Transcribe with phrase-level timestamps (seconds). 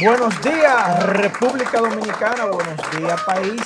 [0.00, 2.44] Buenos días, República Dominicana.
[2.44, 3.62] Buenos días, país.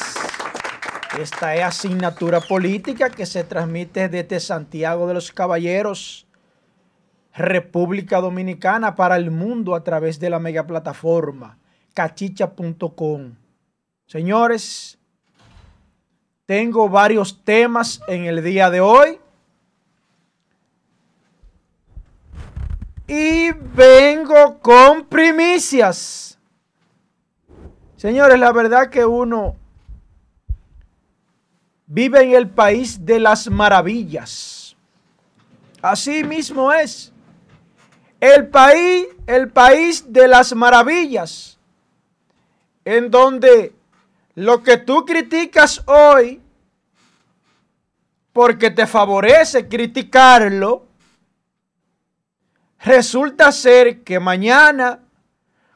[1.18, 6.26] Esta es asignatura política que se transmite desde Santiago de los Caballeros,
[7.34, 11.58] República Dominicana, para el mundo a través de la mega plataforma
[11.92, 13.34] cachicha.com.
[14.06, 14.98] Señores,
[16.46, 19.18] tengo varios temas en el día de hoy.
[23.14, 26.38] Y vengo con primicias.
[27.94, 29.54] Señores, la verdad que uno
[31.84, 34.74] vive en el país de las maravillas.
[35.82, 37.12] Así mismo es.
[38.18, 41.58] El país, el país de las maravillas.
[42.82, 43.74] En donde
[44.36, 46.40] lo que tú criticas hoy,
[48.32, 50.86] porque te favorece criticarlo,
[52.84, 55.00] resulta ser que mañana,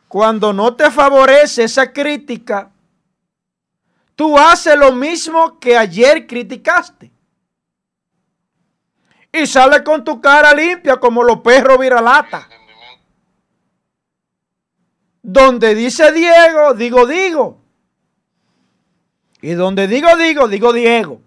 [0.08, 2.70] cuando no te favorece esa crítica,
[4.14, 7.10] tú haces lo mismo que ayer criticaste.
[9.32, 12.48] Y sale con tu cara limpia como los perros viralata.
[15.22, 17.60] Donde dice Diego, digo, digo.
[19.42, 21.20] Y donde digo, digo, digo Diego.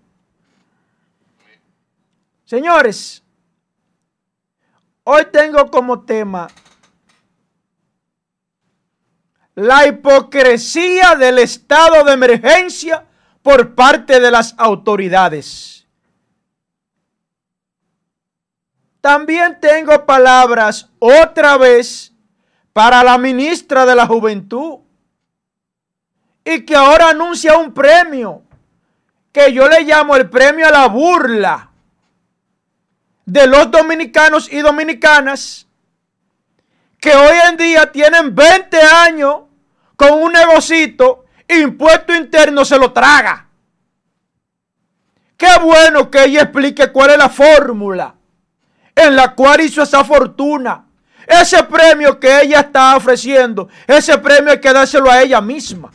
[2.46, 3.24] Señores,
[5.12, 6.48] hoy tengo como tema
[9.56, 13.06] la hipocresía del estado de emergencia
[13.42, 15.88] por parte de las autoridades.
[19.02, 22.14] También tengo palabras otra vez
[22.72, 24.78] para la ministra de la Juventud
[26.46, 28.44] y que ahora anuncia un premio
[29.32, 31.69] que yo le llamo el premio a la burla
[33.30, 35.68] de los dominicanos y dominicanas
[37.00, 39.42] que hoy en día tienen 20 años
[39.96, 43.48] con un negocito, impuesto interno se lo traga.
[45.38, 48.16] Qué bueno que ella explique cuál es la fórmula
[48.96, 50.86] en la cual hizo esa fortuna.
[51.26, 55.92] Ese premio que ella está ofreciendo, ese premio hay que dárselo a ella misma.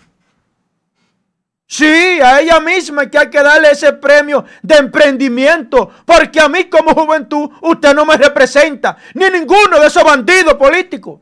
[1.66, 6.64] Sí, a ella misma que hay que darle ese premio de emprendimiento, porque a mí
[6.64, 11.20] como juventud usted no me representa, ni ninguno de esos bandidos políticos.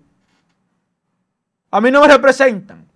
[1.70, 2.86] A mí no me representan.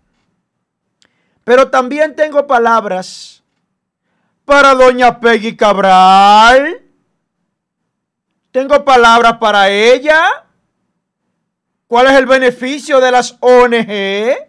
[1.45, 3.43] Pero también tengo palabras
[4.45, 6.83] para doña Peggy Cabral.
[8.51, 10.25] Tengo palabras para ella.
[11.87, 14.46] ¿Cuál es el beneficio de las ONG?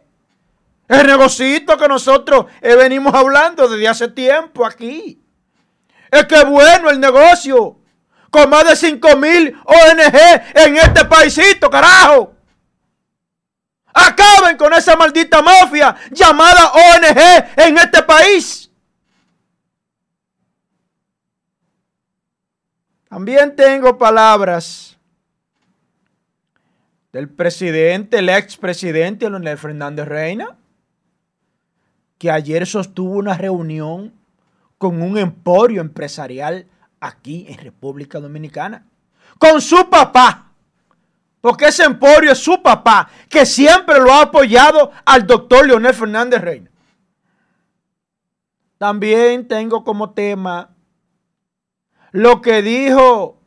[0.87, 5.21] El negocito que nosotros eh, venimos hablando desde hace tiempo aquí.
[6.09, 7.77] Es que bueno el negocio.
[8.29, 10.15] Con más de 5 mil ONG
[10.55, 12.33] en este paisito, carajo.
[13.93, 18.69] Acaben con esa maldita mafia llamada ONG en este país.
[23.09, 24.97] También tengo palabras
[27.11, 30.57] del presidente, el expresidente Leonel Fernández Reina
[32.17, 34.13] que ayer sostuvo una reunión
[34.77, 36.67] con un emporio empresarial
[36.99, 38.85] aquí en República Dominicana,
[39.39, 40.51] con su papá,
[41.41, 46.41] porque ese emporio es su papá, que siempre lo ha apoyado al doctor Leonel Fernández
[46.41, 46.71] Reina.
[48.77, 50.69] También tengo como tema
[52.11, 53.41] lo que dijo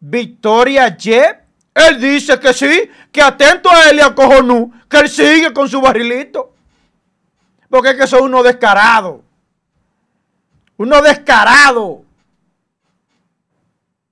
[0.00, 1.36] Victoria Jeff.
[1.74, 5.68] Él dice que sí, que atento a él y a Cojonú, que él sigue con
[5.68, 6.51] su barrilito.
[7.72, 9.22] Porque es que son uno descarado.
[10.76, 12.04] Uno descarado.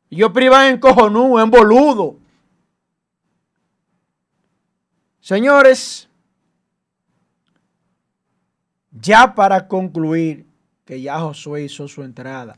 [0.08, 2.16] Y yo privan en cojonú, en boludo.
[5.20, 6.08] Señores,
[8.92, 10.46] ya para concluir,
[10.86, 12.56] que ya Josué hizo su entrada.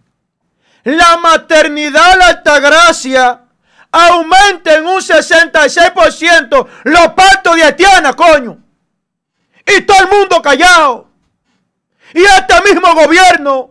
[0.85, 3.43] La maternidad la Altagracia
[3.91, 8.62] aumenta en un 66% los partos de Haitiana, coño.
[9.67, 11.09] Y todo el mundo callado.
[12.15, 13.71] Y este mismo gobierno,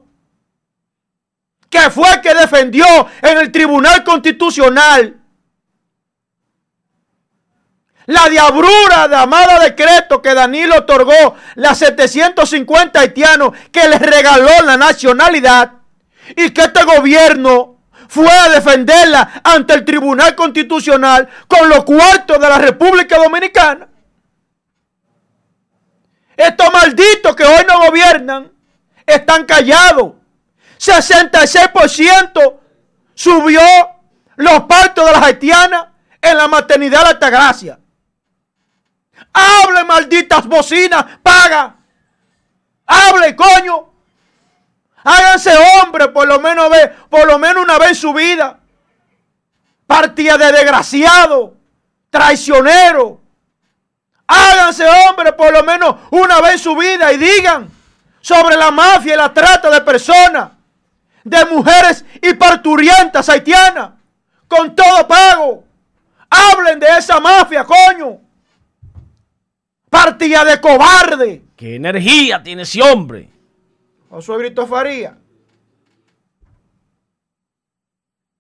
[1.70, 2.86] que fue el que defendió
[3.22, 5.22] en el Tribunal Constitucional
[8.08, 14.76] la diabrura de amado decreto que Danilo otorgó las 750 haitianos que les regaló la
[14.76, 15.74] nacionalidad
[16.36, 17.78] y que este gobierno
[18.08, 23.88] fue a defenderla ante el Tribunal Constitucional con los cuartos de la República Dominicana.
[26.42, 28.52] Estos malditos que hoy no gobiernan
[29.06, 30.14] están callados.
[30.80, 32.60] 66%
[33.14, 33.62] subió
[34.38, 35.90] los partos de las haitianas
[36.20, 37.80] en la maternidad de Altagracia.
[39.32, 41.76] Hable, malditas bocinas, paga.
[42.88, 43.94] Hable, coño.
[45.04, 46.72] Háganse hombre por lo menos,
[47.08, 48.60] por lo menos una vez en su vida.
[49.86, 51.56] Partida de desgraciado,
[52.10, 53.21] traicionero.
[54.34, 57.70] Háganse hombre por lo menos una vez en su vida y digan
[58.22, 60.52] sobre la mafia y la trata de personas,
[61.26, 63.92] de mujeres y parturientas haitianas,
[64.48, 65.66] con todo pago.
[66.30, 68.20] Hablen de esa mafia, coño.
[69.90, 71.44] Partida de cobarde.
[71.58, 73.30] ¿Qué energía tiene ese hombre?
[74.10, 75.18] Josué Brito Faría.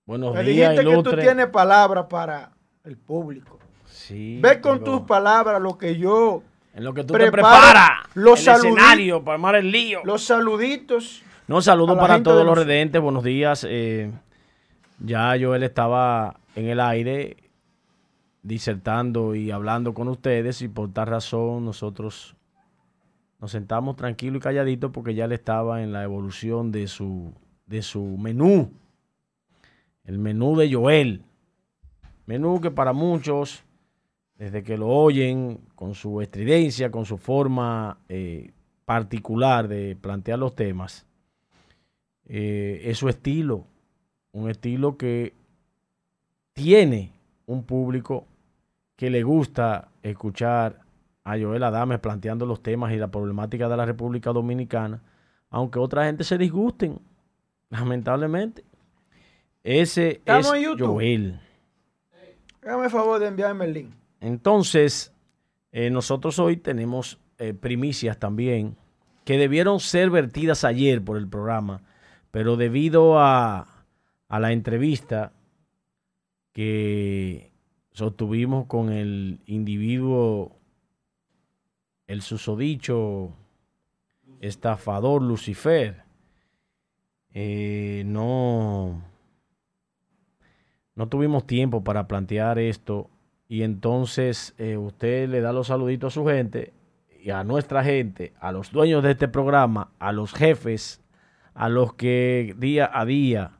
[0.05, 2.53] Buenos Me días, dijiste que tú tienes palabras para
[2.85, 3.60] el público.
[4.07, 4.39] Sí.
[4.41, 6.41] Ve con tus palabras lo que yo.
[6.73, 8.07] En lo que tú te preparas.
[8.15, 10.01] Los el escenario para armar el lío.
[10.03, 11.23] Los saluditos.
[11.47, 13.01] No, saludos para todos los redentes.
[13.01, 13.65] Buenos días.
[13.69, 14.11] Eh,
[14.99, 17.37] ya Joel estaba en el aire
[18.41, 22.35] disertando y hablando con ustedes y por tal razón nosotros
[23.39, 27.33] nos sentamos tranquilos y calladitos porque ya le estaba en la evolución de su,
[27.67, 28.71] de su menú.
[30.03, 31.23] El menú de Joel.
[32.25, 33.63] Menú que para muchos,
[34.41, 38.49] desde que lo oyen, con su estridencia, con su forma eh,
[38.85, 41.05] particular de plantear los temas,
[42.25, 43.67] eh, es su estilo.
[44.31, 45.35] Un estilo que
[46.53, 47.11] tiene
[47.45, 48.25] un público
[48.95, 50.79] que le gusta escuchar
[51.23, 55.03] a Joel Adames planteando los temas y la problemática de la República Dominicana,
[55.51, 56.97] aunque otra gente se disgusten,
[57.69, 58.65] lamentablemente.
[59.63, 61.39] Ese es Joel.
[62.63, 64.00] Hágame el favor de enviarme el link.
[64.21, 65.13] Entonces,
[65.71, 68.77] eh, nosotros hoy tenemos eh, primicias también
[69.25, 71.81] que debieron ser vertidas ayer por el programa,
[72.29, 73.67] pero debido a,
[74.29, 75.33] la entrevista
[76.53, 77.51] que
[77.91, 80.55] sostuvimos con el individuo
[82.07, 83.33] el susodicho
[84.39, 86.03] estafador Lucifer,
[87.33, 89.01] eh, no,
[90.95, 93.09] no tuvimos tiempo para plantear esto
[93.51, 96.71] y entonces eh, usted le da los saluditos a su gente
[97.21, 101.03] y a nuestra gente, a los dueños de este programa, a los jefes,
[101.53, 103.57] a los que día a día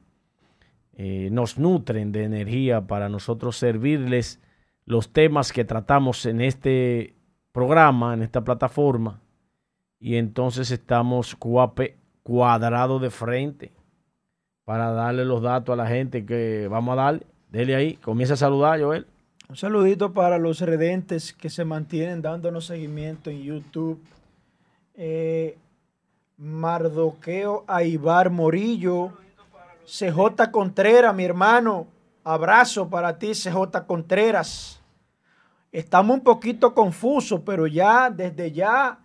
[0.94, 4.40] eh, nos nutren de energía para nosotros servirles
[4.86, 7.14] los temas que tratamos en este
[7.52, 9.20] programa, en esta plataforma,
[10.00, 13.74] y entonces estamos cuape, cuadrado de frente
[14.64, 17.28] para darle los datos a la gente que vamos a darle.
[17.50, 19.06] Dele ahí, comienza a saludar, Joel.
[19.52, 24.02] Un saludito para los redentes que se mantienen dándonos seguimiento en YouTube.
[24.96, 25.58] Eh,
[26.38, 29.12] Mardoqueo Aibar Morillo.
[29.84, 31.86] CJ Contreras, mi hermano.
[32.24, 34.82] Abrazo para ti, CJ Contreras.
[35.70, 39.00] Estamos un poquito confusos, pero ya desde ya,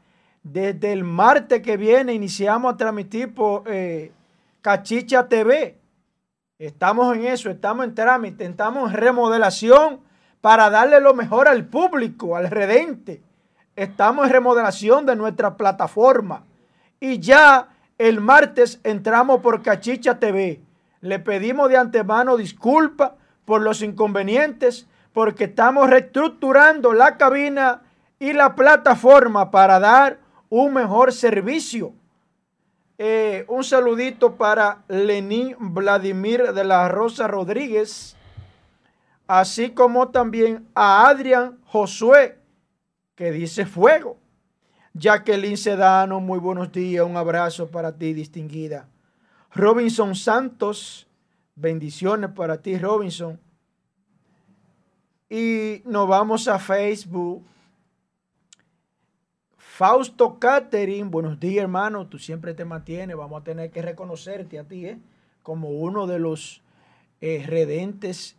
[0.45, 4.13] desde el martes que viene, iniciamos a transmitir por eh,
[4.61, 5.77] Cachicha TV.
[6.57, 10.06] Estamos en eso, estamos en trámite, estamos en remodelación
[10.47, 13.21] para darle lo mejor al público, al redente.
[13.75, 16.45] Estamos en remodelación de nuestra plataforma.
[17.01, 20.61] Y ya el martes entramos por Cachicha TV.
[21.01, 23.11] Le pedimos de antemano disculpas
[23.45, 27.83] por los inconvenientes porque estamos reestructurando la cabina
[28.21, 31.93] y la plataforma para dar un mejor servicio.
[32.99, 38.16] Eh, un saludito para Lenín Vladimir de la Rosa Rodríguez,
[39.27, 42.39] así como también a Adrián Josué,
[43.15, 44.19] que dice fuego.
[44.95, 48.89] Jacqueline Sedano, muy buenos días, un abrazo para ti, distinguida.
[49.53, 51.07] Robinson Santos,
[51.55, 53.39] bendiciones para ti, Robinson.
[55.29, 57.45] Y nos vamos a Facebook.
[59.57, 64.65] Fausto Catering, buenos días hermano, tú siempre te mantienes, vamos a tener que reconocerte a
[64.65, 64.99] ti ¿eh?
[65.43, 66.63] como uno de los
[67.21, 68.37] eh, redentes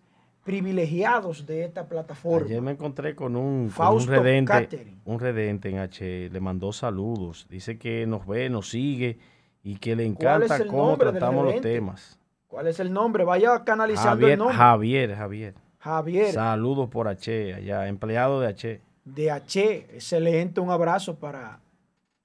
[0.47, 2.45] privilegiados de esta plataforma.
[2.45, 7.47] Ayer me encontré con un, con un redente, un redente en H, le mandó saludos,
[7.49, 9.19] dice que nos ve, nos sigue
[9.61, 12.17] y que le encanta cómo tratamos los temas.
[12.47, 13.25] ¿Cuál es el nombre?
[13.25, 14.55] Vaya canalizando Javier, el nombre.
[14.55, 15.53] Javier, Javier.
[15.79, 16.31] Javier.
[16.31, 18.81] Saludos por H, allá, empleado de H.
[19.03, 21.59] De H, excelente, un abrazo para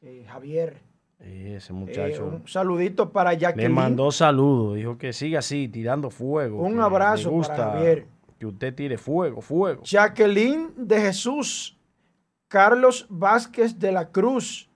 [0.00, 0.76] eh, Javier.
[1.22, 2.26] Ese muchacho.
[2.26, 3.68] Eh, un saludito para Jacqueline.
[3.68, 6.62] Le mandó saludos, dijo que siga así, tirando fuego.
[6.62, 8.06] Un abrazo gusta para Javier.
[8.38, 9.82] Que usted tire fuego, fuego.
[9.84, 11.78] Jacqueline de Jesús,
[12.48, 14.68] Carlos Vázquez de la Cruz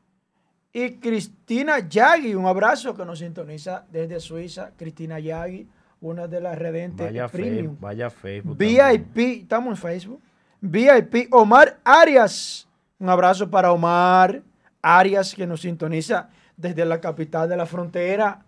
[0.73, 2.35] y Cristina Yagui.
[2.35, 4.71] Un abrazo que nos sintoniza desde Suiza.
[4.77, 5.67] Cristina Yagui,
[6.01, 7.77] una de las redentes vaya premium.
[7.81, 8.57] vaya Facebook.
[8.57, 10.21] VIP, estamos en Facebook.
[10.61, 12.69] VIP Omar Arias.
[12.99, 14.43] Un abrazo para Omar
[14.81, 18.45] Arias, que nos sintoniza desde la capital de la frontera.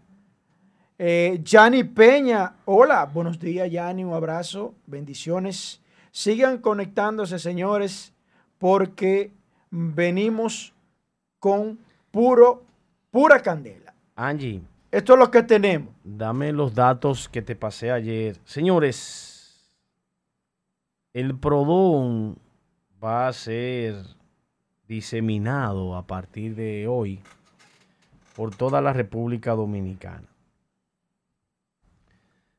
[0.99, 5.81] Eh, Yanni Peña, hola, buenos días, Yanni, un abrazo, bendiciones.
[6.11, 8.13] Sigan conectándose, señores,
[8.59, 9.31] porque
[9.71, 10.75] venimos
[11.39, 11.79] con
[12.11, 12.65] puro,
[13.11, 13.95] pura candela.
[14.17, 14.63] Angie.
[14.91, 15.95] Esto es lo que tenemos.
[16.03, 18.39] Dame los datos que te pasé ayer.
[18.45, 19.39] Señores,
[21.13, 22.39] el Prodón
[23.03, 23.97] va a ser
[24.89, 27.21] diseminado a partir de hoy
[28.39, 30.29] por toda la República Dominicana.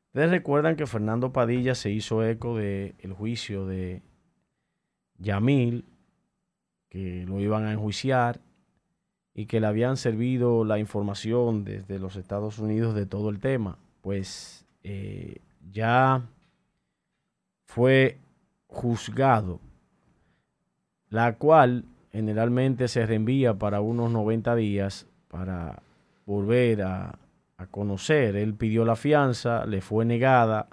[0.07, 4.01] Ustedes recuerdan que Fernando Padilla se hizo eco del juicio de
[5.19, 5.85] Yamil,
[6.89, 8.41] que lo iban a enjuiciar
[9.33, 13.77] y que le habían servido la información desde los Estados Unidos de todo el tema.
[14.01, 15.37] Pues eh,
[15.71, 16.23] ya
[17.63, 18.17] fue
[18.67, 19.61] juzgado,
[21.09, 25.81] la cual generalmente se reenvía para unos 90 días para
[26.25, 27.17] volver a,
[27.71, 28.37] conocer.
[28.37, 30.69] Él pidió la fianza, le fue negada,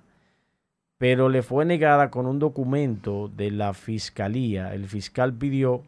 [0.98, 4.72] pero le fue negada con un documento de la fiscalía.
[4.72, 5.82] El fiscal pidió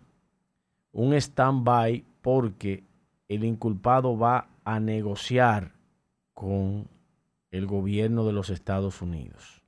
[0.90, 2.82] un stand-by porque
[3.28, 5.70] el inculpado va a negociar
[6.34, 6.88] con
[7.52, 9.62] el gobierno de los Estados Unidos.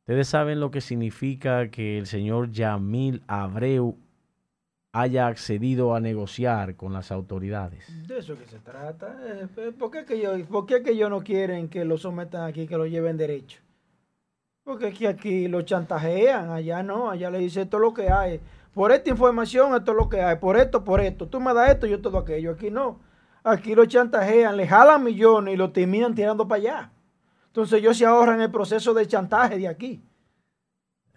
[0.00, 3.96] Ustedes saben lo que significa que el señor Yamil Abreu
[4.94, 7.84] haya accedido a negociar con las autoridades.
[8.06, 9.18] De eso que se trata.
[9.24, 12.68] Eh, ¿Por qué que, yo, por qué que ellos no quieren que lo sometan aquí,
[12.68, 13.60] que lo lleven derecho?
[14.62, 18.40] Porque aquí, aquí lo chantajean, allá no, allá le dice esto es lo que hay.
[18.72, 20.36] Por esta información, esto es lo que hay.
[20.36, 21.26] Por esto, por esto.
[21.26, 22.52] Tú me das esto, yo todo aquello.
[22.52, 23.00] Aquí no.
[23.42, 26.92] Aquí lo chantajean, le jalan millones y lo terminan tirando para allá.
[27.48, 30.00] Entonces ellos se ahorran el proceso de chantaje de aquí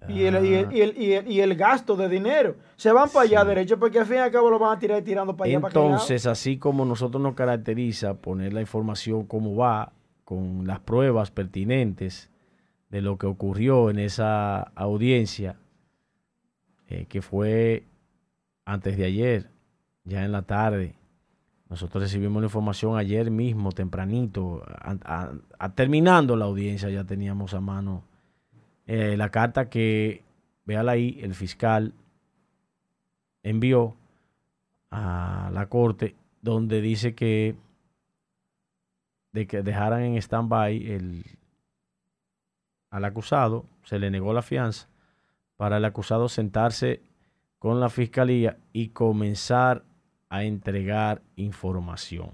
[0.07, 2.55] y, el, y, el, gasto de dinero.
[2.75, 5.01] Se van para allá derecho porque al fin y al cabo lo van a tirar
[5.01, 5.67] tirando para allá.
[5.67, 9.91] Entonces, así como nosotros nos caracteriza poner la información como va,
[10.23, 12.29] con las pruebas pertinentes
[12.89, 15.57] de lo que ocurrió en esa audiencia,
[16.89, 17.83] eh, que fue
[18.65, 19.49] antes de ayer,
[20.03, 20.95] ya en la tarde.
[21.69, 24.63] Nosotros recibimos la información ayer mismo, tempranito,
[25.75, 28.03] terminando la audiencia, ya teníamos a mano
[28.87, 30.23] eh, la carta que,
[30.65, 31.93] véala ahí, el fiscal
[33.43, 33.97] envió
[34.89, 37.55] a la corte donde dice que
[39.33, 41.23] de que dejaran en stand-by
[42.89, 44.87] al acusado, se le negó la fianza
[45.57, 47.01] para el acusado sentarse
[47.59, 49.83] con la fiscalía y comenzar
[50.29, 52.31] a entregar información.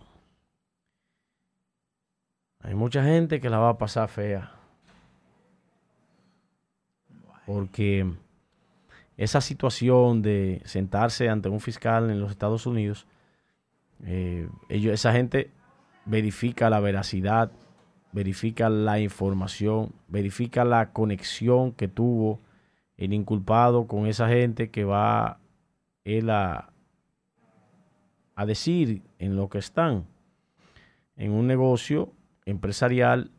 [2.60, 4.62] Hay mucha gente que la va a pasar fea
[7.46, 8.12] porque
[9.18, 13.06] esa situación de sentarse ante un fiscal en los Estados Unidos,
[14.06, 15.52] eh, ellos, esa gente
[16.06, 17.52] verifica la veracidad,
[18.12, 22.40] verifica la información, verifica la conexión que tuvo
[22.98, 25.40] el inculpado con esa gente que va
[26.04, 26.70] él a,
[28.36, 30.06] a decir en lo que están.
[31.16, 32.12] En un negocio
[32.46, 33.32] empresarial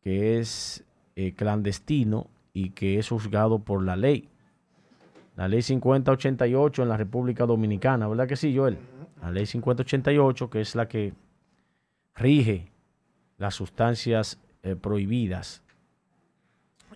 [0.00, 0.84] que es
[1.16, 4.28] eh, clandestino y que es juzgado por la ley.
[5.36, 8.78] La ley 5088 en la República Dominicana, ¿verdad que sí, Joel?
[9.22, 11.12] La ley 5088, que es la que
[12.16, 12.72] rige
[13.36, 15.62] las sustancias eh, prohibidas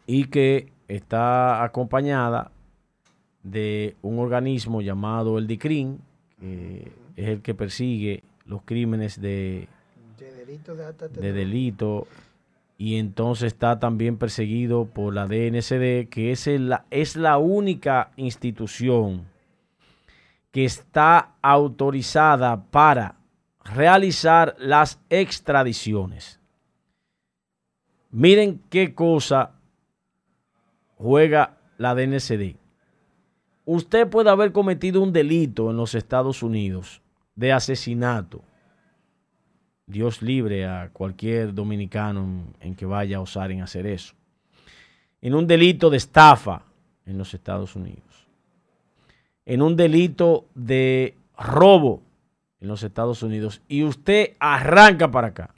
[0.05, 2.51] y que está acompañada
[3.45, 6.01] de un organismo llamado el DICRIN,
[6.41, 9.69] que es el que persigue los crímenes de,
[10.19, 12.09] de delito
[12.83, 19.29] y entonces está también perseguido por la DNCD, que es la, es la única institución
[20.51, 23.21] que está autorizada para
[23.65, 26.41] realizar las extradiciones.
[28.11, 29.53] Miren qué cosa
[30.97, 32.57] juega la DNCD.
[33.65, 37.01] Usted puede haber cometido un delito en los Estados Unidos
[37.37, 38.43] de asesinato
[39.93, 44.15] Dios libre a cualquier dominicano en, que vaya a osar en hacer eso.
[45.21, 46.63] En un delito de estafa
[47.07, 48.27] en los Estados Unidos.
[49.45, 52.03] En un delito de robo
[52.61, 53.61] en los Estados Unidos.
[53.69, 55.55] Y usted arranca para acá.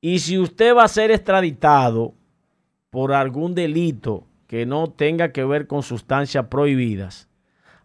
[0.00, 2.14] Y si usted va a ser extraditado
[2.90, 7.28] por algún delito que no tenga que ver con sustancias prohibidas,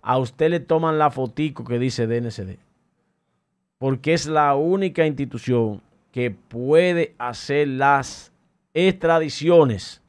[0.01, 2.64] a usted le toman la fotico que dice DNCD
[3.77, 8.32] porque es la única institución que puede hacer las
[8.74, 10.01] extradiciones.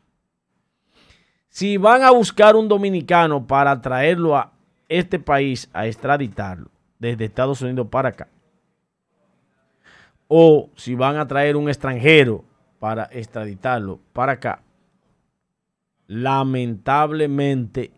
[1.48, 4.52] Si van a buscar un dominicano para traerlo a
[4.88, 8.28] este país a extraditarlo desde Estados Unidos para acá,
[10.28, 12.44] o si van a traer un extranjero
[12.78, 14.62] para extraditarlo para acá,
[16.06, 17.92] lamentablemente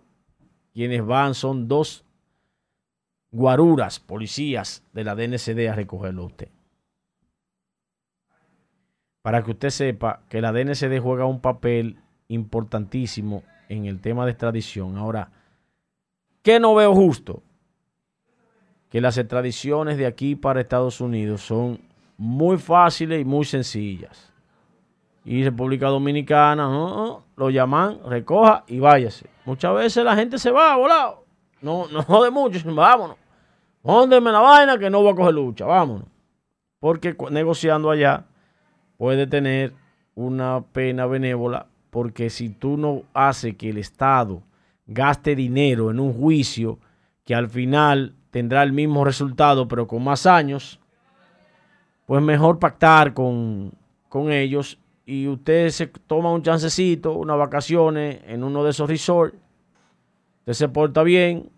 [0.72, 2.04] quienes van son dos
[3.30, 6.48] guaruras, policías de la DNCD a recogerlo a usted.
[9.22, 14.32] Para que usted sepa que la DNCD juega un papel importantísimo en el tema de
[14.32, 14.96] extradición.
[14.96, 15.30] Ahora,
[16.42, 17.42] ¿qué no veo justo?
[18.90, 21.80] Que las extradiciones de aquí para Estados Unidos son
[22.16, 24.32] muy fáciles y muy sencillas.
[25.24, 26.68] Y República Dominicana,
[27.36, 29.26] lo llaman, recoja y váyase.
[29.44, 31.27] Muchas veces la gente se va volado.
[31.60, 33.16] No, no de mucho, vámonos.
[33.82, 36.06] Póndeme la vaina que no voy a coger lucha, vámonos.
[36.80, 38.24] Porque negociando allá
[38.96, 39.72] puede tener
[40.14, 44.42] una pena benévola, porque si tú no haces que el Estado
[44.86, 46.78] gaste dinero en un juicio
[47.24, 50.80] que al final tendrá el mismo resultado, pero con más años,
[52.06, 53.72] pues mejor pactar con,
[54.08, 59.36] con ellos y usted se toma un chancecito, unas vacaciones en uno de esos resorts,
[60.48, 61.50] usted se porta bien,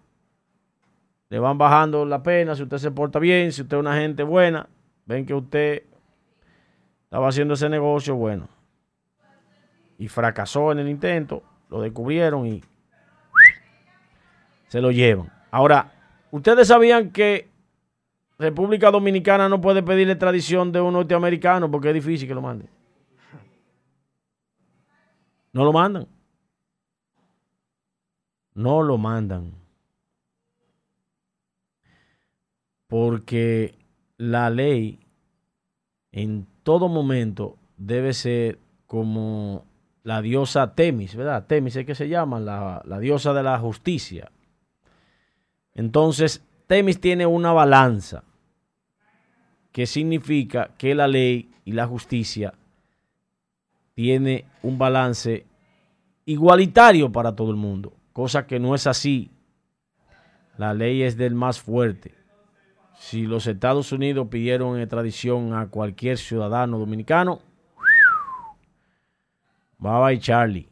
[1.29, 4.25] le van bajando la pena si usted se porta bien, si usted es una gente
[4.25, 4.69] buena,
[5.07, 5.85] ven que usted
[7.05, 8.49] estaba haciendo ese negocio, bueno,
[9.97, 12.65] y fracasó en el intento, lo descubrieron y
[14.67, 15.31] se lo llevan.
[15.53, 15.93] Ahora,
[16.33, 17.49] ustedes sabían que
[18.41, 22.69] República Dominicana no puede pedirle tradición de un norteamericano porque es difícil que lo mande.
[25.53, 26.09] No lo mandan.
[28.61, 29.55] No lo mandan.
[32.89, 33.75] Porque
[34.19, 35.01] la ley
[36.13, 39.65] en todo momento debe ser como
[40.03, 41.47] la diosa Temis, ¿verdad?
[41.47, 44.31] Temis es que se llama, la, la diosa de la justicia.
[45.73, 48.25] Entonces, Temis tiene una balanza
[49.73, 52.53] que significa que la ley y la justicia
[53.95, 55.47] tiene un balance
[56.27, 59.31] igualitario para todo el mundo, cosa que no es así.
[60.59, 62.13] La ley es del más fuerte.
[62.99, 67.41] Si los Estados Unidos pidieron extradición a cualquier ciudadano dominicano,
[69.83, 70.69] va a Charlie.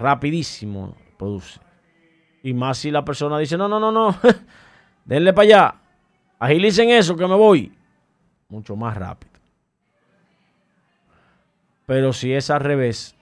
[0.00, 1.60] Rapidísimo produce.
[2.42, 4.18] Y más si la persona dice, no, no, no, no,
[5.04, 5.74] denle para allá,
[6.40, 7.72] agilicen eso que me voy.
[8.48, 9.32] Mucho más rápido.
[11.86, 13.14] Pero si es al revés,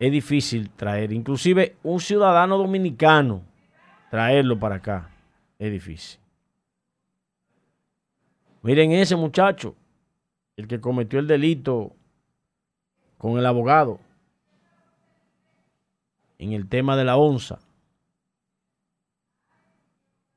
[0.00, 3.42] es difícil traer, inclusive un ciudadano dominicano,
[4.10, 5.10] traerlo para acá,
[5.58, 6.18] es difícil.
[8.62, 9.76] Miren ese muchacho,
[10.56, 11.94] el que cometió el delito
[13.18, 14.00] con el abogado
[16.38, 17.58] en el tema de la onza.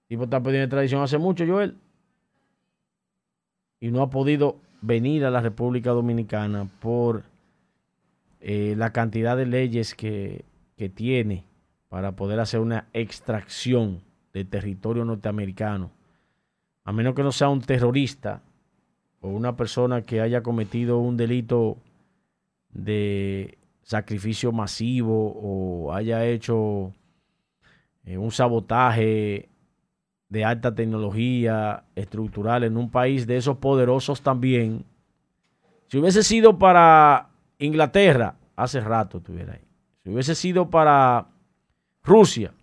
[0.10, 1.78] Y tipo está pidiendo tradición hace mucho, Joel.
[3.80, 7.24] Y no ha podido venir a la República Dominicana por
[8.46, 10.44] eh, la cantidad de leyes que,
[10.76, 11.46] que tiene
[11.88, 14.02] para poder hacer una extracción
[14.34, 15.92] de territorio norteamericano.
[16.84, 18.42] A menos que no sea un terrorista
[19.22, 21.78] o una persona que haya cometido un delito
[22.74, 26.92] de sacrificio masivo o haya hecho
[28.04, 29.48] eh, un sabotaje
[30.28, 34.84] de alta tecnología estructural en un país de esos poderosos también.
[35.88, 37.30] Si hubiese sido para
[37.66, 39.66] Inglaterra, hace rato estuviera ahí.
[40.04, 41.28] Si hubiese sido para
[42.04, 42.54] Rusia,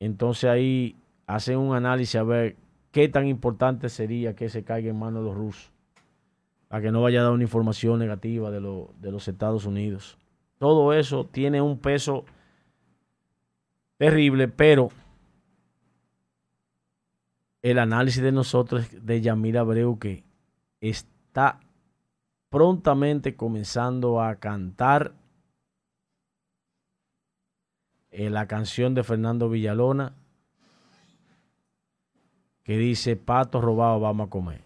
[0.00, 2.56] entonces ahí hacen un análisis a ver
[2.90, 5.72] qué tan importante sería que se caiga en manos de los rusos,
[6.66, 10.18] para que no vaya a dar una información negativa de, los Estados Unidos.
[10.58, 12.24] Todo eso tiene un peso
[13.96, 14.88] terrible, pero
[17.62, 20.24] el análisis de nosotros de Yamir Abreu que
[20.80, 21.60] está
[22.52, 25.14] prontamente comenzando a cantar
[28.10, 30.14] eh, la canción de Fernando Villalona
[32.62, 34.60] que dice pato robado vamos a comer.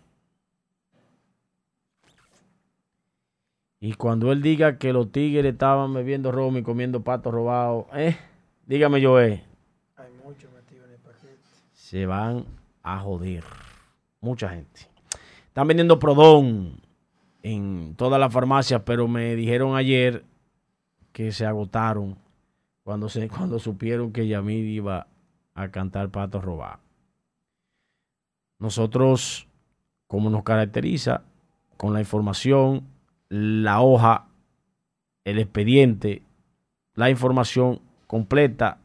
[3.78, 8.16] Y cuando él diga que los tigres estaban bebiendo ron y comiendo pato robado, eh,
[8.66, 9.44] dígame yo, eh.
[9.94, 11.38] Hay mucho metido en el paquete.
[11.72, 12.46] Se van
[12.82, 13.44] a joder.
[14.20, 14.80] Mucha gente.
[15.46, 16.85] Están vendiendo Prodón
[17.46, 20.24] en todas las farmacias, pero me dijeron ayer
[21.12, 22.18] que se agotaron
[22.82, 25.06] cuando, se, cuando supieron que Yamid iba
[25.54, 26.80] a cantar Pato Robado.
[28.58, 29.46] Nosotros,
[30.08, 31.22] como nos caracteriza,
[31.76, 32.88] con la información,
[33.28, 34.26] la hoja,
[35.24, 36.22] el expediente,
[36.94, 38.78] la información completa,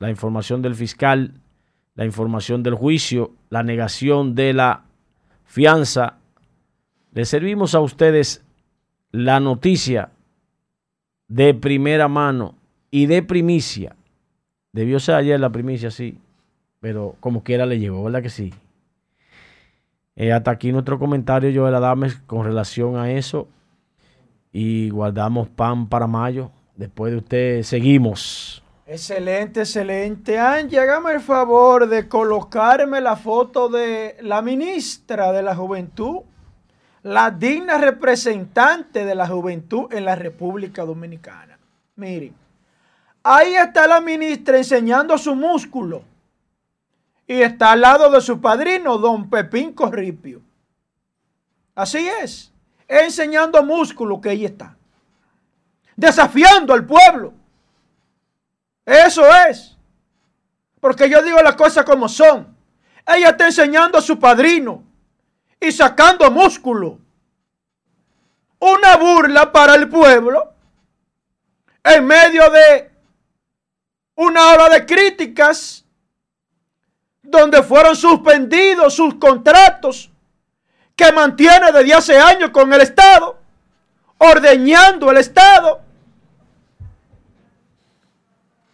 [0.00, 1.34] la información del fiscal,
[1.94, 4.82] la información del juicio, la negación de la
[5.44, 6.17] fianza.
[7.12, 8.44] Le servimos a ustedes
[9.10, 10.10] la noticia
[11.28, 12.54] de primera mano
[12.90, 13.96] y de primicia.
[14.72, 16.18] Debió ser ayer la primicia, sí,
[16.80, 18.52] pero como quiera le llegó, ¿verdad que sí?
[20.20, 23.46] Eh, hasta aquí nuestro comentario, Joel Adames, con relación a eso.
[24.52, 26.50] Y guardamos pan para mayo.
[26.74, 28.62] Después de usted, seguimos.
[28.84, 30.38] Excelente, excelente.
[30.38, 36.22] Angie, hágame el favor de colocarme la foto de la ministra de la Juventud,
[37.08, 41.58] la digna representante de la juventud en la República Dominicana.
[41.96, 42.34] Miren,
[43.22, 46.02] ahí está la ministra enseñando su músculo
[47.26, 50.42] y está al lado de su padrino, don Pepín Corripio.
[51.74, 52.52] Así es,
[52.86, 54.76] enseñando músculo que ahí está,
[55.96, 57.32] desafiando al pueblo.
[58.84, 59.78] Eso es,
[60.78, 62.54] porque yo digo las cosas como son.
[63.06, 64.87] Ella está enseñando a su padrino
[65.60, 66.98] y sacando músculo.
[68.60, 70.52] Una burla para el pueblo
[71.84, 72.90] en medio de
[74.16, 75.84] una hora de críticas
[77.22, 80.10] donde fueron suspendidos sus contratos
[80.96, 83.38] que mantiene desde hace años con el Estado,
[84.18, 85.80] ordeñando el Estado.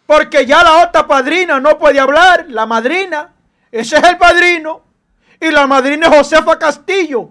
[0.07, 3.33] Porque ya la otra padrina no puede hablar, la madrina,
[3.71, 4.84] ese es el padrino,
[5.39, 7.29] y la madrina es Josefa Castillo,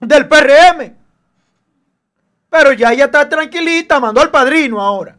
[0.00, 0.96] del PRM.
[2.48, 5.16] Pero ya ella está tranquilita, mandó al padrino ahora.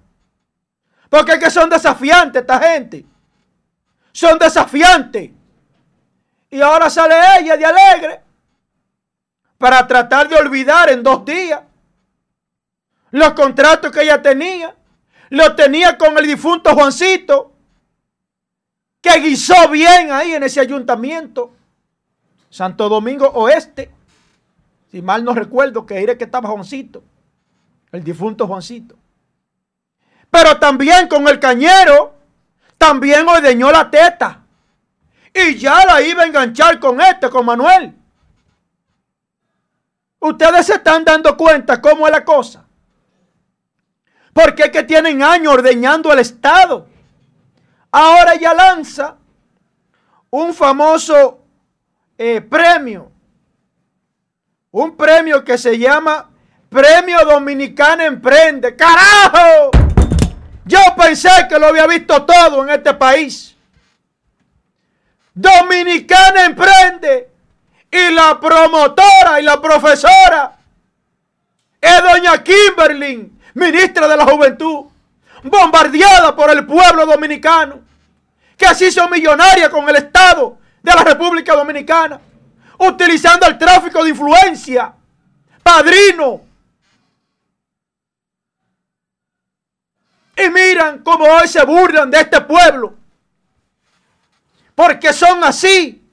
[1.10, 3.06] Porque es que son desafiantes esta gente
[4.18, 5.30] son desafiantes.
[6.50, 8.22] Y ahora sale ella de alegre
[9.60, 11.62] para tratar de olvidar en dos días
[13.12, 14.74] los contratos que ella tenía.
[15.30, 17.54] Los tenía con el difunto Juancito,
[19.08, 21.52] que guisó bien ahí en ese ayuntamiento.
[22.50, 23.92] Santo Domingo Oeste.
[24.92, 27.04] Si mal no recuerdo que era que estaba Juancito.
[27.92, 28.96] El difunto Juancito.
[30.30, 32.16] Pero también con el cañero
[32.78, 34.44] también ordeñó la teta.
[35.34, 37.94] Y ya la iba a enganchar con este, con Manuel.
[40.20, 42.66] Ustedes se están dando cuenta cómo es la cosa.
[44.34, 46.88] Porque es que tienen años ordeñando el Estado.
[47.92, 49.16] Ahora ya lanza
[50.30, 51.40] un famoso
[52.18, 53.12] eh, premio.
[54.72, 56.30] Un premio que se llama
[56.70, 58.76] Premio Dominicana Emprende.
[58.76, 59.72] ¡Carajo!
[60.66, 63.56] Yo pensé que lo había visto todo en este país.
[65.34, 67.30] Dominicana emprende
[67.92, 70.58] y la promotora y la profesora
[71.80, 74.88] es doña Kimberly, ministra de la Juventud,
[75.50, 77.80] bombardeada por el pueblo dominicano,
[78.56, 82.20] que así son millonaria con el Estado de la República Dominicana,
[82.80, 84.94] utilizando el tráfico de influencia,
[85.64, 86.48] padrino,
[90.38, 92.94] Y miran cómo hoy se burlan de este pueblo.
[94.76, 96.04] Porque son así.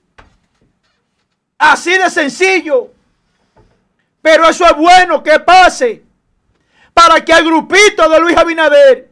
[1.58, 2.90] Así de sencillo.
[4.22, 6.02] Pero eso es bueno que pase.
[6.94, 9.10] Para que al grupito de Luis Abinader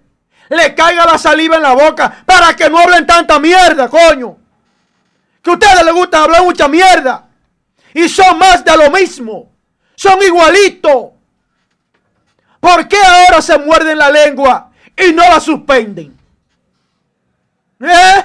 [0.57, 2.23] le caiga la saliva en la boca.
[2.27, 4.37] Para que no hablen tanta mierda, coño.
[5.43, 7.29] Que a ustedes les gusta hablar mucha mierda.
[7.95, 9.51] Y son más de lo mismo.
[9.95, 11.11] Son igualitos.
[12.61, 14.73] ¿Por qué ahora se muerden la lengua?
[14.97, 16.17] y no la suspenden.
[17.81, 18.25] ¿Eh?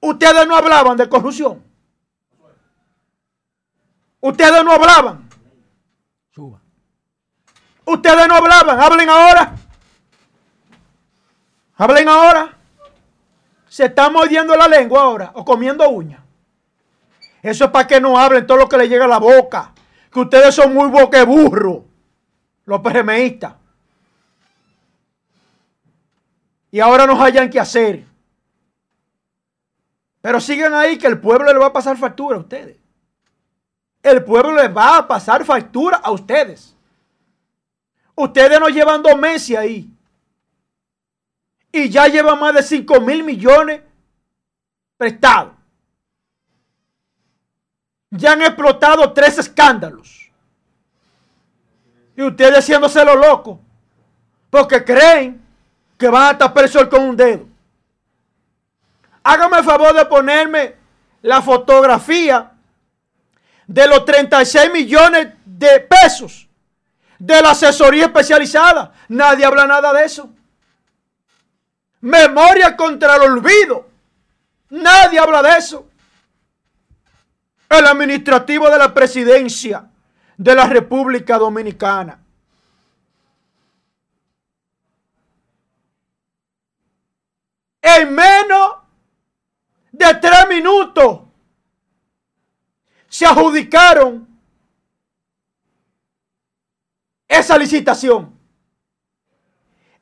[0.00, 1.62] Ustedes no hablaban de corrupción.
[4.20, 5.28] Ustedes no hablaban.
[7.84, 8.80] Ustedes no hablaban.
[8.80, 9.56] Hablen ahora.
[11.80, 12.58] Hablen ahora.
[13.66, 16.20] Se están mordiendo la lengua ahora o comiendo uñas.
[17.40, 19.72] Eso es para que no hablen todo lo que le llega a la boca.
[20.12, 21.78] Que ustedes son muy boqueburros.
[22.66, 23.54] Los PRMistas.
[26.70, 28.04] y ahora no hayan que hacer.
[30.20, 32.76] Pero sigan ahí que el pueblo le va a pasar factura a ustedes.
[34.02, 36.76] El pueblo les va a pasar factura a ustedes.
[38.14, 39.90] Ustedes no llevan dos meses ahí.
[41.72, 43.80] Y ya llevan más de 5 mil millones
[44.96, 45.52] prestados.
[48.10, 50.30] Ya han explotado tres escándalos.
[52.16, 53.60] Y ustedes haciéndose lo loco.
[54.50, 55.40] Porque creen
[55.96, 57.46] que van a tapar el sol con un dedo.
[59.22, 60.74] Hágame el favor de ponerme
[61.22, 62.52] la fotografía
[63.66, 66.48] de los 36 millones de pesos
[67.18, 68.92] de la asesoría especializada.
[69.08, 70.30] Nadie habla nada de eso.
[72.00, 73.88] Memoria contra el olvido.
[74.70, 75.88] Nadie habla de eso.
[77.68, 79.90] El administrativo de la presidencia
[80.36, 82.18] de la República Dominicana.
[87.82, 88.76] En menos
[89.92, 91.20] de tres minutos
[93.08, 94.26] se adjudicaron
[97.28, 98.38] esa licitación.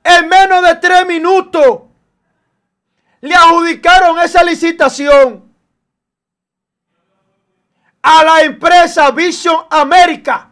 [0.04, 1.87] En menos de tres minutos
[3.20, 5.52] le adjudicaron esa licitación
[8.02, 10.50] a la empresa Vision America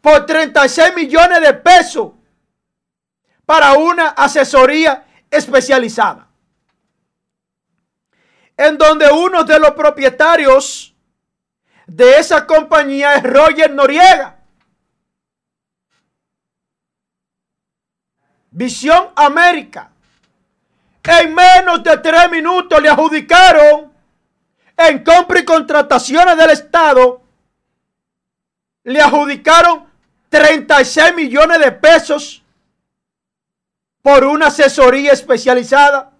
[0.00, 2.12] por 36 millones de pesos
[3.44, 6.28] para una asesoría especializada.
[8.56, 10.94] En donde uno de los propietarios
[11.86, 14.38] de esa compañía es Roger Noriega.
[18.50, 19.89] Visión América.
[21.02, 23.92] En menos de tres minutos le adjudicaron
[24.76, 27.22] en compra y contrataciones del Estado.
[28.84, 29.86] Le adjudicaron
[30.28, 32.42] 36 millones de pesos
[34.02, 36.12] por una asesoría especializada.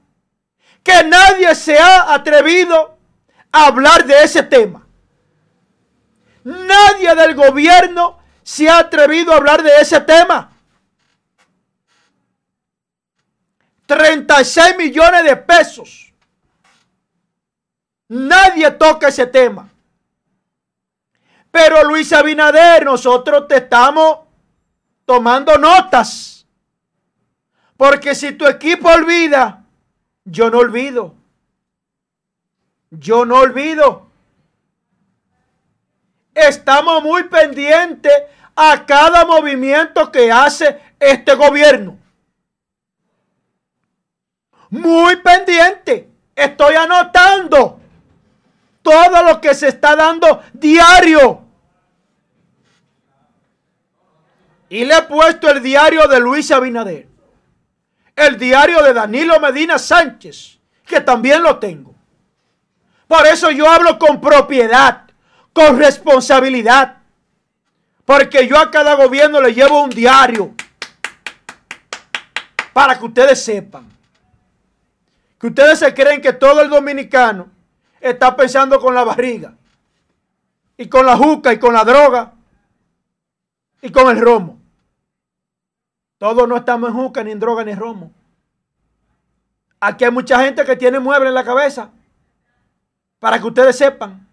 [0.83, 2.97] Que nadie se ha atrevido
[3.53, 4.87] a hablar de ese tema.
[6.43, 10.51] Nadie del gobierno se ha atrevido a hablar de ese tema.
[13.91, 16.15] 36 millones de pesos.
[18.07, 19.69] Nadie toca ese tema.
[21.51, 24.21] Pero Luis Abinader, nosotros te estamos
[25.05, 26.47] tomando notas.
[27.77, 29.65] Porque si tu equipo olvida,
[30.25, 31.17] yo no olvido.
[32.91, 34.07] Yo no olvido.
[36.33, 38.13] Estamos muy pendientes
[38.55, 42.00] a cada movimiento que hace este gobierno
[44.71, 46.09] muy pendiente.
[46.35, 47.81] Estoy anotando
[48.83, 51.45] todo lo que se está dando diario.
[54.69, 57.09] Y le he puesto el diario de Luis Abinader.
[58.15, 61.95] El diario de Danilo Medina Sánchez, que también lo tengo.
[63.09, 65.05] Por eso yo hablo con propiedad,
[65.53, 66.99] con responsabilidad.
[68.05, 70.55] Porque yo a cada gobierno le llevo un diario.
[72.73, 74.00] Para que ustedes sepan
[75.41, 77.49] que ustedes se creen que todo el dominicano
[77.99, 79.55] está pensando con la barriga
[80.77, 82.35] y con la juca y con la droga
[83.81, 84.61] y con el romo.
[86.19, 88.13] Todos no estamos en juca, ni en droga, ni en romo.
[89.81, 91.91] Aquí hay mucha gente que tiene mueble en la cabeza.
[93.19, 94.29] Para que ustedes sepan.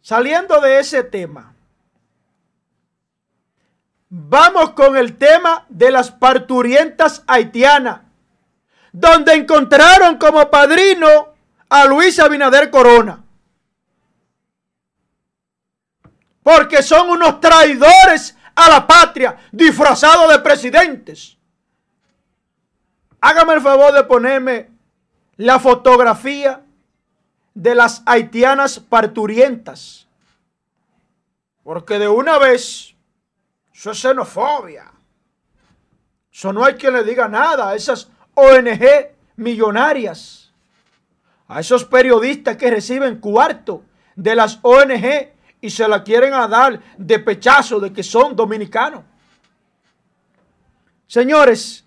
[0.00, 1.53] Saliendo de ese tema.
[4.16, 8.02] Vamos con el tema de las parturientas haitianas,
[8.92, 11.34] donde encontraron como padrino
[11.68, 13.24] a Luis Abinader Corona.
[16.44, 21.36] Porque son unos traidores a la patria, disfrazados de presidentes.
[23.20, 24.70] Hágame el favor de ponerme
[25.38, 26.62] la fotografía
[27.52, 30.06] de las haitianas parturientas.
[31.64, 32.93] Porque de una vez
[33.74, 34.90] eso es xenofobia.
[36.32, 38.84] Eso no hay quien le diga nada a esas ONG
[39.36, 40.52] millonarias.
[41.48, 43.82] A esos periodistas que reciben cuarto
[44.14, 49.02] de las ONG y se la quieren a dar de pechazo de que son dominicanos.
[51.06, 51.84] Señores,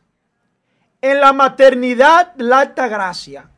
[1.02, 3.50] en la maternidad la alta gracia,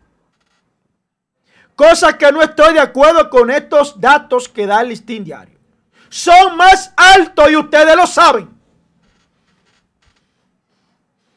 [1.76, 5.59] cosa que no estoy de acuerdo con estos datos que da el listín diario
[6.10, 8.50] son más altos y ustedes lo saben.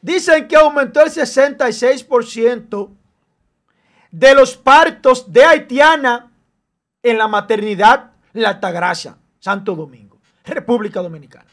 [0.01, 2.89] Dicen que aumentó el 66%
[4.11, 6.31] de los partos de haitiana
[7.01, 11.45] en la maternidad La Altagracia, Santo Domingo, República Dominicana.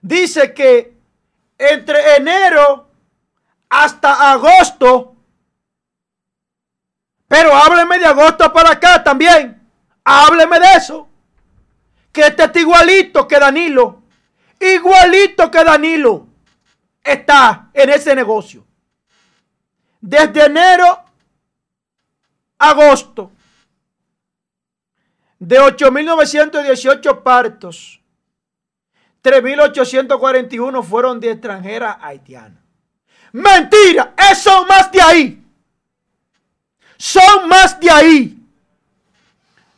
[0.00, 0.96] Dice que
[1.56, 2.90] entre enero
[3.68, 5.14] hasta agosto,
[7.28, 9.61] pero hábleme de agosto para acá también.
[10.04, 11.08] Hábleme de eso.
[12.10, 14.02] Que este está igualito que Danilo.
[14.60, 16.26] Igualito que Danilo.
[17.02, 18.64] Está en ese negocio.
[20.00, 21.04] Desde enero
[22.58, 23.32] a agosto.
[25.38, 28.00] De 8.918 partos.
[29.22, 32.60] 3.841 fueron de extranjera haitiana.
[33.32, 35.44] Mentira, son más de ahí.
[36.98, 38.41] Son más de ahí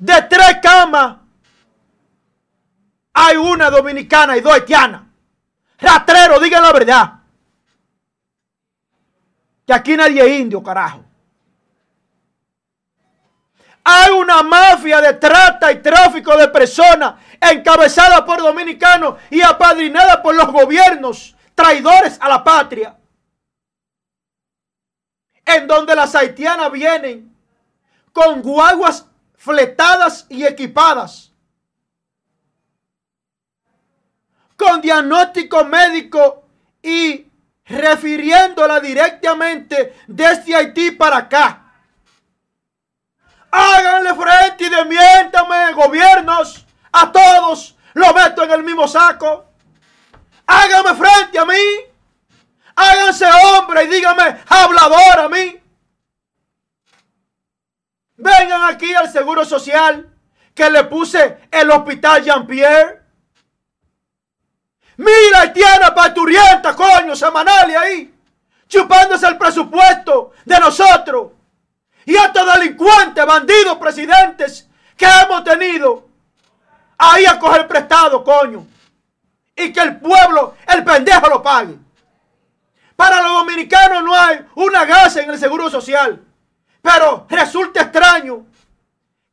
[0.04, 1.16] de tres camas
[3.14, 5.02] hay una dominicana y dos haitianas.
[5.78, 7.12] Rastrero, digan la verdad.
[9.66, 11.02] Que aquí nadie es indio, carajo.
[13.82, 20.34] Hay una mafia de trata y tráfico de personas encabezada por dominicanos y apadrinada por
[20.34, 22.98] los gobiernos traidores a la patria.
[25.46, 27.34] En donde las haitianas vienen
[28.12, 29.06] con guaguas
[29.44, 31.30] fletadas y equipadas.
[34.56, 36.44] Con diagnóstico médico
[36.82, 37.26] y
[37.66, 41.60] refiriéndola directamente desde Haití para acá.
[43.50, 47.76] Háganle frente y demiéntame, gobiernos, a todos.
[47.92, 49.44] Lo meto en el mismo saco.
[50.46, 51.64] Háganme frente a mí.
[52.74, 55.63] Háganse hombre y díganme hablador a mí.
[58.24, 60.10] Vengan aquí al Seguro Social
[60.54, 63.02] que le puse el hospital Jean-Pierre.
[64.96, 68.14] Mira, tiene parturienta, coño, semanal ahí.
[68.66, 71.32] Chupándose el presupuesto de nosotros.
[72.06, 76.08] Y estos delincuentes, bandidos, presidentes que hemos tenido
[76.96, 78.66] ahí a coger prestado, coño.
[79.54, 81.76] Y que el pueblo, el pendejo lo pague.
[82.96, 86.24] Para los dominicanos no hay una gasa en el seguro social.
[86.84, 88.44] Pero resulta extraño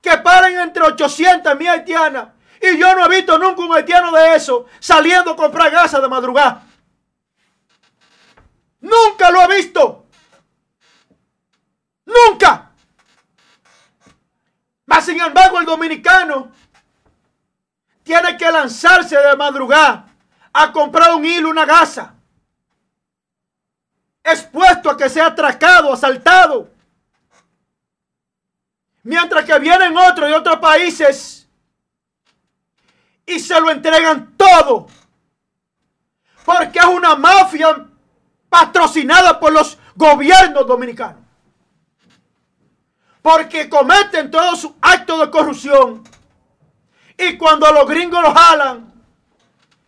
[0.02, 2.30] que paren entre 800 mil haitianas.
[2.62, 6.08] Y yo no he visto nunca un haitiano de eso saliendo a comprar gasa de
[6.08, 6.64] madrugada.
[8.80, 10.06] Nunca lo he visto.
[12.06, 12.72] Nunca.
[14.86, 16.54] Mas sin embargo el dominicano
[18.02, 20.06] tiene que lanzarse de madrugada
[20.54, 22.16] a comprar un hilo, una gasa.
[24.24, 26.71] Expuesto a que sea atracado, asaltado.
[29.04, 31.48] Mientras que vienen otros de otros países
[33.26, 34.88] y se lo entregan todo.
[36.46, 37.88] Porque es una mafia
[38.50, 41.22] patrocinada por los gobiernos dominicanos
[43.22, 46.04] porque cometen todos sus actos de corrupción.
[47.18, 48.92] Y cuando los gringos los jalan,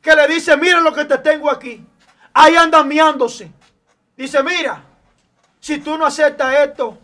[0.02, 1.84] que le dice, mira lo que te tengo aquí.
[2.34, 3.52] Ahí andan miándose.
[4.16, 4.84] Dice, mira,
[5.60, 6.98] si tú no aceptas esto,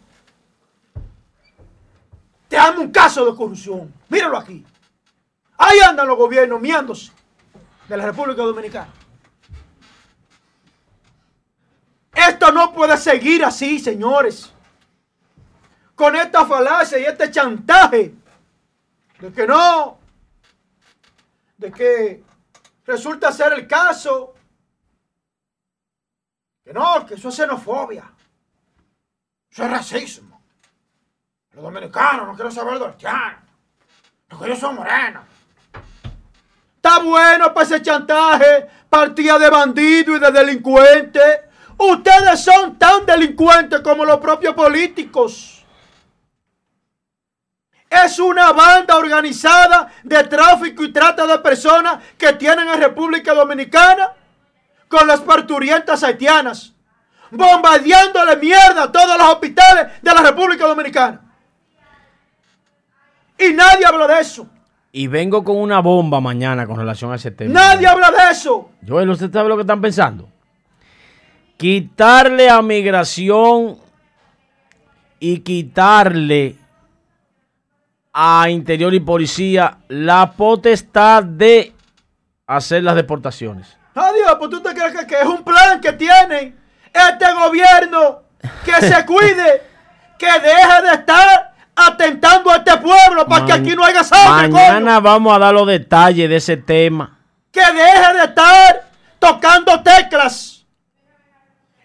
[2.60, 3.93] te amo un caso de corrupción.
[4.10, 4.65] Míralo aquí.
[5.58, 7.12] Ahí andan los gobiernos miándose
[7.88, 8.91] de la República Dominicana.
[12.13, 14.52] Esto no puede seguir así, señores
[16.00, 18.15] con esta falacia y este chantaje
[19.19, 20.00] de que no,
[21.58, 22.24] de que
[22.86, 24.34] resulta ser el caso,
[26.63, 28.10] que no, que eso es xenofobia,
[29.52, 30.29] eso es racismo.
[31.54, 33.42] Los dominicanos no quieren saber los haitianos,
[34.30, 35.24] los que ellos son morenos.
[36.76, 41.40] Está bueno para ese chantaje, partida de bandidos y de delincuentes.
[41.78, 45.66] Ustedes son tan delincuentes como los propios políticos.
[47.90, 54.14] Es una banda organizada de tráfico y trata de personas que tienen en República Dominicana
[54.88, 56.74] con las parturientas haitianas,
[57.32, 61.29] bombardeándole mierda a todos los hospitales de la República Dominicana.
[63.39, 64.47] Y nadie habla de eso.
[64.91, 67.54] Y vengo con una bomba mañana con relación a ese tema.
[67.54, 68.71] Nadie habla de eso.
[68.88, 70.28] Joel, ¿usted sabe lo que están pensando?
[71.58, 73.78] Quitarle a migración
[75.19, 76.56] y quitarle
[78.13, 81.73] a Interior y Policía la potestad de
[82.47, 83.78] hacer las deportaciones.
[83.93, 86.56] Adiós, pues tú te crees que, es un plan que tiene
[86.93, 88.23] este gobierno
[88.65, 89.62] que se cuide,
[90.17, 91.49] que deje de estar
[91.88, 94.50] atentando a este pueblo para que aquí no haya sangre.
[94.50, 97.18] Mañana vamos a dar los detalles de ese tema.
[97.52, 100.65] Que deje de estar tocando teclas.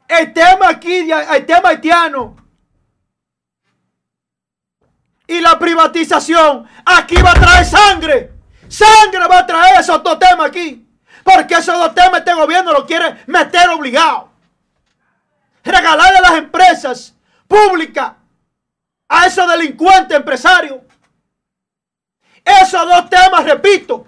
[0.06, 2.36] El tema aquí, el tema haitiano
[5.26, 8.32] y la privatización aquí va a traer sangre.
[8.68, 10.86] Sangre va a traer esos dos temas aquí.
[11.22, 14.30] Porque esos dos temas este gobierno lo quiere meter obligado.
[15.62, 17.14] Regalarle a las empresas
[17.48, 18.12] públicas
[19.08, 20.80] a esos delincuentes empresarios.
[22.44, 24.06] Esos dos temas, repito.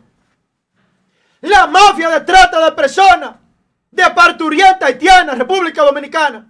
[1.40, 3.36] La mafia de trata de personas
[3.90, 6.46] de parturienta haitiana, República Dominicana.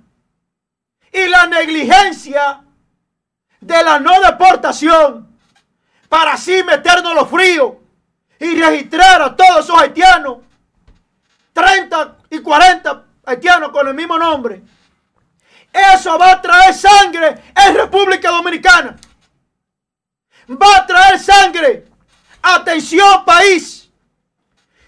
[1.13, 2.63] Y la negligencia
[3.61, 5.39] de la no deportación
[6.09, 7.75] para así meternos los fríos
[8.39, 10.39] y registrar a todos esos haitianos,
[11.53, 14.63] 30 y 40 haitianos con el mismo nombre.
[15.77, 18.97] Eso va a traer sangre en República Dominicana.
[20.51, 21.87] Va a traer sangre.
[22.43, 23.91] Atención país.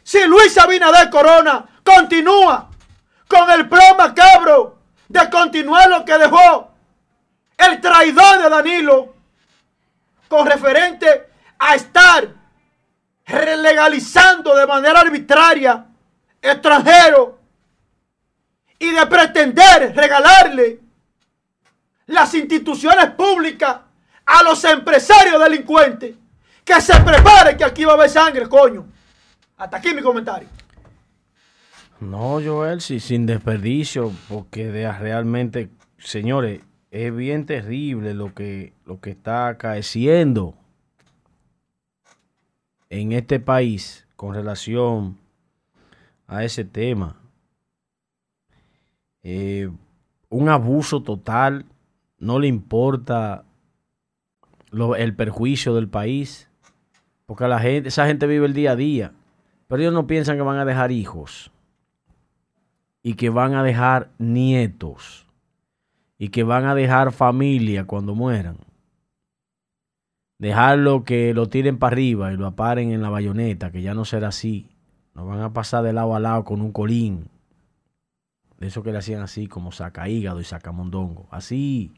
[0.03, 2.70] si Luis Abinader Corona continúa
[3.26, 4.78] con el plan macabro
[5.09, 6.70] de continuar lo que dejó
[7.59, 9.14] el traidor de Danilo
[10.28, 11.28] con referente
[11.59, 12.28] a estar
[13.26, 15.84] legalizando de manera arbitraria
[16.41, 17.38] extranjeros
[18.79, 20.81] y de pretender regalarle
[22.07, 23.81] las instituciones públicas
[24.24, 26.14] a los empresarios delincuentes.
[26.64, 28.87] Que se preparen que aquí va a haber sangre, coño.
[29.57, 30.49] Hasta aquí mi comentario.
[32.01, 36.61] No, Joel, sí, sin desperdicio, porque de, realmente, señores,
[36.91, 40.55] es bien terrible lo que, lo que está acaeciendo
[42.91, 45.18] en este país con relación
[46.26, 47.16] a ese tema.
[49.23, 49.71] Eh,
[50.29, 51.66] un abuso total,
[52.19, 53.45] no le importa
[54.99, 56.51] el perjuicio del país,
[57.27, 59.12] porque la gente, esa gente vive el día a día,
[59.66, 61.53] pero ellos no piensan que van a dejar hijos
[63.03, 65.27] y que van a dejar nietos
[66.19, 68.59] y que van a dejar familia cuando mueran.
[70.39, 74.05] Dejarlo que lo tiren para arriba y lo aparen en la bayoneta, que ya no
[74.05, 74.69] será así.
[75.14, 77.29] Nos van a pasar de lado a lado con un colín.
[78.59, 81.29] De eso que le hacían así, como saca hígado y saca mondongo.
[81.31, 81.93] Así.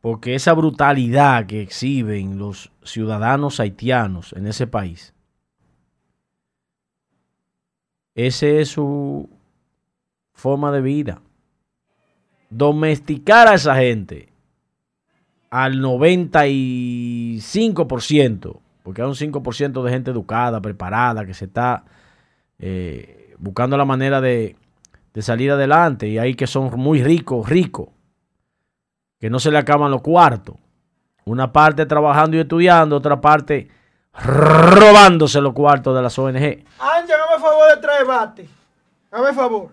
[0.00, 5.12] Porque esa brutalidad que exhiben los ciudadanos haitianos en ese país,
[8.14, 9.28] ese es su
[10.32, 11.20] forma de vida.
[12.50, 14.28] Domesticar a esa gente
[15.50, 21.84] al 95%, porque hay un 5% de gente educada, preparada, que se está
[22.58, 24.56] eh, buscando la manera de,
[25.12, 27.88] de salir adelante, y hay que son muy ricos, ricos
[29.18, 30.56] que no se le acaban los cuartos.
[31.24, 33.68] Una parte trabajando y estudiando, otra parte
[34.12, 36.36] robándose los cuartos de las ONG.
[36.36, 38.48] Ángel, hágame favor de traer bate.
[39.10, 39.68] Hágame favor.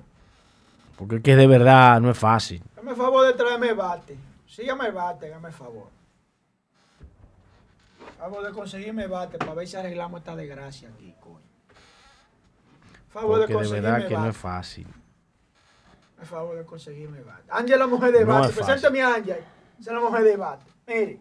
[0.97, 2.61] Porque es que de verdad no es fácil.
[2.75, 4.17] Hágame favor de traerme bate.
[4.47, 5.87] Sígame bate, hágame favor.
[8.17, 11.39] Favor de conseguirme bate para ver si arreglamos esta desgracia aquí, coño.
[13.09, 14.87] Favor Porque de, de verdad que no es fácil
[16.25, 17.43] favor de conseguirme bate.
[17.49, 18.53] Ángel la mujer de bate.
[18.53, 19.43] Preséntame a Ángel.
[19.79, 20.65] Esa es la mujer de bate.
[20.87, 21.19] Mire.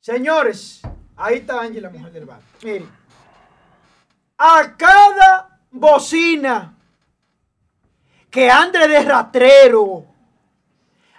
[0.00, 0.82] Señores,
[1.16, 2.44] ahí está Ángel la mujer del bate.
[2.62, 2.86] Mire.
[4.38, 6.74] A cada bocina
[8.30, 10.06] que ande de ratrero,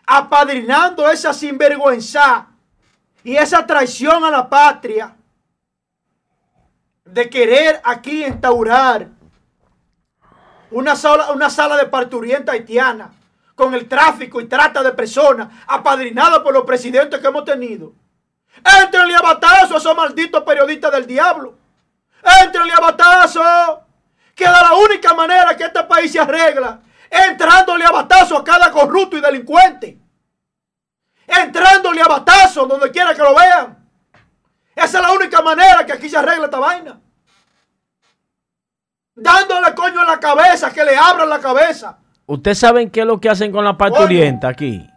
[0.07, 2.47] apadrinando esa sinvergüenza
[3.23, 5.15] y esa traición a la patria
[7.05, 9.09] de querer aquí instaurar
[10.71, 13.11] una sala, una sala de parturienta haitiana
[13.55, 17.93] con el tráfico y trata de personas apadrinada por los presidentes que hemos tenido.
[18.81, 21.57] Entrenle a batazo a esos malditos periodistas del diablo.
[22.43, 23.41] Entrenle a batazo.
[24.35, 28.71] Que de la única manera que este país se arregla entrándole a batazo a cada
[28.71, 29.99] corrupto y delincuente.
[31.27, 33.77] Entrándole a batazo donde quiera que lo vean.
[34.73, 36.99] Esa es la única manera que aquí se arregla esta vaina
[39.15, 41.97] dándole coño en la cabeza, que le abran la cabeza.
[42.25, 44.87] ¿Ustedes saben qué es lo que hacen con la parturienta aquí?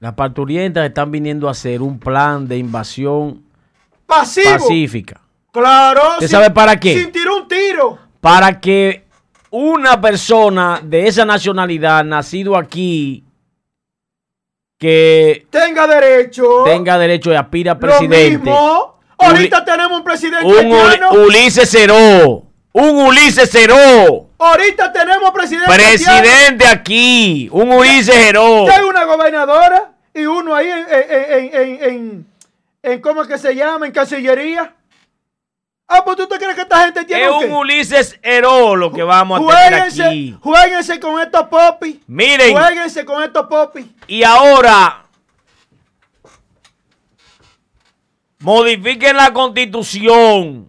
[0.00, 3.44] Las parturientas están viniendo a hacer un plan de invasión
[4.06, 5.20] pacífica.
[5.50, 6.02] Claro.
[6.14, 7.00] ¿Usted sabe para qué?
[7.00, 7.98] Sin tirar un tiro.
[8.20, 9.06] Para que
[9.50, 13.24] una persona de esa nacionalidad, nacido aquí,
[14.78, 18.50] que tenga derecho, tenga derecho y aspira a presidente.
[19.18, 22.42] Ahorita tenemos un presidente un Ulises Ceró.
[22.72, 24.28] Un Ulises Ceró.
[24.38, 25.72] Ahorita tenemos presidente.
[25.72, 27.48] Presidente aquí.
[27.50, 28.70] Un Ulises Ceró.
[28.70, 32.26] Hay una gobernadora y uno ahí en,
[32.82, 33.86] en, ¿cómo es que se llama?
[33.86, 34.74] En Cancillería.
[35.88, 37.24] Ah, pues tú te crees que esta gente tiene.
[37.24, 40.36] Es un Ulises Heró lo que vamos a tener aquí.
[40.40, 41.96] Jueguense con estos popis.
[42.06, 42.52] Miren.
[42.52, 43.86] Jueguense con estos popis.
[44.08, 45.05] Y ahora
[48.38, 50.68] Modifiquen la constitución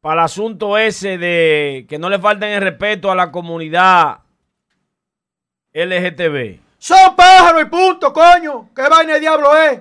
[0.00, 4.20] para el asunto ese de que no le falten el respeto a la comunidad
[5.72, 6.58] LGTB.
[6.78, 8.70] Son pájaros y punto, coño.
[8.74, 9.80] ¿Qué vaina de diablo es?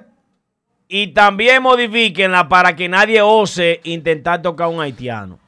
[0.88, 5.40] Y también modifíquenla para que nadie ose intentar tocar a un haitiano.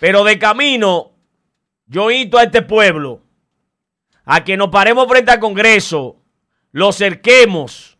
[0.00, 1.12] Pero de camino,
[1.86, 3.20] yo invito a este pueblo
[4.24, 6.16] a que nos paremos frente al Congreso,
[6.70, 7.91] lo cerquemos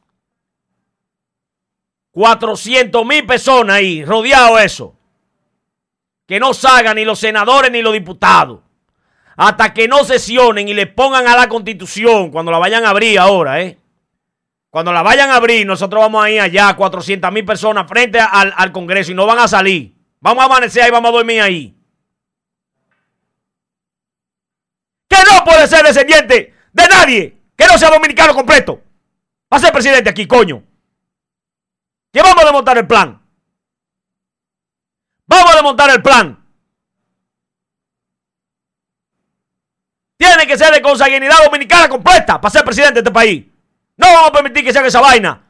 [2.12, 4.94] 400 mil personas ahí, rodeado eso.
[6.26, 8.60] Que no salgan ni los senadores ni los diputados.
[9.36, 13.18] Hasta que no sesionen y le pongan a la constitución cuando la vayan a abrir
[13.18, 13.78] ahora, ¿eh?
[14.70, 18.52] Cuando la vayan a abrir, nosotros vamos a ir allá, 400 mil personas frente al,
[18.56, 19.94] al Congreso y no van a salir.
[20.20, 21.74] Vamos a amanecer ahí, vamos a dormir ahí.
[25.08, 28.80] Que no puede ser descendiente de nadie que no sea dominicano completo.
[29.52, 30.62] Va a ser presidente aquí, coño.
[32.12, 33.20] Que vamos a desmontar el plan.
[35.26, 36.38] Vamos a desmontar el plan.
[40.18, 43.46] Tiene que ser de consanguinidad dominicana completa para ser presidente de este país.
[43.96, 45.42] No vamos a permitir que se haga esa vaina.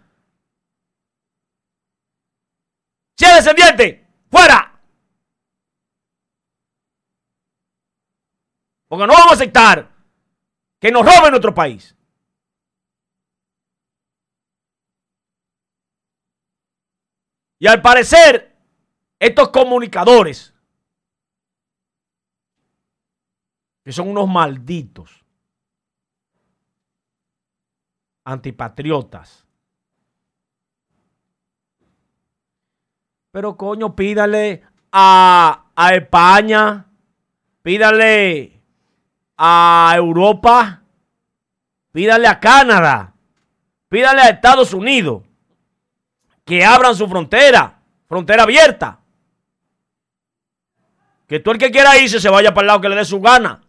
[3.17, 4.73] Si es descendiente, fuera.
[8.89, 9.91] Porque no vamos a aceptar
[10.79, 11.97] que nos roben nuestro país.
[17.63, 18.57] Y al parecer,
[19.21, 20.53] estos comunicadores,
[23.85, 25.25] que son unos malditos,
[28.25, 29.47] antipatriotas,
[33.31, 36.91] pero coño, pídale a, España,
[37.63, 38.61] pídale
[39.37, 40.83] a Europa,
[41.93, 43.15] pídale a Canadá,
[43.89, 45.23] pídale a Estados Unidos
[46.45, 49.01] que abran su frontera, frontera abierta.
[51.27, 53.21] Que tú el que quiera irse se vaya para el lado que le dé su
[53.21, 53.63] gana.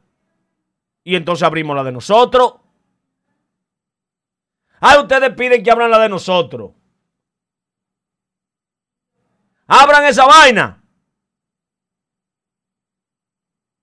[1.03, 2.55] Y entonces abrimos la de nosotros.
[4.79, 6.71] Ah, ustedes piden que abran la de nosotros.
[9.67, 10.83] Abran esa vaina.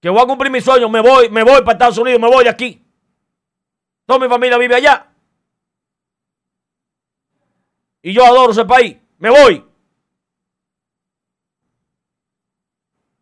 [0.01, 0.89] Que voy a cumplir mi sueño.
[0.89, 2.87] Me voy, me voy para Estados Unidos, me voy aquí.
[4.05, 5.10] Toda mi familia vive allá.
[8.03, 8.97] Y yo adoro ese país.
[9.19, 9.65] Me voy.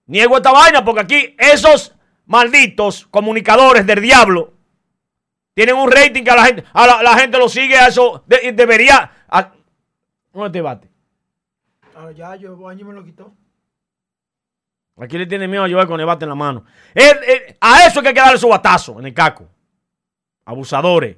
[0.06, 1.94] Niego esta vaina porque aquí esos
[2.26, 4.54] malditos comunicadores del diablo
[5.54, 8.24] tienen un rating que a la gente, a la, gente lo sigue a eso.
[8.26, 9.10] debería.
[10.32, 10.88] no este debate.
[11.96, 13.34] Ah, ya, yo, me lo quitó.
[15.00, 16.64] Aquí le tiene miedo a llevar con el bate en la mano.
[17.60, 19.48] a eso hay que darle su batazo en el caco.
[20.44, 21.16] Abusadores.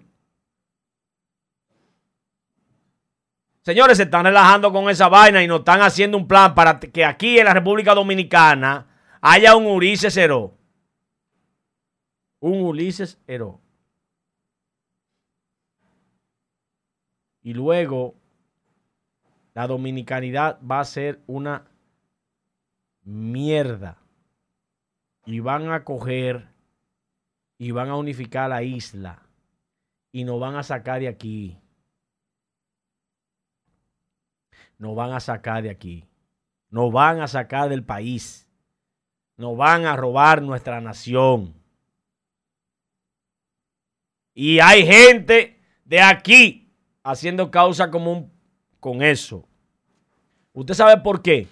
[3.62, 7.04] Señores, se están relajando con esa vaina y nos están haciendo un plan para que
[7.04, 8.86] aquí en la República Dominicana
[9.20, 10.56] haya un Ulises Heró.
[12.40, 13.60] Un Ulises Heró.
[17.42, 18.14] Y luego
[19.54, 21.66] la dominicanidad va a ser una
[23.02, 23.98] mierda.
[25.26, 26.48] Y van a coger
[27.58, 29.22] y van a unificar la isla.
[30.12, 31.58] Y nos van a sacar de aquí.
[34.80, 36.06] Nos van a sacar de aquí.
[36.70, 38.48] Nos van a sacar del país.
[39.36, 41.54] Nos van a robar nuestra nación.
[44.32, 46.72] Y hay gente de aquí
[47.02, 48.32] haciendo causa común
[48.80, 49.46] con eso.
[50.54, 51.46] ¿Usted sabe por qué?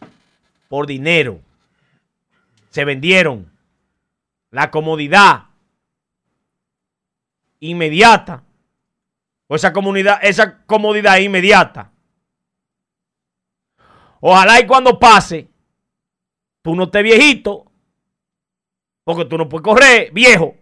[0.70, 1.42] Por dinero.
[2.70, 3.52] Se vendieron.
[4.50, 5.48] La comodidad
[7.60, 8.42] inmediata.
[9.48, 11.92] O esa comunidad, esa comodidad inmediata.
[14.20, 15.48] Ojalá y cuando pase,
[16.62, 17.64] tú no estés viejito,
[19.04, 20.56] porque tú no puedes correr viejo.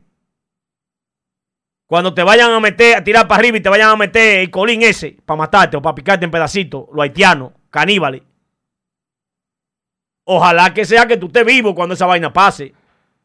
[1.86, 4.50] Cuando te vayan a meter, a tirar para arriba y te vayan a meter el
[4.50, 8.22] colín ese para matarte o para picarte en pedacitos, los haitianos, caníbales.
[10.24, 12.74] Ojalá que sea que tú estés vivo cuando esa vaina pase.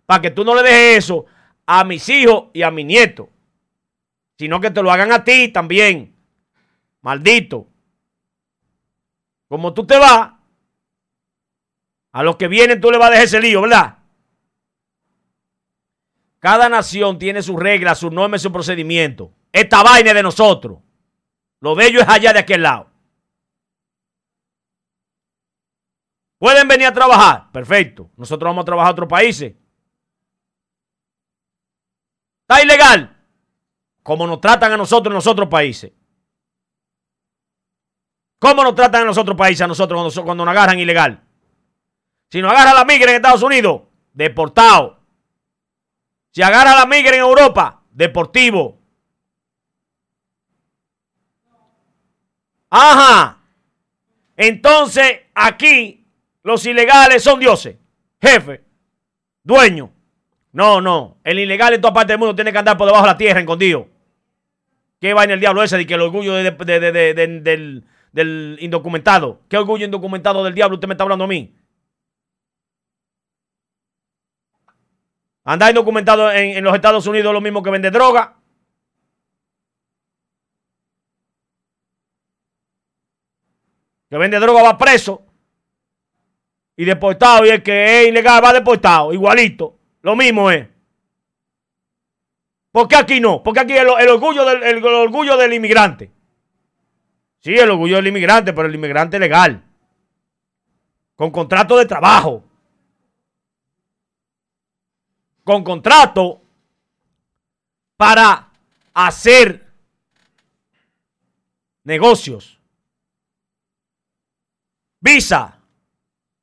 [0.06, 1.26] Para que tú no le dejes eso
[1.66, 3.28] a mis hijos y a mis nietos.
[4.38, 6.16] Sino que te lo hagan a ti también.
[7.02, 7.71] Maldito.
[9.52, 10.32] Como tú te vas,
[12.14, 13.98] a los que vienen tú le vas a dejar ese lío, ¿verdad?
[16.40, 19.34] Cada nación tiene sus reglas, sus normas su procedimiento.
[19.52, 20.80] Esta vaina es de nosotros.
[21.60, 22.92] Lo de ellos es allá de aquel lado.
[26.38, 27.52] ¿Pueden venir a trabajar?
[27.52, 28.10] Perfecto.
[28.16, 29.54] Nosotros vamos a trabajar a otros países.
[32.48, 33.22] ¿Está ilegal?
[34.02, 35.92] Como nos tratan a nosotros en los otros países.
[38.42, 41.22] ¿Cómo nos tratan en los otros países a nosotros cuando, nos agarran ilegal?
[42.28, 43.84] Si nos agarra la migra en Estados Unidos,
[44.14, 45.00] deportado.
[46.32, 48.80] Si agarra la migra en Europa, deportivo.
[52.72, 53.38] Ajá.
[54.36, 56.04] Entonces, aquí
[56.42, 57.76] los ilegales son dioses,
[58.20, 58.64] jefe,
[59.44, 59.92] dueño.
[60.52, 61.20] No, no.
[61.24, 63.40] El ilegal en toda parte del mundo tiene que andar por debajo de la tierra,
[63.40, 63.88] escondido.
[65.00, 69.42] ¿Qué va en el diablo ese de que el orgullo del, del indocumentado?
[69.48, 71.56] ¿Qué orgullo indocumentado del diablo usted me está hablando a mí?
[75.44, 78.42] Andar indocumentado en, en los Estados Unidos lo mismo que vende droga.
[84.12, 85.26] que vende droga va preso.
[86.76, 87.46] Y deportado.
[87.46, 89.14] Y el que es ilegal va deportado.
[89.14, 89.80] Igualito.
[90.02, 90.68] Lo mismo es.
[92.74, 93.42] ¿Por qué aquí no?
[93.42, 96.12] Porque aquí el, orgullo, del, el, el orgullo del inmigrante.
[97.42, 99.64] Sí, el orgullo del inmigrante, pero el inmigrante legal.
[101.16, 102.44] Con contrato de trabajo.
[105.44, 106.42] Con contrato
[107.98, 108.52] para
[108.94, 109.68] hacer
[111.84, 112.60] negocios.
[115.00, 115.60] Visa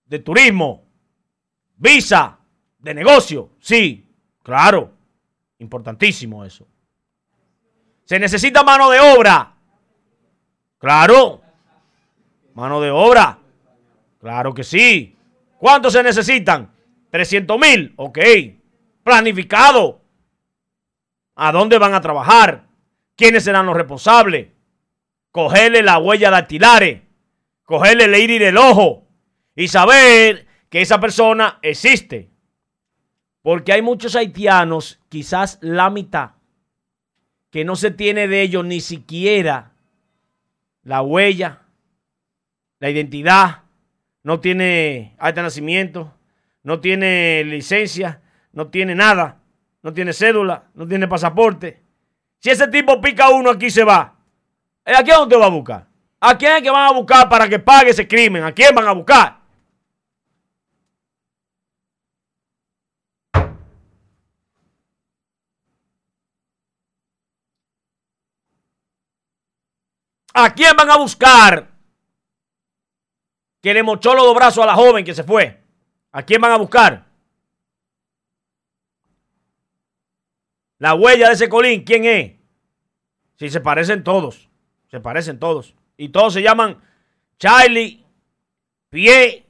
[0.05, 0.85] de turismo.
[1.77, 2.41] Visa
[2.79, 3.53] de negocio.
[3.61, 4.05] Sí,
[4.43, 4.95] claro.
[5.59, 6.67] Importantísimo eso.
[8.05, 9.58] Se necesita mano de obra.
[10.79, 11.43] Claro.
[12.55, 13.39] Mano de obra.
[14.21, 15.17] Claro que sí.
[15.59, 16.73] ¿Cuántos se necesitan?
[17.11, 17.93] 300 mil.
[17.97, 18.19] Ok.
[19.03, 20.01] Planificado.
[21.35, 22.67] ¿A dónde van a trabajar?
[23.17, 24.49] ¿Quiénes serán los responsables?
[25.31, 27.03] Cogerle la huella de dactilares.
[27.65, 29.07] Cogerle el iris del ojo.
[29.55, 32.31] Y saber que esa persona existe.
[33.43, 36.33] Porque hay muchos haitianos, quizás la mitad,
[37.51, 39.73] que no se tiene de ellos ni siquiera
[40.89, 41.61] la huella,
[42.79, 43.65] la identidad,
[44.23, 46.15] no tiene acta de nacimiento,
[46.63, 48.23] no tiene licencia,
[48.53, 49.43] no tiene nada,
[49.83, 51.83] no tiene cédula, no tiene pasaporte.
[52.39, 54.17] Si ese tipo pica uno aquí se va.
[54.87, 55.87] ¿A quién usted va a buscar?
[56.21, 58.43] ¿A quién es que van a buscar para que pague ese crimen?
[58.43, 59.38] ¿A quién van a buscar?
[70.35, 71.69] ¿A quién van a buscar?
[73.61, 75.61] Que le mochó los dos brazos a la joven que se fue.
[76.13, 77.07] ¿A quién van a buscar?
[80.79, 82.33] La huella de ese colín, ¿quién es?
[83.37, 84.49] Si se parecen todos.
[84.91, 85.75] Se parecen todos.
[85.97, 86.81] Y todos se llaman
[87.39, 88.05] Charlie,
[88.89, 89.45] Pie,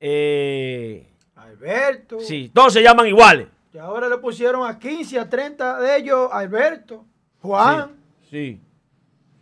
[0.00, 2.20] eh, Alberto.
[2.20, 3.48] Sí, todos se llaman iguales.
[3.72, 7.04] Y ahora le pusieron a 15, a 30 de ellos Alberto,
[7.40, 7.96] Juan,
[8.28, 8.30] Sí.
[8.30, 8.60] sí.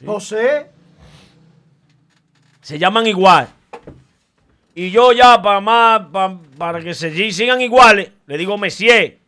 [0.06, 0.70] José.
[2.60, 3.48] se llaman igual.
[4.74, 9.18] Y yo ya para más, pa- para que se si- sigan iguales, le digo Messier.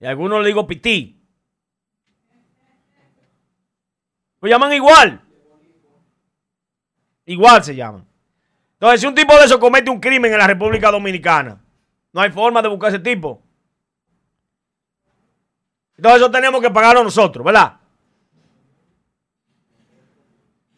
[0.00, 1.16] Y a algunos le digo Pití.
[4.40, 5.20] Lo llaman igual.
[7.26, 8.04] Igual se llaman.
[8.74, 11.60] Entonces, si un tipo de eso comete un crimen en la República Dominicana,
[12.12, 13.40] no hay forma de buscar ese tipo.
[15.96, 17.78] Entonces, eso tenemos que pagarlo nosotros, ¿verdad?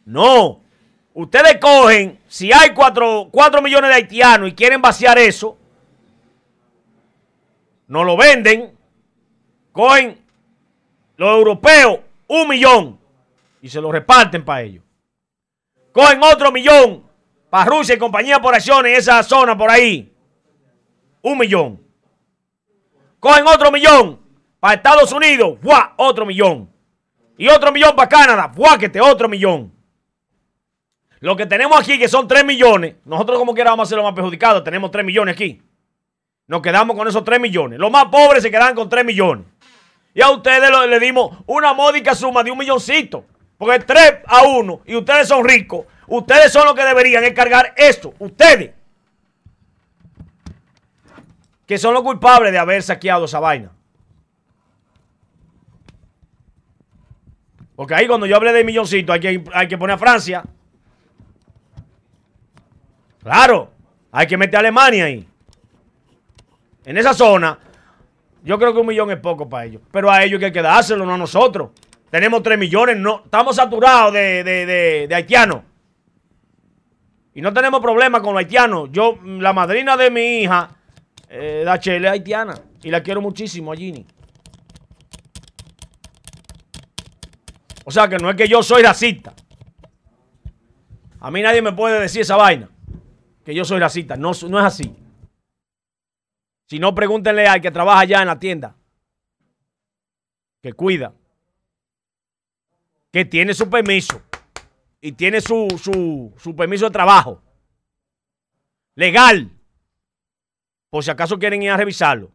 [0.05, 0.61] No.
[1.13, 3.29] Ustedes cogen, si hay 4
[3.61, 5.57] millones de haitianos y quieren vaciar eso,
[7.87, 8.75] no lo venden,
[9.71, 10.19] cogen
[11.17, 12.99] los europeos un millón
[13.61, 14.83] y se lo reparten para ellos.
[15.91, 17.03] Cogen otro millón
[17.49, 20.13] para Rusia y compañía por acciones en esa zona por ahí.
[21.21, 21.81] Un millón.
[23.19, 24.19] Cogen otro millón
[24.59, 25.93] para Estados Unidos, ¡buah!
[25.97, 26.69] otro millón.
[27.37, 28.99] Y otro millón para Canadá, ¡fuáquete!
[28.99, 29.74] Otro millón.
[31.25, 34.05] Lo que tenemos aquí, que son 3 millones, nosotros como quiera vamos a ser los
[34.05, 35.59] más perjudicados, tenemos 3 millones aquí.
[36.45, 37.79] Nos quedamos con esos 3 millones.
[37.79, 39.47] Los más pobres se quedan con 3 millones.
[40.13, 43.25] Y a ustedes le dimos una módica suma de un milloncito.
[43.57, 45.87] Porque 3 a 1 y ustedes son ricos.
[46.05, 48.13] Ustedes son los que deberían encargar esto.
[48.19, 48.75] Ustedes.
[51.65, 53.71] Que son los culpables de haber saqueado esa vaina.
[57.75, 60.43] Porque ahí cuando yo hablé de milloncito hay que, hay que poner a Francia.
[63.25, 63.71] Claro,
[64.11, 65.27] hay que meter a Alemania ahí.
[66.85, 67.57] En esa zona,
[68.43, 69.81] yo creo que un millón es poco para ellos.
[69.91, 71.71] Pero a ellos hay que dárselo, no a nosotros.
[72.11, 75.63] Tenemos tres millones, no, estamos saturados de, de, de- haitianos.
[77.33, 78.89] Y no tenemos problema con los haitianos.
[78.91, 80.69] Yo, la madrina de mi hija,
[81.27, 82.53] eh, Dachelle, es haitiana.
[82.83, 84.05] Y la quiero muchísimo a Ginny.
[87.85, 89.33] O sea que no es que yo soy racista.
[91.19, 92.69] A mí nadie me puede decir esa vaina.
[93.45, 94.17] Que yo soy racista.
[94.17, 94.95] No, no es así.
[96.65, 98.75] Si no, pregúntenle al que trabaja allá en la tienda.
[100.61, 101.13] Que cuida.
[103.11, 104.21] Que tiene su permiso.
[104.99, 107.41] Y tiene su, su, su permiso de trabajo.
[108.95, 109.51] Legal.
[110.89, 112.31] Por si acaso quieren ir a revisarlo.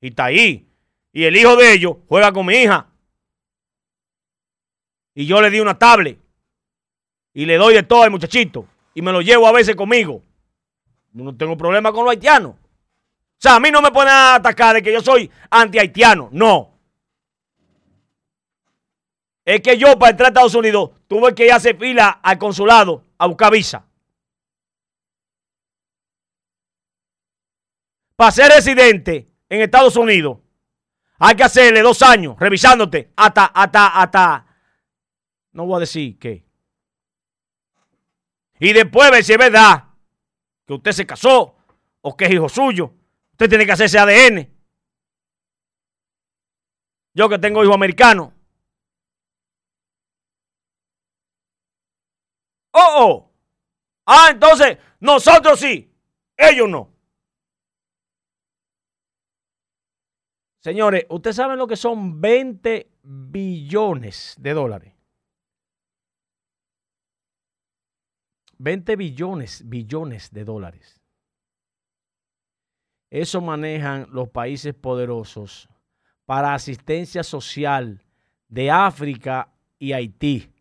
[0.00, 0.66] Y está ahí.
[1.12, 2.88] Y el hijo de ellos juega con mi hija.
[5.14, 6.18] Y yo le di una tablet.
[7.34, 8.66] Y le doy de todo al muchachito.
[8.94, 10.22] Y me lo llevo a veces conmigo.
[11.12, 12.52] No tengo problema con los haitianos.
[12.52, 16.28] O sea, a mí no me pueden atacar de que yo soy anti-haitiano.
[16.32, 16.70] No.
[19.44, 22.38] es que yo para entrar a Estados Unidos tuve que ir a hacer fila al
[22.38, 23.84] consulado a buscar visa.
[28.14, 30.38] Para ser residente en Estados Unidos
[31.18, 34.46] hay que hacerle dos años revisándote hasta, hasta, hasta,
[35.52, 36.44] no voy a decir qué.
[38.60, 39.88] Y después ver si es verdad
[40.66, 41.56] que usted se casó
[42.02, 42.92] o que es hijo suyo.
[43.32, 44.48] Usted tiene que hacerse ADN.
[47.14, 48.34] Yo que tengo hijo americano.
[52.72, 53.32] Oh, oh.
[54.04, 55.90] Ah, entonces nosotros sí,
[56.36, 56.92] ellos no.
[60.58, 64.99] Señores, ustedes saben lo que son 20 billones de dólares.
[68.60, 71.00] 20 billones, billones de dólares.
[73.08, 75.66] Eso manejan los países poderosos
[76.26, 78.04] para asistencia social
[78.48, 80.52] de África y Haití.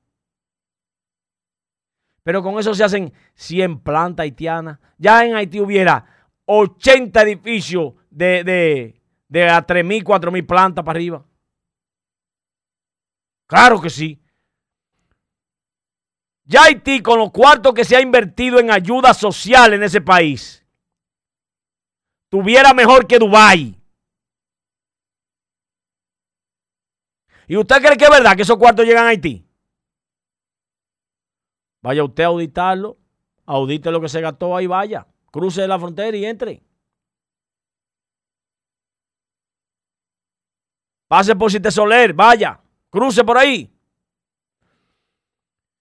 [2.24, 4.80] Pero con eso se hacen 100 plantas haitianas.
[4.97, 6.06] Ya en Haití hubiera
[6.45, 11.26] 80 edificios de, de, de a 3.000, 4.000 plantas para arriba.
[13.45, 14.22] Claro que sí.
[16.50, 20.66] Ya Haití, con los cuartos que se ha invertido en ayuda social en ese país,
[22.28, 23.80] tuviera mejor que Dubái.
[27.47, 29.45] ¿Y usted cree que es verdad que esos cuartos llegan a Haití?
[31.84, 32.97] Vaya usted a auditarlo,
[33.45, 36.64] audite lo que se gastó ahí, vaya, cruce la frontera y entre.
[41.08, 43.72] Pase por Cite Soler, vaya, cruce por ahí.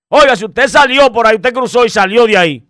[0.09, 2.68] Oiga, si usted salió por ahí, usted cruzó y salió de ahí.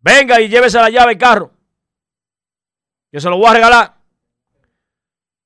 [0.00, 1.52] Venga y llévese la llave del carro.
[3.10, 3.94] Que se lo voy a regalar.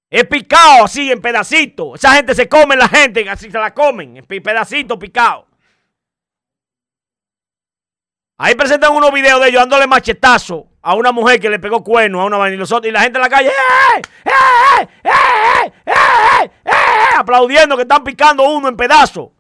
[0.09, 1.97] Es picado así, en pedacitos.
[1.97, 5.47] Esa gente se come la gente, así se la comen, en pedacitos picado.
[8.39, 12.21] Ahí presentan unos videos de ellos dándole machetazo a una mujer que le pegó cuerno
[12.21, 14.03] a una vaina y, la gente en la calle ¡Eh!
[14.25, 14.89] ¡Eh!
[15.05, 15.73] ¡Eh!
[15.87, 16.51] ¡Eh!
[16.67, 16.71] ¡Eh!
[17.17, 19.31] aplaudiendo que están picando uno en pedazos.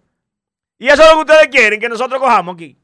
[0.78, 2.78] Y eso es lo que ustedes quieren que nosotros cojamos aquí.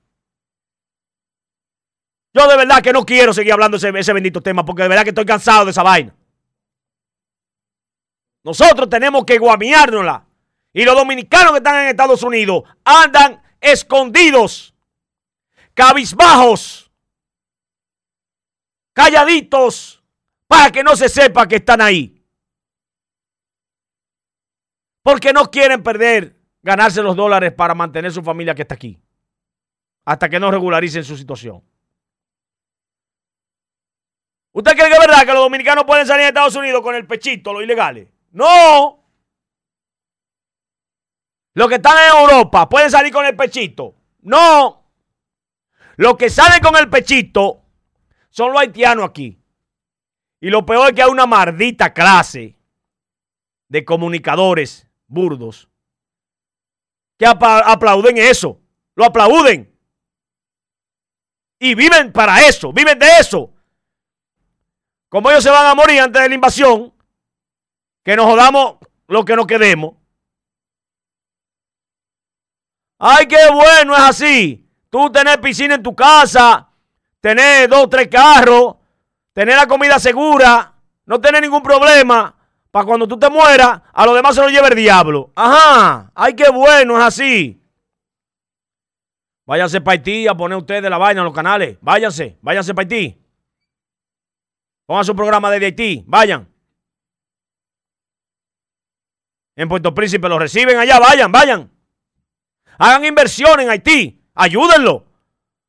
[2.35, 5.05] Yo de verdad que no quiero seguir hablando ese, ese bendito tema porque de verdad
[5.05, 6.15] que estoy cansado de esa vaina.
[8.43, 10.27] Nosotros tenemos que guamiárnosla.
[10.73, 14.75] Y los dominicanos que están en Estados Unidos andan escondidos,
[15.75, 16.91] cabizbajos,
[18.95, 20.03] calladitos,
[20.47, 22.23] para que no se sepa que están ahí.
[25.03, 28.99] Porque no quieren perder, ganarse los dólares para mantener su familia que está aquí.
[30.05, 31.63] Hasta que no regularicen su situación.
[34.53, 37.07] ¿Usted cree que es verdad que los dominicanos pueden salir de Estados Unidos con el
[37.07, 38.09] pechito, los ilegales?
[38.33, 39.03] No.
[41.55, 43.95] Los que están en Europa pueden salir con el pechito.
[44.21, 44.91] No.
[45.97, 47.65] Los que salen con el pechito
[48.31, 49.39] son los haitianos aquí.
[50.41, 52.57] Y lo peor es que hay una maldita clase
[53.69, 55.72] de comunicadores burdos
[57.23, 58.61] que aplauden eso.
[58.97, 59.73] Lo aplauden.
[61.61, 63.53] Y viven para eso, viven de eso.
[65.09, 66.93] Como ellos se van a morir antes de la invasión,
[68.03, 69.95] que nos jodamos lo que nos quedemos.
[72.99, 74.69] Ay, qué bueno, es así.
[74.91, 76.71] Tú tenés piscina en tu casa,
[77.21, 78.79] tener dos, tres carros,
[79.33, 80.75] tener la comida segura,
[81.07, 82.35] no tener ningún problema.
[82.73, 85.31] Para cuando tú te mueras, a los demás se lo lleve el diablo.
[85.37, 87.63] Ajá, ay, qué bueno, es así.
[89.45, 91.77] Váyanse para Haití a poner ustedes la vaina en los canales.
[91.83, 93.21] Váyanse, váyanse para Haití.
[94.87, 96.49] Pongan su programa de Haití, vayan.
[99.55, 101.71] En Puerto Príncipe lo reciben allá, vayan, vayan.
[102.79, 105.05] Hagan inversión en Haití, ayúdenlo.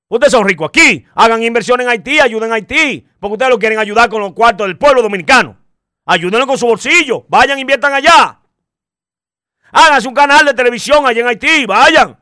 [0.08, 3.80] Ustedes son ricos aquí, hagan inversión en Haití, ayuden a Haití, porque ustedes lo quieren
[3.80, 5.63] ayudar con los cuartos del pueblo dominicano.
[6.06, 8.40] Ayúdenlo con su bolsillo, vayan, inviertan allá.
[9.72, 12.20] Háganse un canal de televisión allá en Haití, vayan.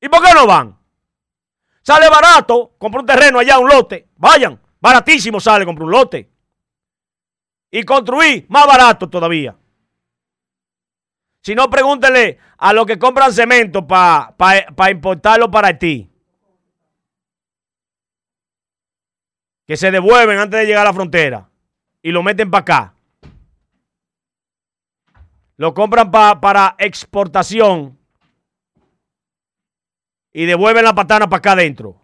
[0.00, 0.78] ¿Y por qué no van?
[1.82, 4.60] Sale barato, compra un terreno allá, un lote, vayan.
[4.80, 6.30] Baratísimo sale, compra un lote.
[7.70, 9.56] Y construir, más barato todavía.
[11.42, 16.10] Si no, pregúntele a los que compran cemento para importarlo para Haití.
[19.66, 21.48] Que se devuelven antes de llegar a la frontera
[22.02, 22.95] y lo meten para acá.
[25.56, 27.98] Lo compran para exportación
[30.32, 31.98] y devuelven la patana para acá adentro.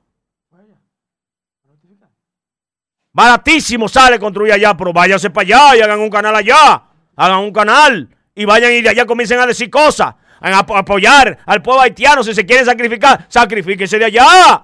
[3.13, 6.83] Baratísimo sale construir allá, pero váyanse para allá y hagan un canal allá.
[7.15, 11.61] Hagan un canal y vayan y de allá comiencen a decir cosas, a apoyar al
[11.61, 14.63] pueblo haitiano si se quieren sacrificar, sacrifíquese de allá.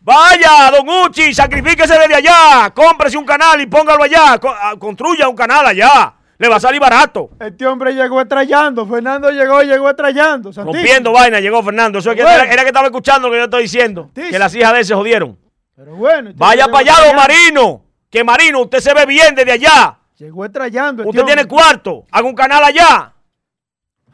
[0.00, 5.36] Vaya, don Uchi, sacrifíquese desde allá, cómprese un canal y póngalo allá, ah, construya un
[5.36, 6.14] canal allá.
[6.40, 7.28] Le va a salir barato.
[7.38, 8.86] Este hombre llegó estrellando.
[8.86, 10.50] Fernando llegó, llegó estrellando.
[10.50, 11.98] Rompiendo vaina, llegó Fernando.
[11.98, 14.10] Eso era, que estaba escuchando lo que yo estoy diciendo.
[14.14, 15.38] Que las hijas de él se jodieron.
[15.76, 16.30] Pero bueno.
[16.36, 17.84] Vaya para allá, don Marino.
[18.08, 19.98] Que Marino, usted se ve bien desde allá.
[20.16, 21.02] Llegó estrellando.
[21.02, 22.06] Este usted tiene cuarto.
[22.10, 23.12] Haga un canal allá.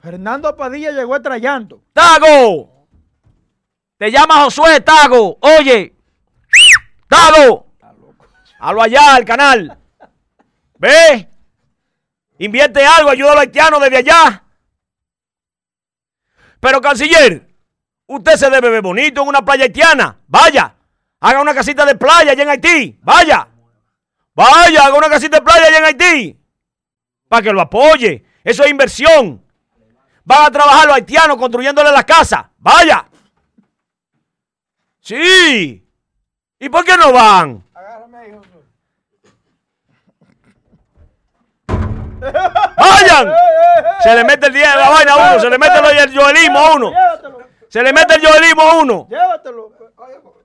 [0.02, 1.80] Fernando Padilla llegó estrellando.
[1.92, 2.88] ¡Tago!
[3.98, 5.38] Te llama Josué Tago.
[5.40, 5.94] Oye.
[7.08, 7.68] ¡Tago!
[8.58, 9.78] Halo allá, al canal.
[10.76, 11.28] ¿Ve?
[12.38, 14.44] Invierte algo, ayuda a los haitianos desde allá.
[16.60, 17.48] Pero, canciller,
[18.06, 20.18] usted se debe ver bonito en una playa haitiana.
[20.26, 20.74] Vaya,
[21.20, 22.98] haga una casita de playa allá en Haití.
[23.02, 23.48] Vaya,
[24.34, 26.40] vaya, haga una casita de playa allá en Haití.
[27.28, 28.24] Para que lo apoye.
[28.44, 29.42] Eso es inversión.
[30.24, 32.50] Van a trabajar los haitianos construyéndole la casa.
[32.58, 33.06] Vaya.
[35.00, 35.84] Sí.
[36.58, 37.64] ¿Y por qué no van?
[42.32, 43.32] ¡Vayan!
[44.02, 46.58] Se le mete el día de la vaina a uno, se le mete el yoelismo
[46.58, 46.92] a uno.
[47.68, 49.06] Se le mete el yoelismo a uno.
[49.10, 49.72] Llévatelo.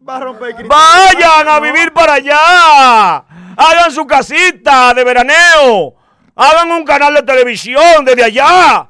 [0.01, 3.17] Vayan a vivir para allá.
[3.55, 5.95] Hagan su casita de veraneo.
[6.35, 8.87] Hagan un canal de televisión desde allá.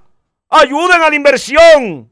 [0.50, 2.10] Ayuden a la inversión.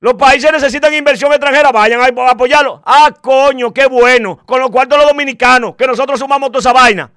[0.00, 1.70] Los países necesitan inversión extranjera.
[1.70, 2.82] Vayan a apoyarlo.
[2.84, 4.38] Ah, coño, qué bueno.
[4.44, 7.10] Con los cuartos los dominicanos, que nosotros sumamos toda esa vaina.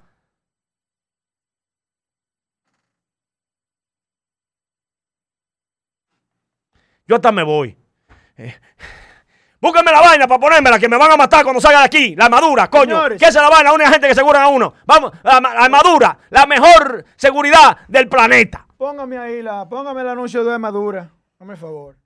[7.10, 7.76] Yo hasta me voy.
[8.36, 8.54] Eh,
[9.60, 12.14] búsquenme la vaina para ponérmela, que me van a matar cuando salga de aquí.
[12.14, 13.08] La armadura, coño.
[13.18, 13.72] ¿Qué es la vaina?
[13.72, 14.74] Una gente que aseguran a uno.
[14.86, 18.64] Vamos, la, armadura, la mejor seguridad del planeta.
[18.76, 21.10] Póngame ahí, la, póngame el anuncio de armadura.
[21.40, 21.96] Dame el favor.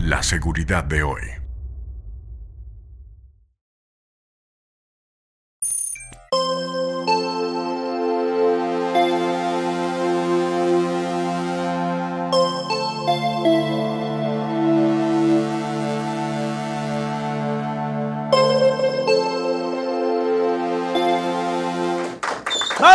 [0.00, 1.43] La seguridad de hoy.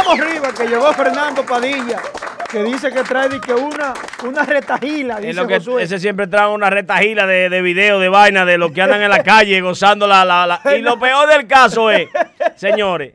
[0.07, 2.01] Arriba que llegó Fernando Padilla,
[2.49, 3.93] que dice que trae que una,
[4.23, 5.19] una retajila.
[5.19, 9.09] ese siempre trae una retajila de, de video, de vaina, de lo que andan en
[9.09, 12.09] la calle gozando la, la, Y lo peor del caso es,
[12.55, 13.13] señores,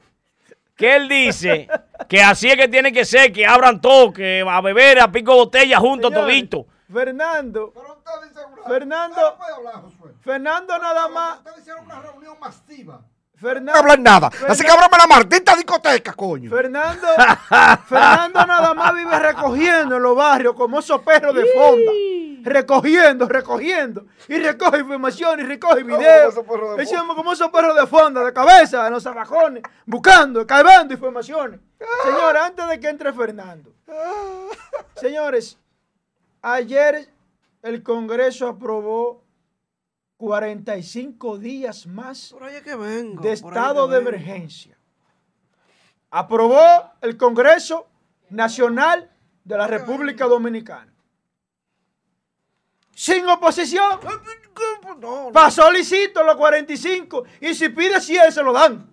[0.76, 1.68] que él dice
[2.08, 5.34] que así es que tiene que ser, que abran todo, que a beber a pico
[5.34, 6.66] botella juntos todito.
[6.92, 7.72] Fernando.
[8.66, 9.38] Fernando.
[10.22, 11.38] Fernando nada más.
[11.38, 13.00] Ustedes hicieron una reunión masiva
[13.44, 14.30] Fernando, no hablan nada.
[14.48, 16.50] Así que ábrame la maldita discoteca, coño.
[16.50, 17.06] Fernando,
[17.86, 21.92] Fernando nada más vive recogiendo en los barrios como esos perros de fonda.
[22.42, 24.06] Recogiendo, recogiendo.
[24.28, 26.34] Y recoge información y recoge videos.
[26.76, 31.60] Decimos como esos perros de fonda, de cabeza, en los zabajones, buscando, cavando informaciones.
[32.02, 33.72] Señores, antes de que entre Fernando.
[34.96, 35.58] Señores,
[36.42, 37.08] ayer
[37.62, 39.23] el Congreso aprobó
[40.16, 42.34] 45 días más
[43.20, 44.78] de estado de emergencia.
[46.10, 47.88] Aprobó el Congreso
[48.30, 49.10] Nacional
[49.42, 50.92] de la República Dominicana.
[52.94, 53.98] Sin oposición.
[55.32, 58.88] Pasó licito los 45 y si pide 100 se lo dan.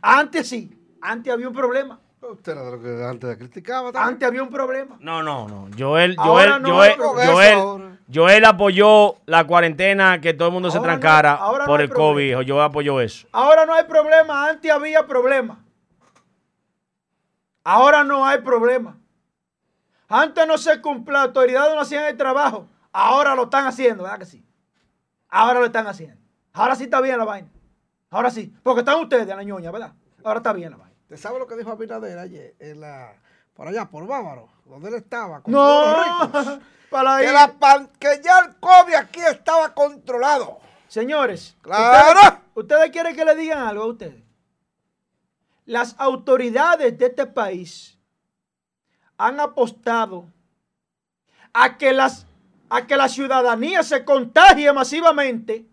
[0.00, 1.99] Antes sí, antes había un problema.
[2.32, 3.92] Usted era de lo que antes criticaba.
[3.92, 4.14] también.
[4.14, 4.96] Antes había un problema.
[5.00, 5.68] No, no, no.
[5.78, 6.96] Joel, Ahora Joel, no Joel.
[7.26, 7.98] Joel.
[8.12, 11.96] Joel apoyó la cuarentena que todo el mundo se no- trancara ahora por el COVID.
[12.32, 12.42] problema.
[12.46, 13.26] Joel apoyó eso.
[13.32, 14.48] Ahora no hay problema.
[14.48, 15.64] Antes había problema.
[17.64, 18.96] Ahora no hay problema.
[20.08, 22.66] Antes no se cumplía, las autoridades no hacían el trabajo.
[22.92, 24.44] Ahora lo están haciendo, ¿verdad que sí?
[25.28, 26.16] Ahora lo están haciendo.
[26.52, 27.48] Ahora sí está bien la vaina.
[28.10, 28.52] Ahora sí.
[28.64, 29.92] Porque están ustedes en la ñoña, ¿verdad?
[30.24, 30.89] Ahora está bien la vaina.
[31.10, 32.54] ¿Usted sabe lo que dijo Abinader ayer?
[32.60, 33.12] En la,
[33.54, 35.42] por allá, por Bávaro, donde él estaba.
[35.42, 36.46] con todos los ricos?
[36.46, 37.34] No, para Que, ahí.
[37.34, 40.60] la pan- que ya el COVID aquí estaba controlado.
[40.86, 42.12] Señores, ¡Claro!
[42.20, 44.22] ustedes, ustedes quieren que le digan algo a ustedes.
[45.66, 47.98] Las autoridades de este país
[49.18, 50.26] han apostado
[51.52, 52.24] a que, las,
[52.68, 55.66] a que la ciudadanía se contagie masivamente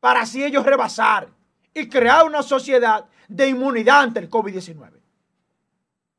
[0.00, 1.28] para así ellos rebasar
[1.74, 4.90] y crear una sociedad de inmunidad ante el COVID-19.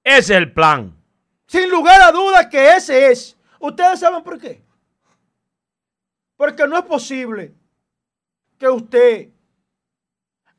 [0.03, 0.95] Ese es el plan.
[1.47, 3.35] Sin lugar a dudas que ese es.
[3.59, 4.63] ¿Ustedes saben por qué?
[6.37, 7.53] Porque no es posible
[8.57, 9.29] que usted,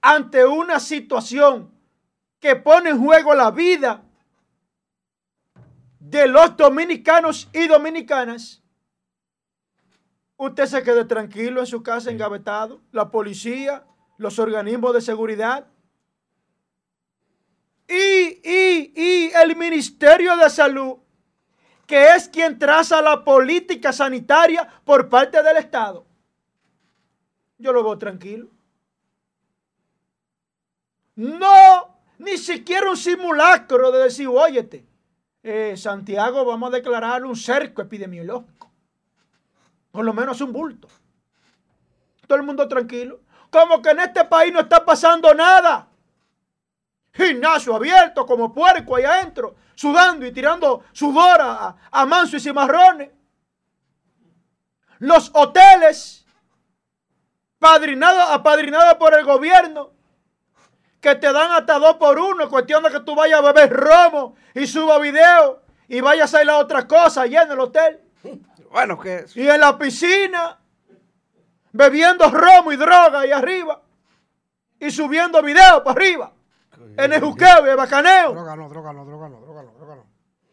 [0.02, 1.70] ante una situación
[2.38, 4.02] que pone en juego la vida
[6.00, 8.62] de los dominicanos y dominicanas,
[10.36, 13.84] usted se quede tranquilo en su casa engavetado, la policía,
[14.18, 15.66] los organismos de seguridad
[17.90, 20.98] y, y, y el Ministerio de Salud,
[21.86, 26.06] que es quien traza la política sanitaria por parte del Estado.
[27.58, 28.48] Yo lo veo tranquilo.
[31.16, 34.86] No, ni siquiera un simulacro de decir, óyete,
[35.42, 38.70] eh, Santiago vamos a declarar un cerco epidemiológico.
[39.90, 40.88] Por lo menos un bulto.
[42.26, 43.20] Todo el mundo tranquilo.
[43.50, 45.89] Como que en este país no está pasando nada.
[47.12, 53.10] Gimnasio abierto como puerco ahí adentro, sudando y tirando sudor a, a manso y cimarrones.
[54.98, 56.26] Los hoteles,
[57.58, 59.92] padrinados, apadrinados por el gobierno,
[61.00, 64.36] que te dan hasta dos por uno, cuestión de que tú vayas a beber romo
[64.54, 68.00] y suba video y vayas a hacer la otra cosa allá en el hotel.
[68.70, 70.58] Bueno, que Y en la piscina,
[71.72, 73.82] bebiendo romo y droga ahí arriba.
[74.78, 76.32] Y subiendo video para arriba.
[76.96, 78.32] En el juqueo y el bacaneo.
[78.32, 80.06] droga no, droga no, droga no, droga no, droga no.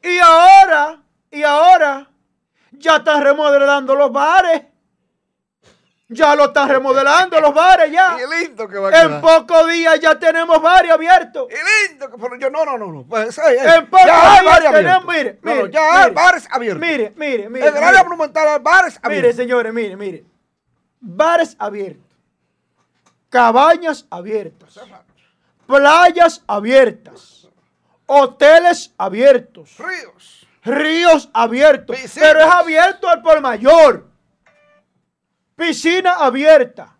[0.03, 1.01] Y ahora,
[1.31, 2.09] y ahora,
[2.71, 4.63] ya están remodelando los bares.
[6.09, 8.15] Ya lo están remodelando los bares ya.
[8.23, 11.47] Y lindo que va a En pocos días ya tenemos bares abiertos.
[11.51, 13.03] Y lindo que pero yo no, no, no, no.
[13.05, 15.15] Pues, eh, eh, En pocos ya hay días bares tenemos, abiertos.
[15.15, 16.13] mire, No, mire, ya hay mire.
[16.23, 16.81] bares abiertos.
[16.87, 17.67] Mire, mire, mire.
[17.67, 18.03] En el área mire.
[18.05, 19.35] monumental hay bares Mire, abiertos.
[19.35, 20.25] señores, mire, mire.
[21.01, 22.05] Bares abiertos.
[23.29, 24.79] Cabañas abiertas.
[25.67, 27.47] Playas abiertas.
[28.05, 29.77] Hoteles abiertos.
[29.77, 30.47] Ríos.
[30.63, 31.97] Ríos abiertos.
[31.97, 32.27] Piscinas.
[32.27, 34.07] Pero es abierto al por mayor.
[35.55, 36.95] Piscina abierta.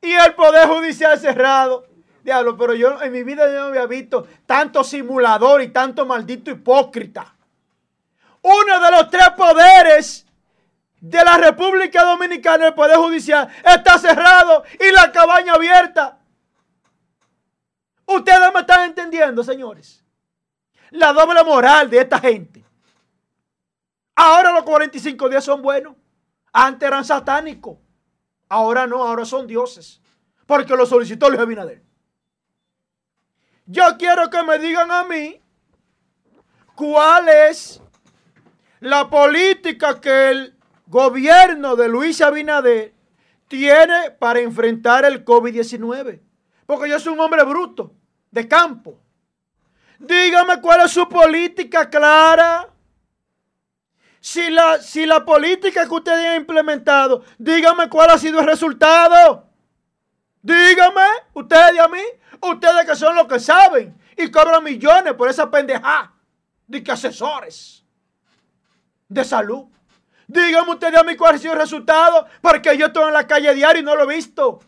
[0.00, 1.86] Y el Poder Judicial cerrado.
[2.22, 6.50] Diablo, pero yo en mi vida yo no había visto tanto simulador y tanto maldito
[6.50, 7.34] hipócrita.
[8.42, 10.26] Uno de los tres poderes
[11.00, 16.17] de la República Dominicana, el Poder Judicial, está cerrado y la cabaña abierta.
[18.08, 20.02] Ustedes me están entendiendo, señores.
[20.90, 22.64] La doble moral de esta gente.
[24.16, 25.94] Ahora los 45 días son buenos.
[26.50, 27.76] Antes eran satánicos.
[28.48, 30.00] Ahora no, ahora son dioses.
[30.46, 31.82] Porque lo solicitó Luis Abinader.
[33.66, 35.42] Yo quiero que me digan a mí
[36.74, 37.82] cuál es
[38.80, 42.94] la política que el gobierno de Luis Abinader
[43.48, 46.27] tiene para enfrentar el COVID-19.
[46.68, 47.94] Porque yo soy un hombre bruto,
[48.30, 49.00] de campo.
[49.98, 52.68] Dígame cuál es su política clara.
[54.20, 59.48] Si la, si la política que ustedes han implementado, dígame cuál ha sido el resultado.
[60.42, 62.02] Dígame, ustedes y a mí,
[62.42, 66.12] ustedes que son los que saben y cobran millones por esa pendejada
[66.66, 67.82] de que asesores
[69.08, 69.64] de salud.
[70.26, 73.54] Dígame ustedes a mí cuál ha sido el resultado, porque yo estoy en la calle
[73.54, 74.60] diario y no lo he visto.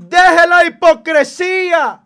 [0.00, 2.02] Deje la hipocresía.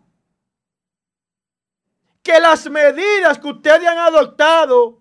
[2.25, 4.99] Que las medidas que ustedes han adoptado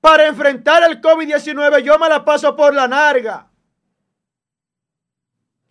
[0.00, 3.50] para enfrentar el COVID-19 yo me la paso por la narga.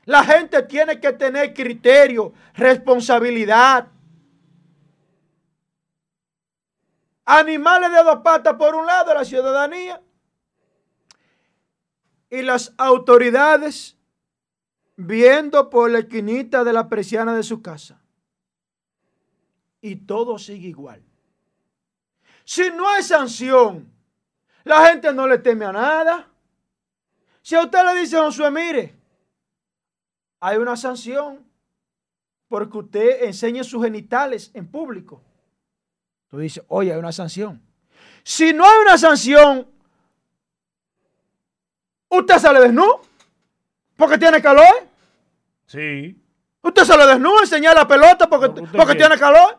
[0.05, 3.87] La gente tiene que tener criterio, responsabilidad.
[7.25, 10.01] Animales de dos patas por un lado, la ciudadanía.
[12.29, 13.97] Y las autoridades
[15.05, 18.01] viendo por la esquinita de la persiana de su casa.
[19.81, 21.03] Y todo sigue igual.
[22.43, 23.91] Si no hay sanción,
[24.63, 26.27] la gente no le teme a nada.
[27.41, 28.95] Si a usted le dice, Josué, mire,
[30.39, 31.45] hay una sanción
[32.47, 35.23] porque usted enseña sus genitales en público.
[36.27, 37.61] Tú dices, oye, hay una sanción.
[38.23, 39.67] Si no hay una sanción,
[42.09, 43.01] usted sale desnudo
[43.95, 44.90] porque tiene calor.
[45.71, 46.21] Sí.
[46.61, 49.57] Usted sale desnudo a enseñar la pelota porque, Lo porque tiene calor.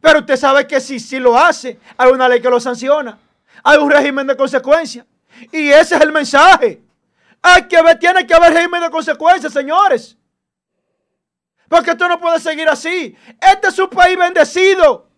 [0.00, 3.18] Pero usted sabe que si, si lo hace, hay una ley que lo sanciona.
[3.62, 5.04] Hay un régimen de consecuencias.
[5.52, 6.80] Y ese es el mensaje.
[7.42, 10.16] Hay que ver, tiene que haber régimen de consecuencias, señores.
[11.68, 13.14] Porque esto no puede seguir así.
[13.38, 15.10] Este es un país bendecido.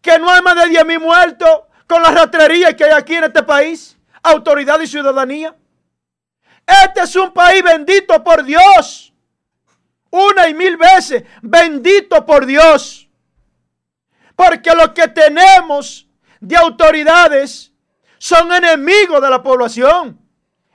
[0.00, 3.24] Que no hay más de 10 mil muertos con la rastrería que hay aquí en
[3.24, 3.98] este país.
[4.22, 5.54] Autoridad y ciudadanía.
[6.84, 9.07] Este es un país bendito por Dios.
[10.10, 11.24] Una y mil veces.
[11.42, 13.08] Bendito por Dios.
[14.34, 16.06] Porque lo que tenemos
[16.40, 17.72] de autoridades
[18.18, 20.18] son enemigos de la población.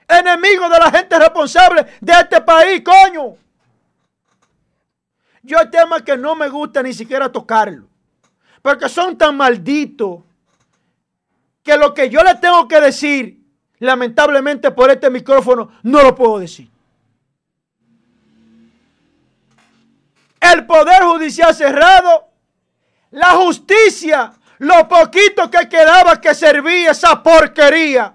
[0.06, 3.36] Enemigos de la gente responsable de este país, coño.
[5.42, 7.86] Yo hay temas que no me gusta ni siquiera tocarlo.
[8.62, 10.20] Porque son tan malditos
[11.62, 13.42] que lo que yo le tengo que decir,
[13.78, 16.70] lamentablemente por este micrófono, no lo puedo decir.
[20.52, 22.28] El poder judicial cerrado,
[23.12, 28.14] la justicia, lo poquito que quedaba que servía esa porquería,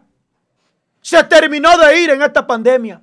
[1.01, 3.01] se terminó de ir en esta pandemia.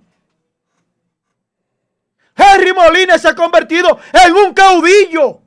[2.37, 5.41] Henry Molina se ha convertido en un caudillo.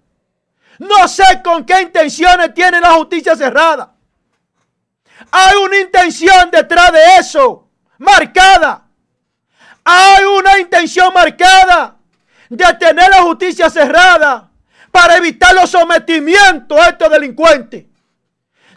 [0.79, 3.93] No sé con qué intenciones tiene la justicia cerrada.
[5.31, 8.87] Hay una intención detrás de eso, marcada.
[9.85, 11.98] Hay una intención marcada
[12.49, 14.49] de tener la justicia cerrada
[14.91, 17.85] para evitar los sometimientos a estos delincuentes.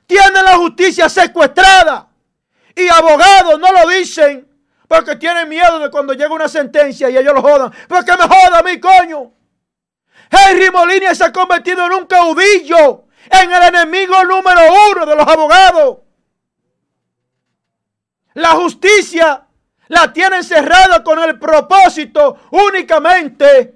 [0.07, 2.09] Tienen la justicia secuestrada
[2.77, 4.49] y abogados no lo dicen
[4.87, 7.73] porque tienen miedo de cuando llega una sentencia y ellos lo jodan.
[7.89, 9.33] Porque me joda a mí, coño.
[10.31, 14.61] Henry Molina se ha convertido en un caudillo, en el enemigo número
[14.91, 15.99] uno de los abogados.
[18.35, 19.47] La justicia
[19.89, 23.74] la tienen cerrada con el propósito únicamente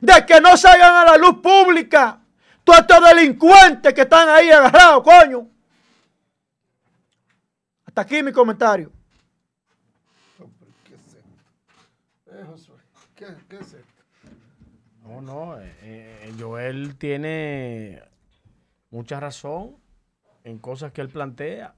[0.00, 2.20] de que no salgan a la luz pública
[2.64, 5.48] todos estos delincuentes que están ahí agarrados, coño.
[7.86, 8.92] Hasta aquí mi comentario.
[10.84, 11.28] ¿Qué es esto?
[12.30, 12.76] Eh, Josué,
[13.14, 14.02] ¿qué, qué es esto?
[15.02, 18.02] No, no, eh, eh, Joel tiene
[18.90, 19.76] mucha razón
[20.44, 21.74] en cosas que él plantea.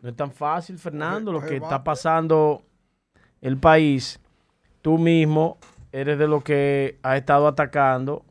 [0.00, 1.84] No es tan fácil, Fernando, lo que está bate.
[1.84, 2.64] pasando
[3.40, 4.20] el país.
[4.82, 5.58] Tú mismo
[5.92, 8.24] eres de lo que ha estado atacando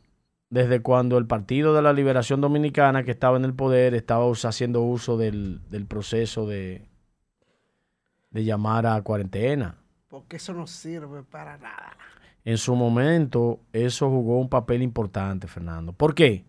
[0.50, 4.82] desde cuando el Partido de la Liberación Dominicana, que estaba en el poder, estaba haciendo
[4.82, 6.88] uso del, del proceso de,
[8.32, 9.76] de llamar a cuarentena.
[10.08, 11.96] Porque eso no sirve para nada.
[12.44, 15.94] En su momento, eso jugó un papel importante, Fernando.
[15.94, 16.46] ¿Por qué?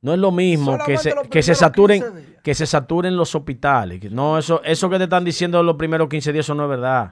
[0.00, 2.40] No es lo mismo que se, que se saturen 15 días.
[2.44, 4.00] que se saturen los hospitales.
[4.12, 7.10] No, eso, eso que te están diciendo los primeros 15 días, eso no es verdad.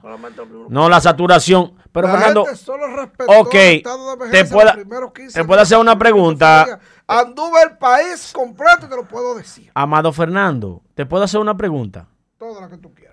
[0.69, 1.73] No, la saturación.
[1.91, 5.11] Pero la Fernando, gente solo respetó ok, el estado de te emergencia pueda- los primeros
[5.13, 6.79] 15 te puedo hacer una pregunta.
[7.07, 9.69] Anduve el país completo y te lo puedo decir.
[9.73, 12.07] Amado Fernando, te puedo hacer una pregunta.
[12.37, 13.06] Todo lo que tú quieras.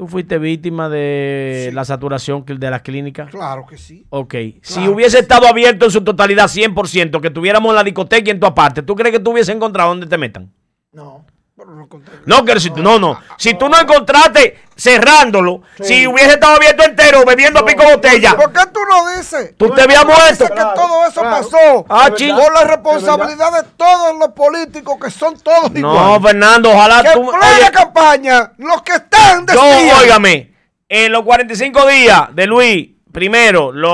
[0.00, 1.74] ¿Tú fuiste víctima de Sí.
[1.74, 3.28] la saturación de las clínicas?
[3.30, 4.06] Claro que sí.
[4.08, 8.40] Ok, si hubiese estado abierto en su totalidad 100%, que tuviéramos la discoteca y en
[8.40, 10.50] tu aparte, ¿tú crees que tú hubiese encontrado donde te metan?
[10.90, 11.26] No.
[11.66, 11.88] No.
[12.26, 13.18] No, que si tú, no, no.
[13.36, 18.60] Si tú no encontraste cerrándolo, si hubiese estado abierto entero, bebiendo pico botella, ¿Por qué
[18.72, 19.54] tú no dices?
[19.56, 20.22] tú te habías muerto.
[20.30, 21.36] Dice que Claro, todo eso claro.
[21.36, 22.34] pasó Ah, ¿De ching.
[22.34, 22.44] verdad?
[22.44, 26.22] por la responsabilidad de todos los políticos que son todos No, iguales.
[26.22, 27.28] Fernando, ojalá que tú.
[27.28, 30.54] oye, campaña, los que están yo, decían, óigame,
[30.88, 33.90] en los 45 días de Luis, primero, los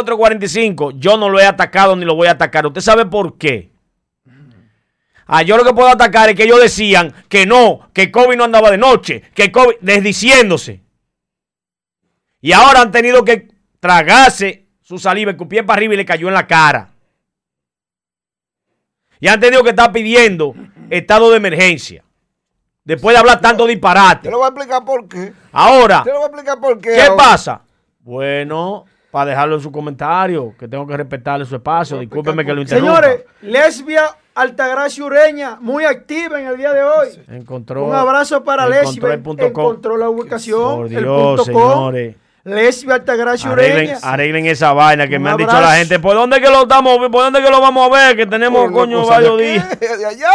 [0.00, 2.66] otros 45, yo no lo he atacado ni lo voy a atacar.
[2.66, 3.70] ¿Usted sabe por qué?
[5.32, 8.42] Ah, yo lo que puedo atacar es que ellos decían que no, que COVID no
[8.42, 10.80] andaba de noche, que COVID, desdiciéndose.
[12.40, 13.46] Y ahora han tenido que
[13.78, 16.88] tragarse su saliva, escupir para arriba y le cayó en la cara.
[19.20, 20.52] Y han tenido que estar pidiendo
[20.90, 22.02] estado de emergencia.
[22.82, 24.22] Después de hablar tanto disparate.
[24.24, 25.32] Te lo voy a explicar por qué.
[25.52, 26.90] Ahora, Te lo voy a explicar por qué.
[26.90, 27.16] ¿qué ahora.
[27.16, 27.62] pasa?
[28.00, 32.00] Bueno, para dejarlo en su comentario, que tengo que respetarle su espacio.
[32.00, 33.00] Discúlpeme que lo interrumpa.
[33.00, 37.08] Señores, lesbia Altagracia Ureña, muy activa en el día de hoy.
[37.28, 39.14] Encontró, Un abrazo para encontró Lesbia.
[39.14, 39.62] el punto com.
[39.64, 41.94] Encontró la ubicación, Por el punto com.
[42.90, 43.98] Altagracia Arreglen, Ureña.
[44.02, 45.98] arreglen esa vaina que Un me han dicho la gente.
[46.00, 46.96] ¿Por dónde que lo estamos?
[46.98, 48.16] ¿Por dónde que lo vamos a ver?
[48.16, 49.80] Que tenemos, coño, varios de días.
[49.80, 50.32] De allá.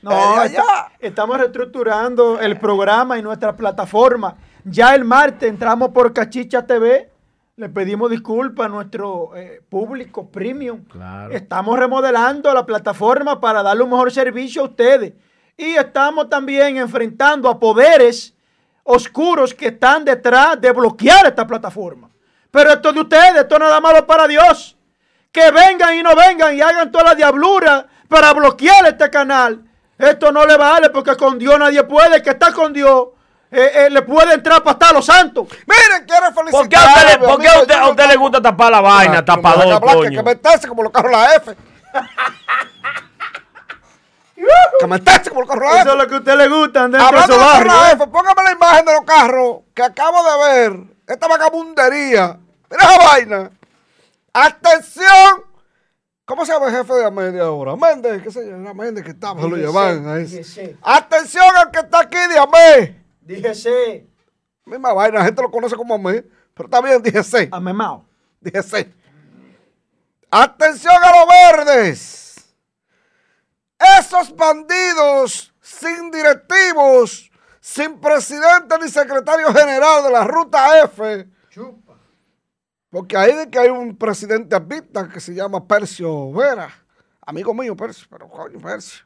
[0.00, 0.64] No, está- allá.
[0.98, 4.34] estamos reestructurando el programa y nuestra plataforma.
[4.64, 7.10] Ya el martes entramos por Cachicha TV.
[7.62, 10.84] Le pedimos disculpas a nuestro eh, público premium.
[10.86, 11.32] Claro.
[11.32, 15.12] Estamos remodelando la plataforma para darle un mejor servicio a ustedes.
[15.56, 18.34] Y estamos también enfrentando a poderes
[18.82, 22.10] oscuros que están detrás de bloquear esta plataforma.
[22.50, 24.76] Pero esto de ustedes, esto nada malo para Dios.
[25.30, 29.62] Que vengan y no vengan y hagan toda la diablura para bloquear este canal.
[29.96, 32.16] Esto no le vale porque con Dios nadie puede.
[32.16, 33.10] El que está con Dios
[33.52, 35.46] eh, eh, le puede entrar para estar los santos.
[35.66, 36.50] Miren, quiero felicitar.
[36.50, 38.80] ¿Por qué a usted, le- por qué a usted- a usted le gusta tapar la
[38.80, 40.22] vaina, tapador, Que coño?
[40.22, 41.54] meterse como los carros la F.
[44.80, 45.82] que meterse como los carros la F.
[45.82, 47.90] Eso es lo que a usted le gusta, andar entre Hablando de los carros la
[47.90, 47.92] ¿eh?
[47.94, 50.80] F, póngame la imagen de los carros que acabo de ver.
[51.06, 52.38] Esta vagabundería.
[52.70, 53.50] Mira esa vaina.
[54.32, 55.44] Atención.
[56.24, 57.76] ¿Cómo se llama el jefe de Amedia ahora?
[57.76, 60.38] Méndez, qué yo, era Méndez que estaba, se lo llevan a ese.
[60.38, 60.76] dígese.
[60.82, 63.01] Atención al que está aquí de Amé.
[63.24, 64.06] Dígese,
[64.64, 66.24] Misma vaina, la gente lo conoce como Amé,
[66.54, 67.48] pero está bien, dije sí.
[67.50, 68.06] amemao.
[68.40, 68.94] Dije sí.
[70.30, 72.54] Atención a los verdes.
[73.98, 77.30] Esos bandidos sin directivos,
[77.60, 81.28] sin presidente ni secretario general de la ruta F.
[82.88, 86.70] Porque ahí de que hay un presidente arbitra que se llama Percio Vera.
[87.24, 89.04] Amigo mío, Percio, pero coño, Percio.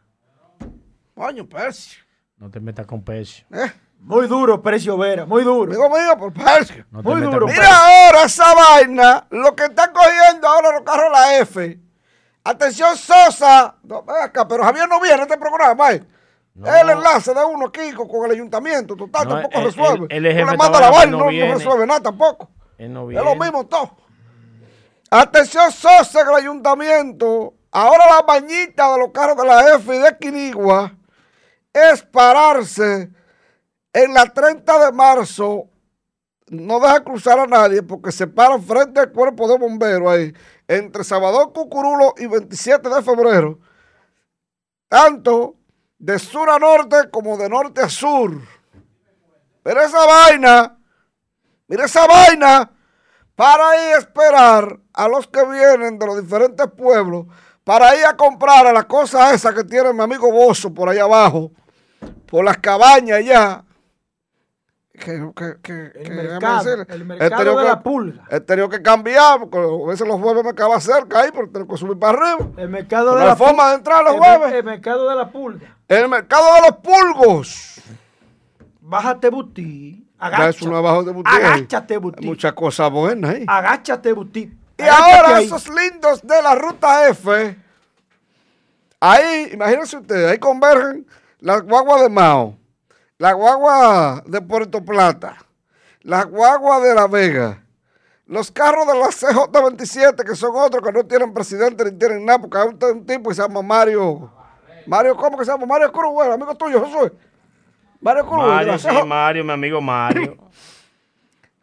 [1.14, 2.04] Coño, Percio.
[2.36, 3.46] No te metas con pecio.
[3.50, 3.72] ¿eh?
[3.98, 5.72] Muy duro, Precio Vera, muy duro.
[5.72, 6.32] Amigo mío, por.
[6.36, 7.68] No te Muy duro, Mira
[8.06, 11.80] ahora esa vaina, lo que están cogiendo ahora los carros la F.
[12.44, 13.74] Atención, Sosa.
[13.82, 16.04] No, ven acá, pero Javier no viene a este programa, ¿eh?
[16.54, 16.74] No.
[16.74, 20.06] El enlace de uno aquí con, con el ayuntamiento, total, No, tampoco él- resuelve.
[20.08, 22.48] él es no le manda de la vaina, no resuelve nada tampoco.
[22.78, 23.90] Él no Es lo mismo todo.
[25.10, 27.54] Atención, Sosa, en el ayuntamiento.
[27.72, 30.92] Ahora la bañita de los carros de la F y de Quinigua
[31.72, 33.10] es pararse
[33.96, 35.70] en la 30 de marzo.
[36.48, 40.34] No deja cruzar a nadie porque se paran frente al cuerpo de bomberos ahí,
[40.68, 43.58] entre Salvador Cucurulo y 27 de febrero.
[44.88, 45.56] Tanto
[45.98, 48.38] de sur a norte como de norte a sur.
[49.62, 50.78] Pero esa vaina,
[51.66, 52.70] mira esa vaina
[53.34, 57.26] para ir a esperar a los que vienen de los diferentes pueblos,
[57.64, 61.04] para ir a comprar a la cosa esa que tiene mi amigo Bozo por allá
[61.04, 61.50] abajo,
[62.26, 63.65] por las cabañas allá.
[64.98, 68.24] Que, que, que, El que, mercado, el mercado de que- la pulga.
[68.30, 71.66] He tenido que cambiar, porque a veces los jueves me acaba cerca ahí, pero tengo
[71.68, 72.50] que subir para arriba.
[72.56, 74.52] El mercado Porque de la la forma de entrar los el, jueves.
[74.54, 75.76] el mercado de la pulga.
[75.88, 77.80] El mercado de los pulgos.
[78.80, 80.02] Bájate butí.
[80.18, 80.50] Agáchate.
[80.50, 81.36] es uno abajo de botella.
[81.54, 82.26] Agáchate, Hay butí.
[82.26, 83.44] muchas cosas buenas ahí.
[83.46, 84.50] Agáchate, butí.
[84.78, 85.44] Y ahora ahí.
[85.44, 87.56] esos lindos de la ruta F,
[89.00, 91.06] ahí, imagínense ustedes, ahí convergen
[91.40, 92.56] las guaguas de Mao,
[93.18, 95.36] la guagua de Puerto Plata,
[96.02, 97.62] la guagua de La Vega,
[98.26, 102.40] los carros de la CJ27, que son otros que no tienen presidente ni tienen nada,
[102.40, 104.30] porque hay un, un tipo que se llama Mario,
[104.86, 105.66] Mario, ¿cómo que se llama?
[105.66, 107.12] Mario Cruz, bueno, amigo tuyo, Josué.
[108.00, 108.88] Mario Cruz, Mario, sí.
[109.06, 110.36] Mario, mi amigo Mario.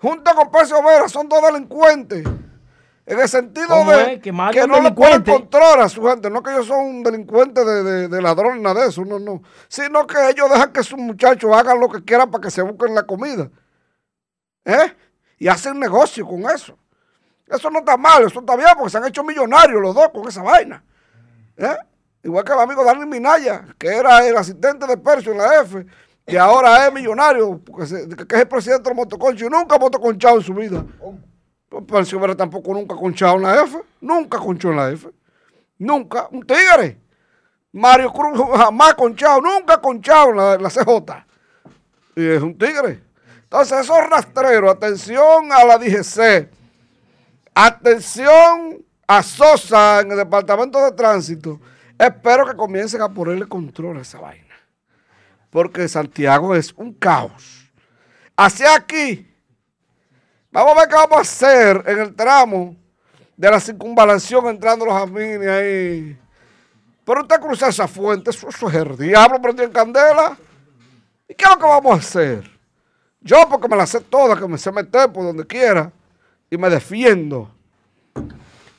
[0.03, 2.27] junto con Percio Vera, son dos delincuentes.
[3.05, 4.21] En el sentido ¿Cómo de es?
[4.61, 5.31] ¿Que no le pueden delincuente?
[5.31, 6.29] controlar a su gente.
[6.29, 9.41] No que ellos son un delincuente de, de, de ladrones, nada de eso, no, no.
[9.67, 12.95] Sino que ellos dejan que sus muchachos hagan lo que quieran para que se busquen
[12.95, 13.49] la comida.
[14.65, 14.95] ¿Eh?
[15.39, 16.77] Y hacen negocio con eso.
[17.47, 20.25] Eso no está mal, eso está bien, porque se han hecho millonarios los dos con
[20.27, 20.81] esa vaina.
[21.57, 21.75] ¿Eh?
[22.23, 25.85] Igual que el amigo Dani Minaya, que era el asistente de Percio en la F,
[26.25, 29.79] y ahora es millonario, porque se- que es el presidente del motoconcho y nunca ha
[29.79, 30.85] motoconchado en su vida.
[31.81, 35.09] Percio Vera tampoco nunca ha conchado en la F, nunca conchó en la F,
[35.77, 36.99] nunca, un tigre.
[37.71, 41.25] Mario Cruz jamás conchado, nunca ha conchado la, en la CJ.
[42.15, 43.01] Y es un tigre.
[43.43, 46.49] Entonces, esos rastreros, atención a la DGC,
[47.55, 51.59] atención a Sosa en el departamento de tránsito.
[51.97, 54.55] Espero que comiencen a ponerle control a esa vaina.
[55.49, 57.71] Porque Santiago es un caos.
[58.35, 59.32] Hacia aquí,
[60.53, 62.75] vamos a ver qué vamos a hacer en el tramo
[63.35, 66.19] de la circunvalación entrando los Jamines ahí.
[67.03, 70.37] Pero usted cruza esa fuente, eso, eso es el diablo prendido en candela.
[71.27, 72.49] ¿Y qué es lo que vamos a hacer?
[73.19, 75.91] Yo, porque me la sé toda, que me sé meter por donde quiera
[76.49, 77.49] y me defiendo.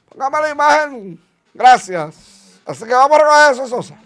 [0.09, 1.21] Póngame la imagen.
[1.53, 2.61] Gracias.
[2.65, 3.99] Así que vamos a arreglar eso, Sosa.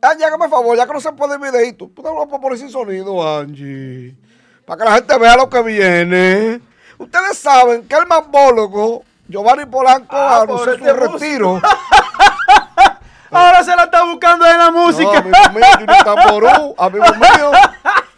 [0.00, 1.88] Angie, hágame favor, ya que no se puede el videito.
[1.94, 4.16] Tú te lo poner sin sonido, Angie.
[4.64, 6.60] Para que la gente vea lo que viene.
[6.98, 11.60] Ustedes saben que el mambólogo Giovanni Polanco Ah, anunció su retiro.
[13.30, 15.18] Ahora se la está buscando en la No, música.
[15.18, 17.50] amigo mío, Junior Tamború, amigo mío.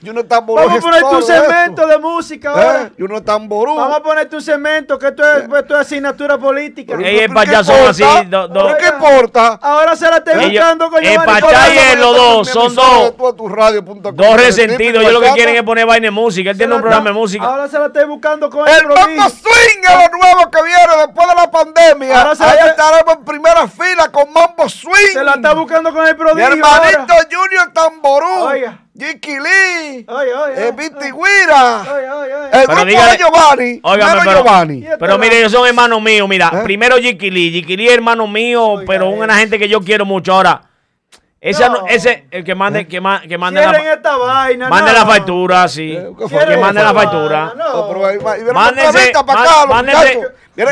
[0.04, 1.86] Junior Tamború Vamos a poner tu segmento esto.
[1.86, 2.82] de música ahora.
[2.82, 2.92] ¿Eh?
[2.98, 3.76] Junior Tamború.
[3.76, 6.94] Vamos a poner tu segmento, que esto es, esto es asignatura política.
[7.02, 7.90] Ey, el ¿pero qué Pachá son importa?
[7.90, 9.58] así, do- do- ¿Pero qué importa?
[9.62, 13.14] Ahora se la está Ellos- buscando con el Pachá y él, los dos, son dos.
[14.14, 15.02] Dos resentidos.
[15.02, 16.50] Ellos lo que quieren es poner vaina de música.
[16.50, 17.44] Él tiene un programa de música.
[17.44, 19.22] Ahora se la está buscando con el El Mambo.
[19.30, 22.20] Swing es lo nuevo que viene después de la pandemia.
[22.20, 25.12] Ahora se Ahí la- estaremos en primera fila con Mambo Swing.
[25.12, 26.44] Se la está buscando con el Mi prodigio.
[26.52, 27.28] hermanito ahora.
[27.30, 28.42] Junior Tamború.
[28.44, 28.78] Oiga.
[28.96, 30.06] Jiki Lee.
[31.12, 31.84] Guira.
[32.52, 33.80] El Pero grupo dígale- de Giovanni.
[33.82, 34.84] Óigame, pero- Giovanni.
[34.84, 36.28] Este Pero mire, ellos son hermanos míos.
[36.28, 36.60] Mira, ¿Eh?
[36.62, 37.50] primero Jikili.
[37.50, 39.18] Jikili es hermano mío, Oiga, pero eh.
[39.18, 40.32] una gente que yo quiero mucho.
[40.32, 40.62] Ahora,
[41.40, 41.86] ese, No.
[41.88, 44.68] ese el que mande, que, ma- que mande Cierren la, esta vaina.
[44.68, 44.98] mande no.
[44.98, 45.92] la factura, sí.
[45.92, 46.10] Eh,
[46.48, 47.52] Que mande la factura.
[47.56, 48.22] No, vienen
[48.54, 49.12] Mándese, mándese,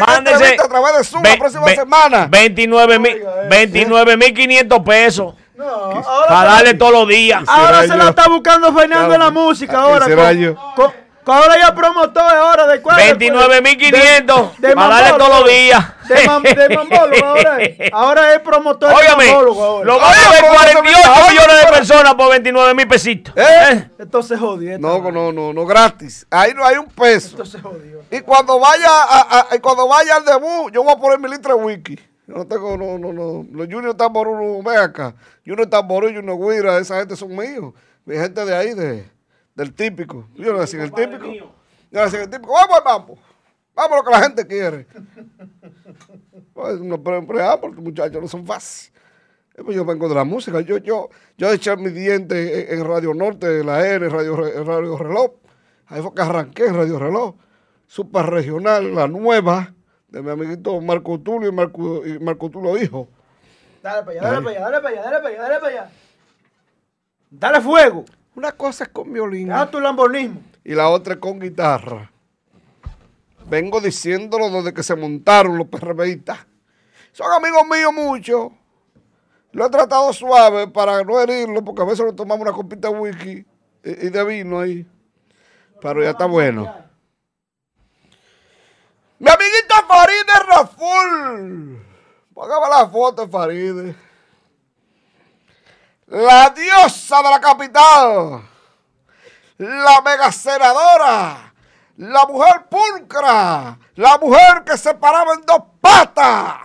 [0.01, 2.27] mándese a través de Zoom ve- la próxima ve- semana.
[2.31, 3.47] 29 mil Oiga, eh.
[3.51, 5.35] 29 mil 500 pesos
[5.67, 7.43] no, ahora para la- darle todos los días.
[7.47, 10.07] Ahora se la está buscando Fernando en la música ahora.
[10.07, 10.55] Quisiera con- yo.
[10.77, 12.97] con- con ahora ya promotor ahora de cuál.
[12.97, 15.85] 29 mil 500 de para darle todos los días.
[16.09, 16.27] De, de
[16.77, 17.93] mambólogo ahora es.
[17.93, 19.85] Ahora es promotor de ahora.
[19.85, 20.83] lo van a Oiga, ver pero no se 48
[21.23, 23.33] me- millones de personas por 29 mil pesitos.
[23.37, 23.89] ¿Eh?
[24.01, 24.79] Esto se jodió.
[24.81, 26.27] No, no, no, no, gratis.
[26.29, 27.29] Ahí no hay un peso.
[27.29, 28.03] Esto se jodió.
[28.11, 31.29] Y cuando vaya a, a- y cuando vaya al debut, yo voy a poner mi
[31.29, 31.99] litro de wiki.
[32.35, 33.47] No tengo, no, no, no.
[33.53, 35.15] Los Junior Tamború, no, ven acá.
[35.45, 37.75] Junior Tamború, Junior Guira, esa gente son míos.
[38.05, 39.05] Mi gente de ahí, de,
[39.55, 40.27] del típico.
[40.35, 41.27] Yo no decía el típico.
[41.27, 41.53] Yo
[41.91, 42.53] no decía el típico.
[42.53, 43.19] Vamos, vamos.
[43.75, 44.87] Vamos lo que la gente quiere.
[46.55, 48.93] Pues, no pre- preámbulos, muchachos, no son fáciles.
[49.55, 50.61] Eh, pues yo vengo de la música.
[50.61, 54.97] Yo, yo, yo eché mis dientes en, en Radio Norte, la N, Radio, en Radio
[54.97, 55.33] Reloj.
[55.87, 57.35] Ahí fue que arranqué en Radio Reloj.
[57.87, 59.75] Super regional, la nueva,
[60.13, 63.09] de mi amiguito Marco Tulio y Marco, y Marco Tulio Hijo.
[63.83, 65.91] Dale para allá, dale para allá, dale para allá, dale para allá, dale para allá.
[67.31, 68.05] Dale fuego.
[68.35, 70.41] Una cosa es con violín Deja tu lambonismo.
[70.65, 72.11] y la otra es con guitarra.
[73.47, 76.39] Vengo diciéndolo desde que se montaron los PRBistas.
[77.13, 78.53] Son amigos míos muchos.
[79.53, 82.99] Lo he tratado suave para no herirlo, porque a veces lo tomamos una copita de
[82.99, 83.47] whisky
[83.85, 84.87] y, y de vino ahí.
[85.81, 86.73] Pero ya está bueno.
[89.23, 91.79] Mi amiguita Faride Raful.
[92.35, 93.95] Póngame la foto, Faride.
[96.09, 98.43] La diosa de la capital.
[99.59, 101.55] La mega senadora.
[101.99, 103.79] La mujer pulcra.
[103.95, 106.57] La mujer que se paraba en dos patas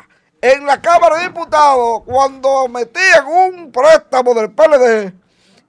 [0.42, 5.14] en la Cámara de Diputados cuando metían un préstamo del PLD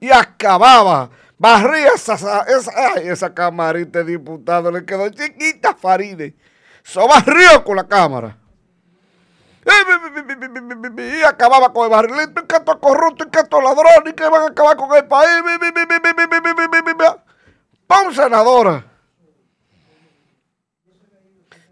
[0.01, 1.11] y acababa.
[1.37, 6.35] Barría esa, esa, ay, esa camarita de diputados, le quedó chiquita Faride.
[6.89, 8.39] So barrió con la Cámara.
[10.97, 14.09] Y acababa con el barrilito, y que esto es corrupto, y que esto es ladrón,
[14.09, 15.43] y que van a acabar con el país.
[17.87, 18.87] ¡Pum, senadora!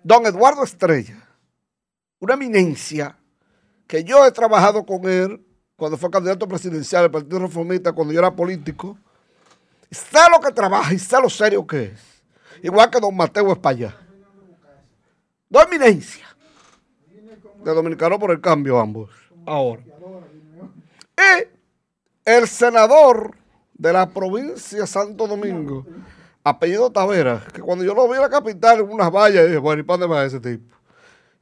[0.05, 1.27] Don Eduardo Estrella,
[2.19, 3.19] una eminencia
[3.87, 5.43] que yo he trabajado con él
[5.77, 8.99] cuando fue candidato presidencial del Partido Reformista, cuando yo era político.
[9.91, 12.23] Sé lo que trabaja y sé lo serio que es.
[12.63, 13.97] Igual que don Mateo España.
[15.49, 16.37] Dos eminencias
[17.65, 19.11] de Dominicano por el Cambio ambos.
[19.45, 19.83] Ahora.
[21.17, 21.49] Y
[22.25, 23.37] el senador
[23.75, 25.85] de la provincia Santo Domingo,
[26.45, 29.81] apellido Tavera, que cuando yo lo vi en la capital en unas vallas, dije, bueno,
[29.81, 30.77] ¿y para dónde va ese tipo?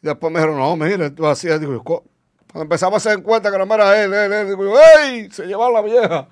[0.02, 2.10] Y después me dijeron, no, mira, tú hacías, digo, cuando
[2.54, 5.30] empezamos a hacer cuenta que no era él, él, él, digo ¡ey!
[5.30, 6.28] Se lleva la vieja.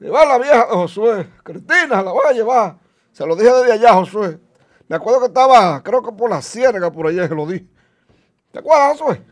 [0.00, 1.28] Lleva la vieja de Josué.
[1.42, 2.76] Cristina, la voy a llevar.
[3.12, 4.38] Se lo dije desde allá, Josué.
[4.88, 7.66] Me acuerdo que estaba, creo que por la ciénaga, por allá, que lo dije.
[8.50, 9.22] ¿Te acuerdas, Josué?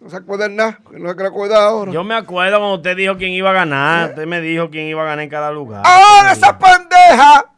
[0.00, 1.90] No se acuerda nada, no se acordar ahora.
[1.90, 4.10] Yo me acuerdo cuando usted dijo quién iba a ganar.
[4.10, 5.82] Usted me dijo quién iba a ganar en cada lugar.
[5.86, 7.54] Ahora esa pendeja,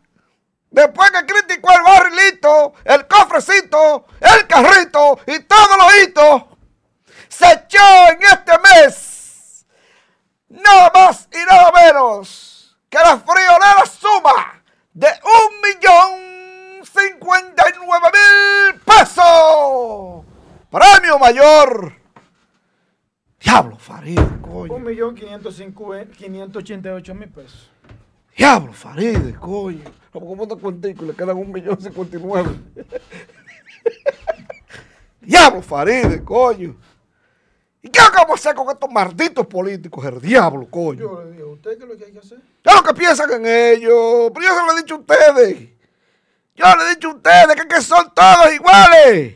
[0.70, 6.44] después que criticó el barrilito, el cofrecito, el carrito y todos los hitos,
[7.28, 9.66] se echó en este mes
[10.48, 14.62] nada más y nada menos que la friolera suma
[14.94, 16.26] de un millón
[16.97, 20.24] cincuenta y nueve mil pesos.
[20.70, 21.93] Premio mayor.
[23.40, 24.74] Diablo, Farid, coño.
[24.74, 27.70] Un millón quinientos cincuenta- quinientos ochenta y ocho mil pesos.
[28.36, 29.85] Diablo, Faride, coño.
[30.12, 31.05] ¿Cómo te cuentico?
[31.05, 32.51] Le quedan un millón cincuenta y nueve.
[35.20, 36.77] Diablo, Faride, coño.
[37.82, 40.05] ¿Y qué vamos a hacer con estos malditos políticos?
[40.05, 40.98] El diablo, coño.
[41.01, 42.39] Yo le digo, ¿usted qué es lo que hay que hacer?
[42.62, 44.31] ¿Qué es lo que piensan en ellos?
[44.35, 45.68] Pero yo se lo he dicho a ustedes.
[46.56, 49.34] Yo le he dicho a ustedes que, que son todos iguales.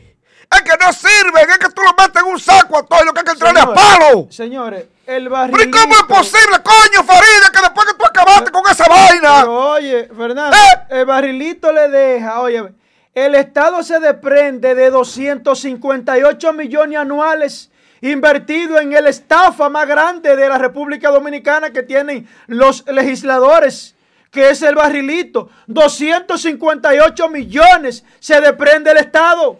[0.51, 3.05] Es que no sirven, es que tú los metes en un saco a todos y
[3.05, 4.27] lo que hay que entrarle a palo.
[4.29, 5.63] Señores, el ¿Pero barrilito...
[5.63, 9.41] y cómo es posible, coño, Farida, que después que tú acabaste con esa vaina?
[9.41, 10.85] Pero oye, Fernando, ¿Eh?
[10.89, 12.73] el barrilito le deja, oye,
[13.13, 17.71] el Estado se desprende de 258 millones anuales
[18.01, 23.95] invertidos en el estafa más grande de la República Dominicana que tienen los legisladores,
[24.31, 25.49] que es el barrilito.
[25.67, 29.59] 258 millones se desprende el Estado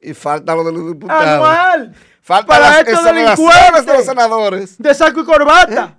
[0.00, 1.26] Y falta lo de los diputados.
[1.26, 4.78] anual Falta para las estos exoneraciones de los delincuentes senadores.
[4.78, 5.98] de saco y corbata.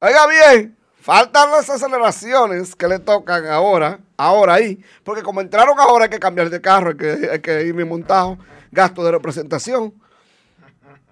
[0.00, 6.04] Oiga bien, faltan las aceleraciones que le tocan ahora, ahora ahí, porque como entraron ahora
[6.04, 8.36] hay que cambiar de carro, hay que, hay que irme montado,
[8.70, 9.94] gasto de representación.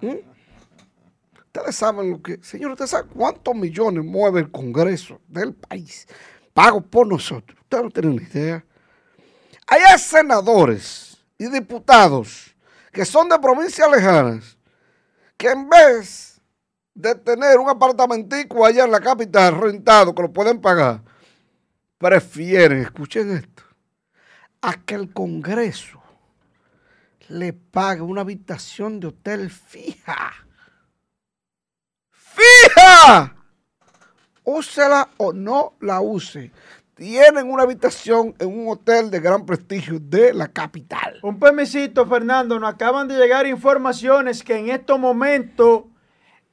[0.03, 0.17] ¿Mm?
[1.57, 6.07] Ustedes saben lo que, señor, ustedes saben cuántos millones mueve el Congreso del país,
[6.53, 7.59] pago por nosotros.
[7.63, 8.63] Ustedes no tienen ni idea.
[9.67, 12.55] Hay senadores y diputados
[12.93, 14.59] que son de provincias lejanas,
[15.39, 16.39] que en vez
[16.95, 21.03] de tener un apartamentico allá en la capital rentado que lo pueden pagar,
[21.97, 23.63] prefieren, escuchen esto,
[24.61, 26.03] a que el Congreso
[27.29, 30.46] le pague una habitación de hotel fija.
[32.37, 33.35] ¡Fija!
[34.45, 36.53] Úsela o no la use.
[36.95, 41.19] Tienen una habitación en un hotel de gran prestigio de la capital.
[41.23, 42.59] Un permisito, Fernando.
[42.59, 45.85] Nos acaban de llegar informaciones que en estos momentos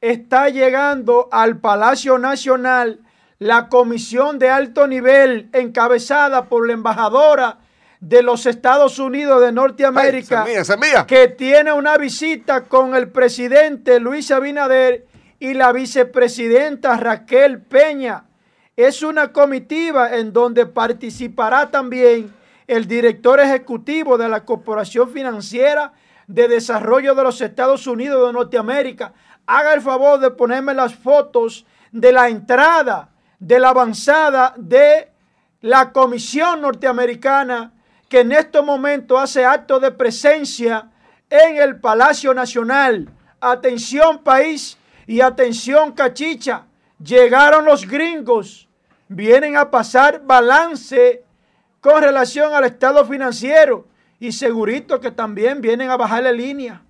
[0.02, 3.00] está llegando al Palacio Nacional
[3.40, 7.60] la comisión de alto nivel encabezada por la embajadora
[8.00, 11.06] de los Estados Unidos de Norteamérica Ay, mía.
[11.08, 15.08] que tiene una visita con el presidente Luis Abinader
[15.40, 18.26] y la vicepresidenta Raquel Peña.
[18.76, 22.34] Es una comitiva en donde participará también
[22.68, 25.94] el director ejecutivo de la Corporación Financiera
[26.28, 29.14] de Desarrollo de los Estados Unidos de Norteamérica.
[29.46, 35.12] Haga el favor de ponerme las fotos de la entrada, de la avanzada de
[35.62, 37.74] la Comisión Norteamericana
[38.10, 40.90] que en estos momentos hace acto de presencia
[41.30, 43.10] en el Palacio Nacional.
[43.42, 44.78] Atención país
[45.08, 46.66] y atención cachicha.
[47.04, 48.68] Llegaron los gringos.
[49.08, 51.24] Vienen a pasar balance
[51.82, 53.88] con relación al estado financiero.
[54.20, 56.82] Y segurito que también vienen a bajarle línea.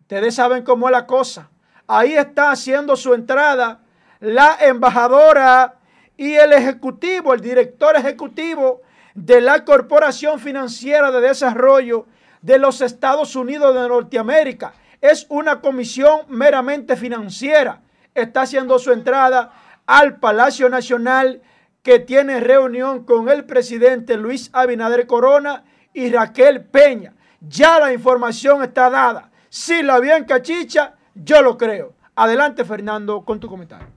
[0.00, 1.50] Ustedes saben cómo es la cosa.
[1.86, 3.80] Ahí está haciendo su entrada
[4.24, 5.74] la embajadora
[6.16, 8.80] y el ejecutivo, el director ejecutivo
[9.14, 12.06] de la Corporación Financiera de Desarrollo
[12.40, 14.74] de los Estados Unidos de Norteamérica.
[15.04, 17.82] Es una comisión meramente financiera.
[18.14, 19.52] Está haciendo su entrada
[19.84, 21.42] al Palacio Nacional
[21.82, 25.62] que tiene reunión con el presidente Luis Abinader Corona
[25.92, 27.12] y Raquel Peña.
[27.38, 29.30] Ya la información está dada.
[29.50, 31.92] Si la vi en cachicha, yo lo creo.
[32.14, 33.88] Adelante, Fernando, con tu comentario.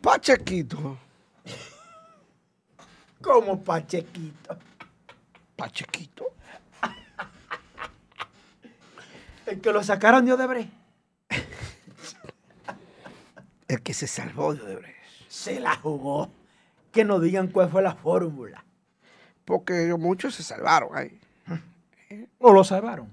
[0.00, 0.96] Pachequito,
[3.20, 4.56] Como Pachequito.
[5.54, 6.32] Pachequito,
[9.50, 10.72] El que lo sacaron de Odebrecht.
[13.68, 14.96] el que se salvó de Odebrecht.
[15.28, 16.30] Se la jugó.
[16.92, 18.64] Que nos digan cuál fue la fórmula.
[19.44, 21.20] Porque muchos se salvaron ahí.
[22.38, 23.08] ¿O lo salvaron?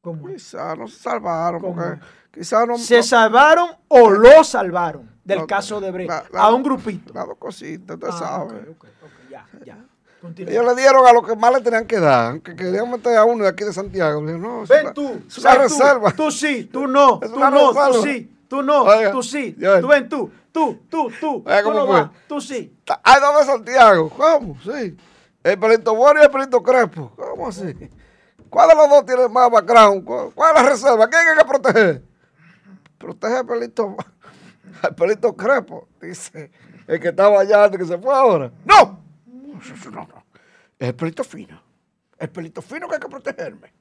[0.00, 0.44] ¿Cómo es?
[0.44, 2.00] Quizá no se salvaron, porque
[2.32, 2.78] quizá no...
[2.78, 6.10] ¿Se no- salvaron o lo salvaron del No, caso de Brecht?
[6.34, 7.12] a un grupito.
[7.12, 8.70] Las dos cositas, Ah, sabe.
[8.70, 9.84] ok, ok, ok, ya, ya.
[10.20, 10.52] Continúa.
[10.52, 13.24] Ellos le dieron a lo que más le tenían que dar, que querían meter a
[13.24, 14.20] uno de aquí de Santiago.
[14.20, 15.22] No, Ven tú.
[15.28, 15.62] Es una ven tú.
[15.78, 16.10] reserva.
[16.12, 17.18] Tú, sí, tú no.
[17.20, 17.90] Tú no, reserva.
[17.92, 18.34] tú sí.
[18.48, 19.54] Tú no, Oiga, tú sí.
[19.58, 20.30] yo- Tú ven tú.
[20.50, 21.44] Tú, tú, tú.
[21.46, 22.74] Oiga, tú ¿cómo no vas, Tú sí.
[23.04, 24.10] Hay dos de Santiago.
[24.10, 24.56] ¿Cómo?
[24.64, 24.96] Sí.
[25.44, 27.12] El pelito bueno y el pelito crespo.
[27.14, 27.74] ¿Cómo así?
[28.50, 30.04] ¿Cuál de los dos tiene más background?
[30.04, 31.08] ¿Cuál cuál es la reserva?
[31.08, 32.02] ¿Quién hay que proteger?
[32.96, 33.94] Protege al pelito,
[34.82, 36.50] al pelito crespo, dice
[36.88, 38.50] el que estaba allá antes que se fue ahora.
[38.64, 38.98] ¡No!
[39.90, 40.24] No, no.
[40.78, 41.60] Es el pelito fino.
[42.18, 43.72] El pelito fino que hay que protegerme.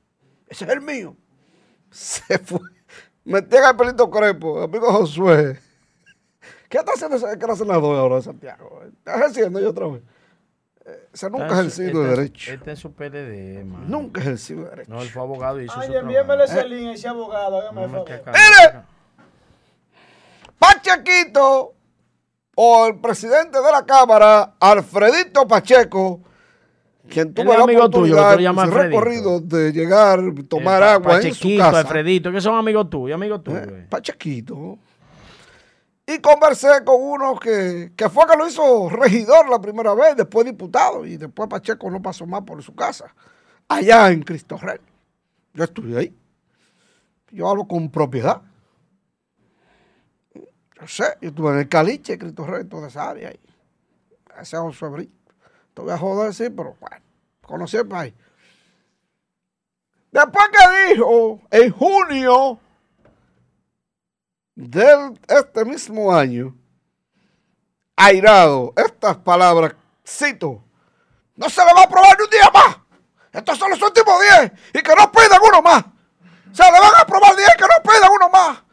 [0.47, 1.15] Ese es el mío.
[1.91, 2.59] Se fue.
[3.23, 5.59] Metían al pelito crespo, amigo Josué.
[6.69, 8.81] ¿Qué está haciendo ese que era senador ahora de Santiago?
[8.85, 10.01] ¿Está ejerciendo yo otra vez?
[10.85, 12.53] Eh, Ese nunca ha ejercido de derecho.
[12.53, 13.85] Este es su PLD, mano.
[13.87, 14.91] Nunca ha ejercido de derecho.
[14.93, 17.91] No, él fue abogado y hizo Ay, su envíamele ese link, ese abogado, hágame el.
[20.59, 21.75] Pachequito,
[22.59, 26.21] o el presidente de la Cámara, Alfredito Pacheco,
[27.07, 28.77] quien tuvo la tuyo, oportunidad, ese Alfredito.
[28.79, 30.19] recorrido de llegar,
[30.49, 31.79] tomar Eh, agua en su casa.
[31.81, 33.67] Alfredito, que son amigos tuyos, amigos Eh, tuyos.
[33.89, 34.79] Pachequito.
[36.07, 40.43] Y conversé con uno que, que fue que lo hizo regidor la primera vez, después
[40.45, 43.13] diputado, y después Pacheco no pasó más por su casa,
[43.67, 44.79] allá en Cristo Rey.
[45.53, 46.15] Yo estuve ahí.
[47.29, 48.41] Yo hablo con propiedad.
[50.79, 53.39] Yo sé, yo estuve en el Caliche, Cristo Rey, toda esa área ahí.
[54.39, 55.33] Ese es José Brito.
[55.73, 56.97] Te voy a joder, sí, pero bueno,
[57.41, 58.13] conocí el país.
[60.11, 62.59] Después que dijo, en junio
[64.55, 66.55] de este mismo año,
[67.95, 69.73] airado, estas palabras,
[70.05, 70.63] cito,
[71.35, 72.77] no se le va a aprobar ni un día más.
[73.31, 75.83] Estos son los últimos 10 y que no pidan uno más.
[76.51, 78.63] Se le van a aprobar 10 y que no pidan uno más.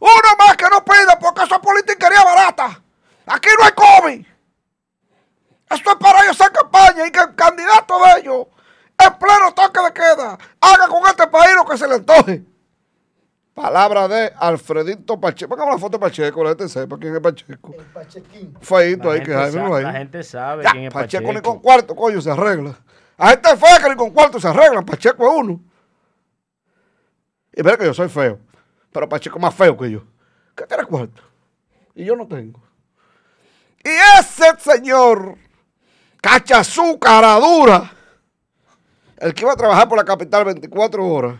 [0.00, 2.82] Uno más que no pidan porque eso es politiquería barata.
[3.26, 4.26] Aquí no hay COVID.
[5.70, 8.46] Esto es para ellos hacer campaña y que el candidato de ellos,
[8.98, 12.42] en pleno toque de queda, haga con este país lo que se le antoje.
[13.54, 15.50] Palabra de Alfredito Pacheco.
[15.50, 17.74] Póngame la foto de Pacheco, la gente sepa quién es Pacheco.
[18.62, 19.82] Feito La ahí, gente que Jaime sabe- lo hay.
[19.84, 21.32] la gente sabe Ya, quién es Pacheco, Pacheco.
[21.34, 22.74] ni con cuarto, coño, se arregla.
[23.18, 24.84] A gente fea que ni con cuarto se arreglan.
[24.86, 25.60] Pacheco es uno.
[27.52, 28.38] Y ver que yo soy feo.
[28.92, 30.02] Pero Pacheco es más feo que yo.
[30.56, 31.22] ¿Qué tiene cuarto?
[31.94, 32.60] Y yo no tengo.
[33.84, 33.88] Y
[34.18, 35.36] ese señor,
[36.20, 37.90] cachazú, cara dura,
[39.18, 41.36] el que iba a trabajar por la capital 24 horas.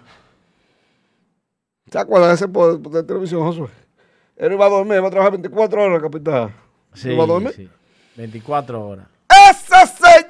[1.91, 3.69] ¿Se acuerdan de ese po- de televisión, Josué?
[4.37, 6.55] Él iba a dormir, iba a trabajar 24 horas en la capital.
[6.95, 7.53] Sí, ¿Iba a dormir?
[7.55, 7.69] sí.
[8.17, 9.07] 24 horas.
[9.51, 10.30] Ese señor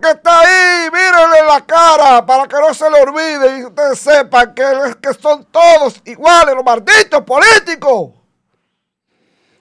[0.00, 4.54] que está ahí, mírenle la cara para que no se le olvide y ustedes sepan
[4.54, 8.12] que, que son todos iguales, los malditos políticos.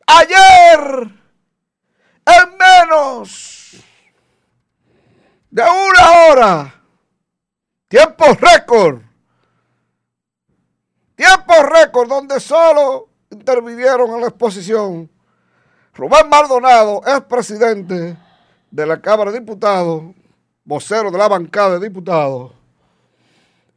[0.07, 1.09] Ayer,
[2.25, 3.75] en menos
[5.49, 6.81] de una hora,
[7.87, 9.01] tiempo récord,
[11.15, 15.09] tiempo récord donde solo intervinieron en la exposición
[15.95, 18.17] Rubén Maldonado es presidente
[18.75, 20.03] de la Cámara de Diputados,
[20.65, 22.51] vocero de la bancada de diputados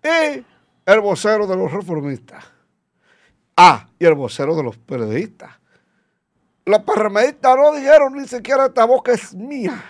[0.02, 0.44] y
[0.84, 2.44] el vocero de los reformistas.
[3.56, 5.52] Ah, y el vocero de los periodistas.
[6.64, 9.80] Los PRMistas no dijeron ni siquiera esta boca es mía.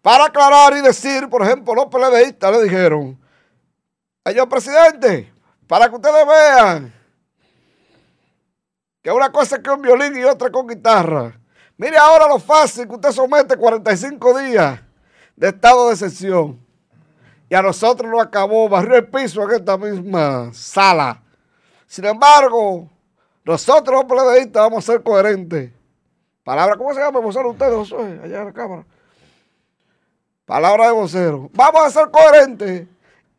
[0.00, 3.20] Para aclarar y decir, por ejemplo, los PLDistas le dijeron,
[4.24, 5.30] señor presidente,
[5.66, 6.94] para que ustedes vean
[9.02, 11.38] que una cosa es con violín y otra con guitarra.
[11.76, 14.80] Mire ahora lo fácil que usted somete 45 días
[15.34, 16.64] de estado de excepción.
[17.48, 21.22] Y a nosotros nos acabó, barrió el piso en esta misma sala.
[21.86, 22.88] Sin embargo,
[23.44, 25.72] nosotros los PLDistas vamos a ser coherentes.
[26.42, 28.20] Palabra, ¿cómo se llama el vocero usted, Josué?
[28.22, 28.86] Allá en la cámara.
[30.46, 31.50] Palabra de vocero.
[31.54, 32.86] Vamos a ser coherentes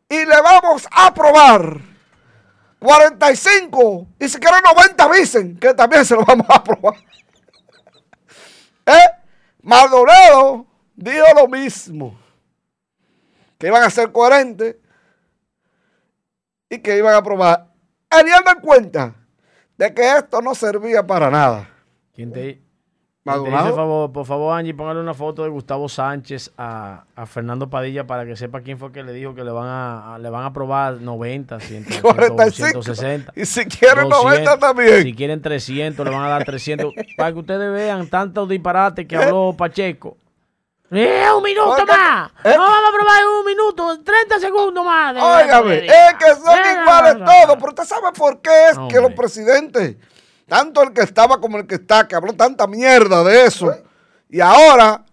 [0.08, 1.80] y le vamos a aprobar
[2.78, 6.94] 45 y si quieren 90 dicen que también se lo vamos a aprobar.
[8.86, 9.10] ¿Eh?
[9.62, 12.18] Maldonado dijo lo mismo.
[13.58, 14.76] Que iban a ser coherentes
[16.68, 17.68] y que iban a aprobar.
[18.08, 19.14] Teniendo en cuenta
[19.76, 21.68] de que esto no servía para nada.
[22.14, 22.65] ¿Quién te, quién te Maldonado.
[23.34, 28.06] Dice, favor, por favor, Angie, póngale una foto de Gustavo Sánchez a, a Fernando Padilla
[28.06, 30.44] para que sepa quién fue que le dijo que le van a, a- le van
[30.44, 32.82] a aprobar 90, 100, 100, 45.
[32.82, 33.32] 160.
[33.36, 35.02] Y si quieren 90 200, también.
[35.02, 36.92] Si quieren 300, le van a dar 300.
[37.16, 40.16] para que ustedes vean tantos disparates que habló Pacheco.
[40.88, 42.30] ¡Eh, un minuto Oiga, más!
[42.44, 42.52] eh.
[42.56, 45.16] No vamos a aprobar en un minuto, 30 segundos más.
[45.16, 49.00] Óigame, es que son Eh, iguales todos, pero usted sabe por qué es que Hombre.
[49.00, 49.96] los presidentes,
[50.48, 53.74] tanto el que estaba como el que está, que habló tanta mierda de eso,
[54.28, 55.04] y ahora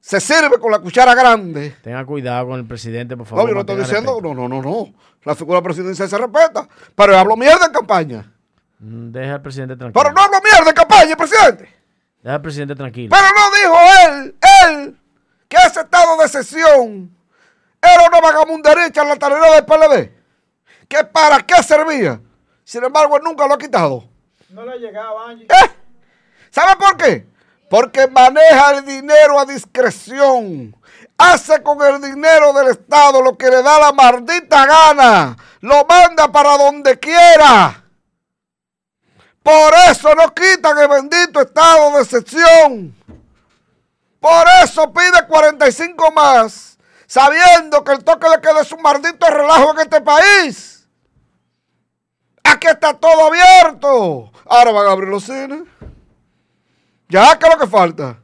[0.00, 1.76] se sirve con la cuchara grande.
[1.82, 3.44] Tenga cuidado con el presidente, por favor.
[3.44, 4.34] No, yo no estoy diciendo, respeto.
[4.34, 4.92] no, no, no, no.
[5.24, 8.32] La figura presidencial se respeta, pero yo hablo mierda en campaña.
[8.80, 10.02] Mm, Deja al presidente tranquilo.
[10.02, 11.68] Pero no hablo mierda en campaña, presidente.
[12.22, 13.14] Deja al presidente tranquilo.
[13.14, 13.76] Pero no dijo
[14.08, 14.36] él,
[14.66, 15.00] él,
[15.48, 17.16] que ese estado de sesión
[17.80, 20.12] era una vagamundería y charlatanería del PLD.
[20.88, 22.20] ¿Que para qué servía?
[22.64, 24.08] Sin embargo, él nunca lo ha quitado.
[24.52, 25.46] No le llegaba, Angie.
[25.46, 25.70] ¿Eh?
[26.50, 27.26] ¿Sabe por qué?
[27.70, 30.76] Porque maneja el dinero a discreción.
[31.16, 35.36] Hace con el dinero del Estado lo que le da la maldita gana.
[35.62, 37.82] Lo manda para donde quiera.
[39.42, 42.94] Por eso no quitan el bendito estado de excepción.
[44.20, 49.72] Por eso pide 45 más, sabiendo que el toque de queda es un maldito relajo
[49.72, 50.71] en este país.
[52.44, 54.32] Aquí está todo abierto.
[54.46, 55.62] Ahora van a abrir los cines.
[57.08, 58.18] Ya, ¿qué es lo que falta?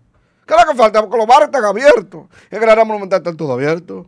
[0.46, 1.00] ¿Qué es lo que falta?
[1.00, 2.26] Porque los bares están abiertos.
[2.48, 4.06] Que la área monumental están todos abiertos.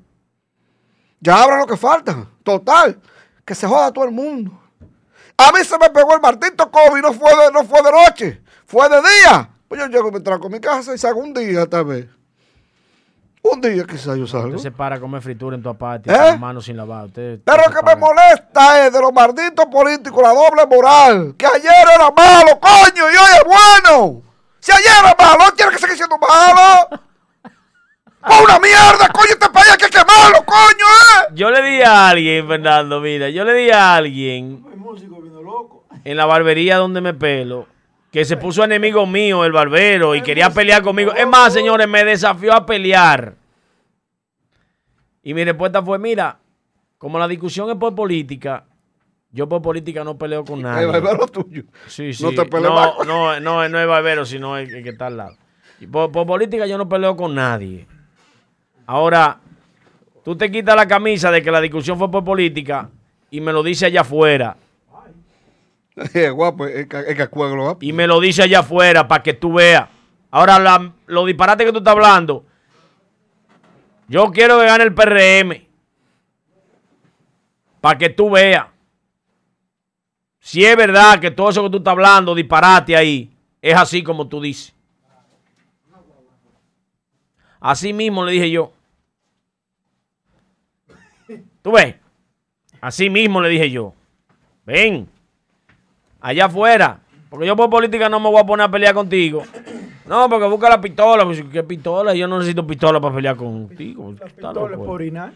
[1.20, 2.27] Ya abran lo que falta.
[2.43, 3.01] Total.
[3.45, 4.61] Que se joda todo el mundo.
[5.37, 8.43] A mí se me pegó el maldito COVID, no fue de, no fue de noche,
[8.66, 9.49] fue de día.
[9.69, 12.07] Pues yo llego y me trago a mi casa y salgo un día tal vez.
[13.43, 14.49] Un día quizás yo salgo.
[14.49, 16.15] Usted se para a comer fritura en tu aparte, ¿Eh?
[16.15, 17.07] con las manos sin lavar.
[17.07, 21.35] Usted, Pero lo que me molesta es de los malditos políticos, la doble moral.
[21.39, 24.23] Que ayer era malo, coño, y hoy es bueno.
[24.59, 26.89] Si ayer era malo, hoy tiene que seguir siendo malo.
[28.23, 31.33] ¡Fue una mierda, coño, este país hay que quemarlo, coño, eh!
[31.35, 34.62] Yo le di a alguien, Fernando, mira, yo le di a alguien
[36.05, 37.67] en la barbería donde me pelo,
[38.11, 41.12] que se puso enemigo mío, el barbero, y quería pelear conmigo.
[41.15, 43.35] Es más, señores, me desafió a pelear.
[45.23, 46.39] Y mi respuesta fue, mira,
[46.99, 48.65] como la discusión es por política,
[49.31, 50.87] yo por política no peleo con El nadie.
[50.87, 51.62] barbero tuyo.
[51.87, 52.24] Sí, sí.
[52.24, 55.16] No te pelees no, no, no, no es barbero, sino el, el que está al
[55.16, 55.37] lado.
[55.81, 57.87] Y por, por política yo no peleo con nadie.
[58.87, 59.39] Ahora,
[60.24, 62.91] tú te quitas la camisa de que la discusión fue por política
[63.31, 64.57] y me lo dice allá afuera.
[67.81, 69.89] Y me lo dice allá afuera para que tú veas.
[70.31, 71.27] Ahora, la- los
[71.67, 72.45] que tú estás hablando.
[74.09, 75.67] Yo quiero que gane el PRM.
[77.81, 78.67] Para que tú veas.
[80.41, 84.27] Si es verdad que todo eso que tú estás hablando, disparate ahí, es así como
[84.27, 84.75] tú dices.
[87.61, 88.73] Así mismo le dije yo.
[91.63, 91.97] ¿Tú ves?
[92.81, 93.93] Así mismo le dije yo.
[94.65, 95.09] Ven,
[96.21, 97.01] allá afuera.
[97.29, 99.43] Porque yo por política no me voy a poner a pelear contigo.
[100.07, 101.25] No, porque busca la pistola.
[101.53, 102.15] ¿Qué pistola?
[102.15, 104.11] Yo no necesito pistola para pelear contigo.
[104.11, 105.33] Loco, Pistola por orinar.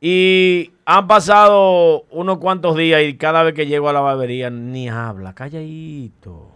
[0.00, 4.88] Y han pasado unos cuantos días y cada vez que llego a la barbería ni
[4.88, 5.34] habla.
[5.34, 6.52] Calladito.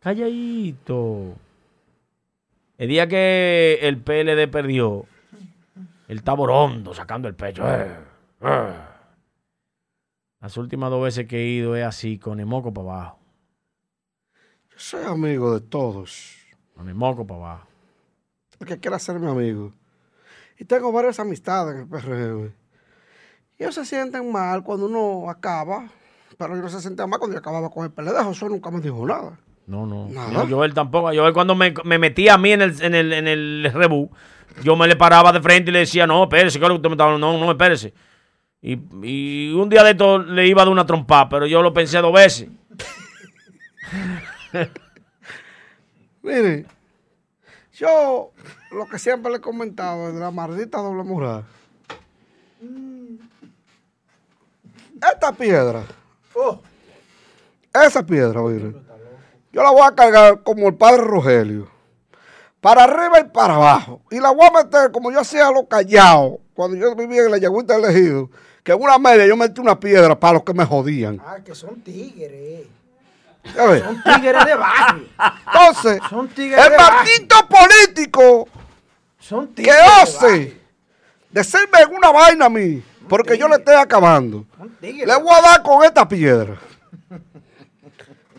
[0.00, 1.34] Calladito.
[2.78, 5.04] El día que el PLD perdió,
[6.08, 7.62] él estaba orondo, sacando el pecho.
[7.66, 7.86] Eh,
[8.42, 8.68] eh.
[10.40, 13.18] Las últimas dos veces que he ido es así, con el moco para abajo.
[14.70, 16.34] Yo soy amigo de todos.
[16.74, 17.68] Con el moco para abajo.
[18.60, 19.72] El que quiera ser mi amigo.
[20.58, 22.52] Y tengo varias amistades en el PRM.
[23.58, 25.88] Y ellos se sienten mal cuando uno acaba,
[26.36, 28.22] pero ellos no se sienten mal cuando yo acababa con el PLD.
[28.24, 29.38] José nunca me dijo nada.
[29.66, 30.08] No, no.
[30.08, 30.30] Nada.
[30.30, 31.08] no Joel tampoco.
[31.08, 34.10] Joel cuando me, me metía a mí en el, en el, en el rebú,
[34.62, 36.78] yo me le paraba de frente y le decía, no, espérese, ¿qué es lo que
[36.78, 37.32] usted me está hablando?
[37.32, 37.92] No, no, espérese.
[38.62, 42.12] Y, un día de esto le iba dar una trompa, pero yo lo pensé dos
[42.12, 42.48] veces.
[46.22, 46.66] Mire,
[47.74, 48.32] yo
[48.72, 51.44] lo que siempre le he comentado de la maldita doble moral.
[55.12, 55.84] Esta piedra,
[56.34, 56.60] Oh,
[57.72, 58.74] esa piedra, mire,
[59.52, 61.70] yo la voy a cargar como el padre Rogelio.
[62.60, 64.02] Para arriba y para abajo.
[64.10, 66.40] Y la voy a meter como yo hacía lo callado.
[66.56, 68.30] Cuando yo vivía en la Yagüita del Ejido.
[68.64, 71.20] Que en una media yo metí una piedra para los que me jodían.
[71.24, 72.66] ah, que son tigres.
[73.54, 75.06] Son tigres de barrio.
[75.46, 78.48] Entonces, Son tigres el maldito político
[79.20, 79.76] Son que tigres.
[79.76, 80.02] de barrio.
[80.02, 80.60] ose
[81.30, 84.44] decirme una vaina a mí, porque yo le estoy acabando.
[84.80, 86.56] Le voy a dar con esta piedra.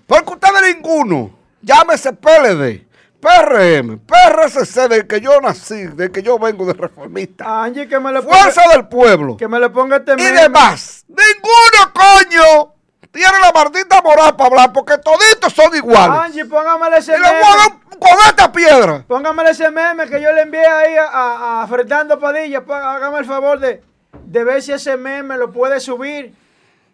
[0.07, 1.31] Porque ustedes ninguno,
[1.61, 2.86] llámese PLD,
[3.19, 8.11] PRM, PRCC, del que yo nací, del que yo vengo de reformista, Angie, que me
[8.13, 10.41] le ponga, Fuerza del Pueblo que me le ponga este y meme.
[10.41, 11.03] demás.
[11.07, 12.73] Ninguno, coño,
[13.11, 16.19] tiene la maldita moral para hablar, porque toditos son iguales.
[16.19, 17.39] Angie, póngamele ese Y meme.
[17.39, 19.03] dar con esta piedra.
[19.07, 22.63] Póngame ese meme que yo le envié ahí a, a- a Fernando Padilla.
[22.63, 23.81] Pa- Hágame el favor de,
[24.25, 26.35] de ver si ese meme lo puede subir.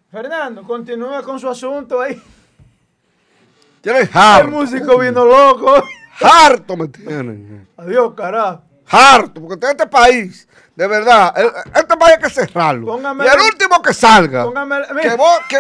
[0.09, 2.21] Fernando, continúa con su asunto ahí.
[3.83, 5.83] El músico vino loco.
[6.23, 7.67] Harto me tienen.
[7.77, 8.63] Adiós, carajo.
[8.89, 12.85] Harto, porque este país, de verdad, el- este país hay que cerrarlo.
[12.87, 15.57] Póngame y el el- último que salga, Póngame, que mira, vos, que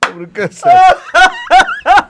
[0.00, 0.68] ¿Por qué sé?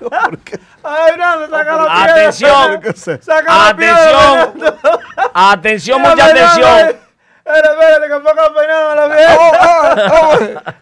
[0.00, 0.58] ¿Por qué?
[0.82, 2.12] Ay, Fernando, saca la piedra.
[2.12, 2.70] Atención.
[2.70, 3.22] ¿Por qué sé?
[3.22, 4.74] Saca la piedra, Atención.
[5.34, 6.78] Atención, mucha atención.
[7.44, 10.76] Espera, espérate, que ponga peinado a la piedra.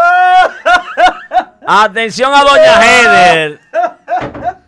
[0.00, 0.48] Ah,
[1.66, 3.60] ah, Atención a doña Heather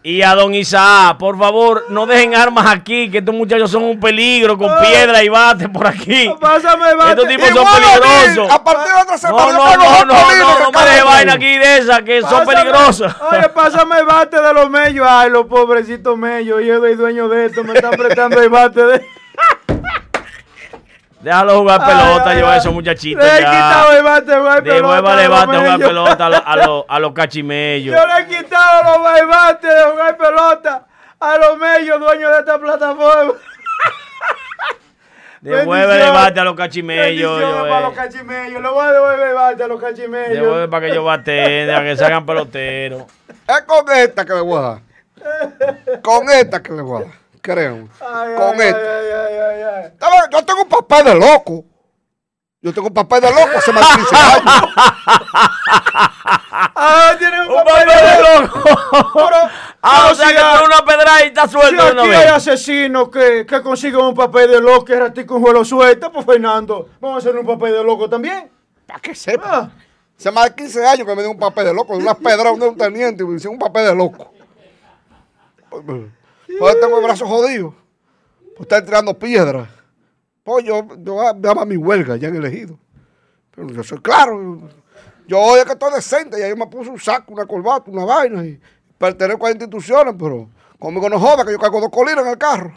[0.03, 1.19] y a don Isaac.
[1.19, 5.29] Por favor, no dejen armas aquí, que estos muchachos son un peligro con piedra y
[5.29, 6.33] bate por aquí.
[6.41, 7.11] Pásame el bate.
[7.11, 8.51] Estos tipos son peligrosos.
[8.53, 11.11] A partir de otra semana, No, no, no, no, no, me cada deje uno.
[11.11, 13.15] vaina aquí de esas que son peligrosas.
[13.31, 15.07] Oye, pásame el bate de los mellos.
[15.09, 16.63] Ay, los pobrecitos mellos.
[16.65, 17.63] Yo soy dueño de esto.
[17.65, 19.07] Me están prestando el bate de.
[21.27, 22.59] Déjalo jugar pelota, ay, yo ay.
[22.59, 23.99] esos muchachitos Le he quitado ya.
[23.99, 24.75] el bate, jugar pelota.
[24.77, 25.89] Devuélvale a los bate a jugar mellos.
[25.89, 27.97] pelota a los a los- a los cachimellos.
[27.97, 30.87] Yo le he quitado los bates de jugar pelota
[31.19, 33.33] a los medios dueños de esta plataforma.
[35.41, 37.43] Devuelve el bate a los cachimellos.
[37.43, 38.63] Para los cachimellos.
[38.63, 40.29] Le voy a devolver el bate a los cachimellos.
[40.33, 43.03] Devuelve para que ellos baten, a que se hagan peloteros.
[43.49, 44.79] Es con esta que le voy a dar.
[46.03, 47.26] Con esta que le voy a dar.
[48.01, 48.79] Ay, Con ay, esta.
[48.79, 49.93] ay, ay, ay, ay.
[50.01, 50.21] ¿Sabes?
[50.33, 51.65] Yo tengo un papel de loco.
[52.63, 54.43] Yo tengo un papel de loco hace más de 15 años.
[56.79, 58.63] Ah, tiene un ¡Un de de loco!
[59.15, 59.37] Pero,
[59.83, 62.29] Ah, pero o sea si que hay- una pedra y estás si suelto aquí hay
[62.29, 66.89] asesinos que, que consiguen un papel de loco y ratico un juego suelta, pues Fernando,
[67.01, 68.51] vamos a hacer un papel de loco también.
[68.87, 69.45] Para que sepa.
[69.53, 69.71] Ah,
[70.19, 71.97] Hace más de 15 años que me dio un papel de loco.
[71.97, 74.33] De una pedra de un teniente y me hicieron un papel de loco.
[76.59, 77.75] Pues tengo el brazo jodido.
[78.57, 79.69] Pues estar tirando piedras.
[80.43, 82.79] Pues yo, yo voy a voy a mi huelga ya han elegido.
[83.51, 84.61] Pero yo soy claro.
[85.27, 86.39] Yo hoy es que estoy decente.
[86.39, 88.45] Y ahí me puse un saco, una corbata, una vaina.
[88.45, 88.61] Y
[88.97, 92.73] pertenezco a instituciones, pero conmigo no joda que yo cargo dos colinas en el carro.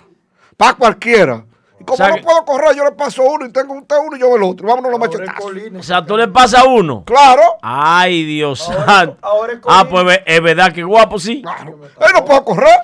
[0.57, 1.45] Para cualquiera.
[1.80, 3.95] Y como O sea no que- puedo correr, yo le paso uno y tengo usted
[4.06, 4.68] uno y yo el otro.
[4.68, 5.39] Vámonos los machetazos.
[5.45, 5.80] Colina.
[5.80, 7.03] O sea, tú le pasas uno.
[7.06, 7.41] Claro.
[7.61, 9.18] Ay, Dios Ahora- santo.
[9.22, 11.41] ahora es Ah, pues es verdad que guapo, sí.
[11.41, 11.77] Claro.
[12.01, 12.80] Yo no puedo correr.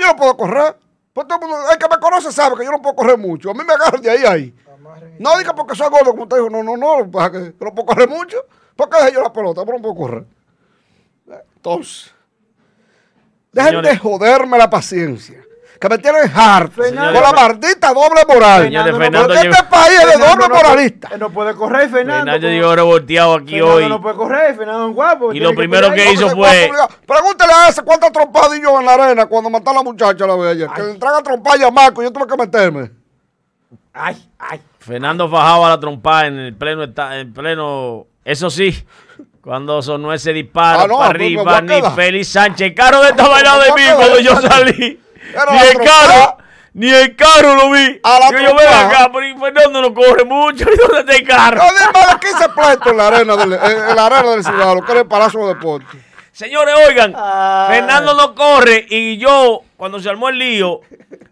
[0.00, 0.76] Yo no puedo correr.
[1.12, 3.50] Pues todo el, mundo, el que me conoce sabe que yo no puedo correr mucho.
[3.50, 4.54] A mí me agarran de ahí a ahí.
[5.18, 6.50] No diga porque soy gordo, como usted dijo.
[6.50, 7.10] No, no, no.
[7.10, 8.38] Para que yo no puedo correr mucho.
[8.76, 9.64] ¿Por qué dejé yo la pelota?
[9.64, 10.24] Pero no puedo correr.
[11.56, 12.10] Entonces,
[13.52, 13.90] dejen Señores.
[13.92, 15.44] de joderme la paciencia.
[15.80, 18.64] Que me tienen harto Fernando, con la maldita doble moral.
[18.64, 21.08] Señores, no Fernando Porque este país es de Fernando doble no moralista.
[21.12, 22.24] él no puede correr, Fernando.
[22.32, 23.88] Fernando llegó revolteado aquí Fernando hoy.
[23.88, 25.32] no puede correr, Fernando es guapo.
[25.32, 26.70] Y lo primero que hizo fue-.
[27.06, 30.26] Pregúntele a ese cuántas trompadas di yo en la arena cuando mató a la muchacha
[30.26, 30.68] la vez ayer.
[30.68, 32.90] Que le entraban a trompar a Marco y yo tuve que meterme.
[33.94, 34.60] Ay, ay.
[34.80, 38.84] Fernando fajaba la trompa en el pleno, esta- en pleno, eso sí,
[39.42, 41.94] cuando sonó ese disparo Ah, no, para pues, arriba, a ni quedar.
[41.94, 45.00] Félix Sánchez, el carro de estaba al lado de Me voy mí cuando yo salí,
[45.50, 46.38] Ni el carro,
[46.72, 48.00] ni el carro lo vi.
[48.02, 48.88] A la yo trompa.
[48.88, 51.60] acá, pero Fernando no corre mucho, ¿y dónde está el carro?
[51.60, 54.74] Yo di más de 15 pleitos en la arena del, en, la arena del Ciudad,
[54.74, 56.00] lo que era el Palacio de Deportes.
[56.32, 57.76] Señores, oigan, Ay.
[57.76, 60.80] Fernando no corre y yo, cuando se armó el lío,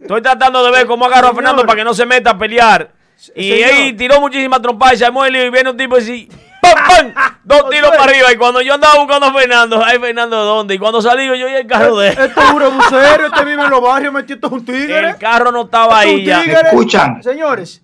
[0.01, 1.35] estoy tratando de ver cómo agarro a.
[1.35, 2.98] Fernando para que no se meta a pelear.
[3.35, 3.71] Y señor.
[3.71, 6.29] ahí tiró muchísimas trompas y se armó el lío y viene un tipo así,
[6.63, 7.35] ¡pam, pam!
[7.43, 8.33] Dos tiros para arriba.
[8.33, 10.75] Y cuando yo andaba buscando a Fernando, ay, Fernando, ¿dónde?
[10.75, 12.19] Y cuando salí yo, yo y el carro de él.
[12.19, 15.11] Este es un bucero, este vive en los barrios, metido esto es un tigre.
[15.11, 16.43] El carro no estaba ahí ya.
[16.43, 17.23] Escuchan.
[17.23, 17.83] Señores,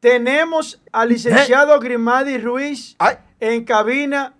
[0.00, 3.16] tenemos al licenciado Grimadi Ruiz Ay.
[3.40, 4.34] en cabina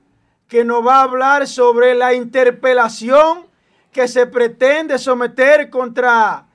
[0.49, 3.47] que nos va a hablar sobre la interpelación
[3.93, 6.48] que se pretende someter contra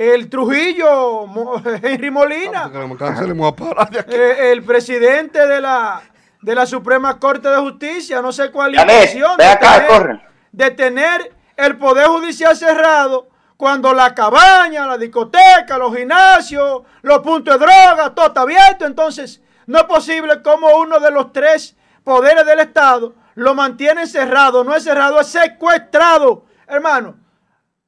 [0.00, 1.26] el Trujillo
[1.82, 2.70] Henry Molina.
[2.72, 4.14] Que me cancelemos a parar de aquí.
[4.14, 6.00] Eh, el presidente de la,
[6.40, 10.20] de la Suprema Corte de Justicia, no sé cuál es la Janet, intención de tener,
[10.52, 13.28] de tener el Poder Judicial cerrado
[13.58, 18.86] cuando la cabaña, la discoteca, los gimnasios, los puntos de droga, todo está abierto.
[18.86, 24.64] Entonces, no es posible como uno de los tres poderes del Estado lo mantiene cerrado.
[24.64, 26.46] No es cerrado, es secuestrado.
[26.66, 27.16] Hermano,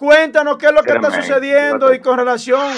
[0.03, 2.73] cuéntanos qué es lo que está sucediendo y con relación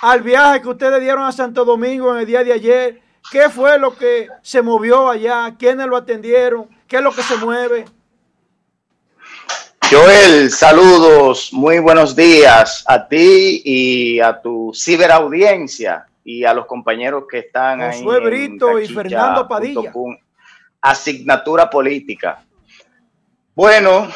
[0.00, 3.02] al viaje que ustedes dieron a Santo Domingo en el día de ayer.
[3.30, 5.54] ¿Qué fue lo que se movió allá?
[5.58, 6.66] ¿Quiénes lo atendieron?
[6.88, 7.84] ¿Qué es lo que se mueve?
[9.90, 17.24] Joel, saludos, muy buenos días a ti y a tu ciberaudiencia y a los compañeros
[17.30, 17.98] que están ahí.
[18.02, 19.92] Josué en Brito y tachicha Fernando Padilla.
[20.80, 22.42] Asignatura política.
[23.54, 24.08] Bueno,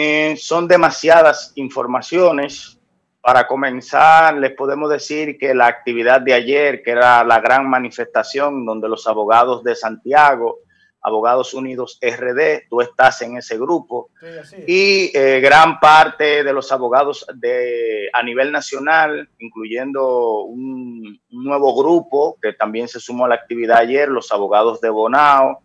[0.00, 2.78] eh, son demasiadas informaciones.
[3.20, 8.64] Para comenzar, les podemos decir que la actividad de ayer, que era la gran manifestación
[8.64, 10.60] donde los abogados de Santiago,
[11.02, 14.10] Abogados Unidos RD, tú estás en ese grupo,
[14.68, 21.74] y eh, gran parte de los abogados de, a nivel nacional, incluyendo un, un nuevo
[21.76, 25.60] grupo que también se sumó a la actividad ayer, los abogados de Bonao,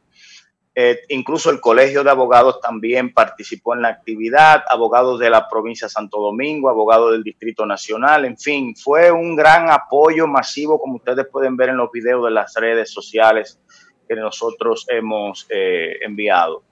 [0.76, 5.86] eh, incluso el Colegio de Abogados también participó en la actividad, abogados de la provincia
[5.86, 10.96] de Santo Domingo, abogados del Distrito Nacional, en fin, fue un gran apoyo masivo, como
[10.96, 13.60] ustedes pueden ver en los videos de las redes sociales
[14.08, 16.64] que nosotros hemos eh, enviado.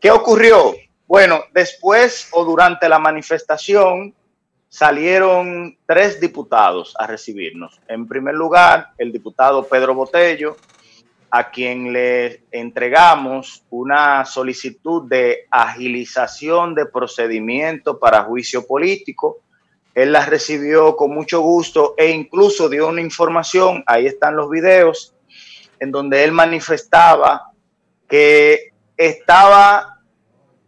[0.00, 0.74] ¿Qué ocurrió?
[1.08, 4.14] Bueno, después o durante la manifestación
[4.68, 7.80] salieron tres diputados a recibirnos.
[7.88, 10.56] En primer lugar, el diputado Pedro Botello,
[11.30, 19.38] a quien le entregamos una solicitud de agilización de procedimiento para juicio político.
[19.94, 25.14] Él las recibió con mucho gusto e incluso dio una información, ahí están los videos,
[25.80, 27.52] en donde él manifestaba
[28.08, 30.00] que estaba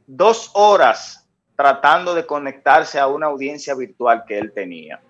[0.07, 5.01] dos horas tratando de conectarse a una audiencia virtual que él tenía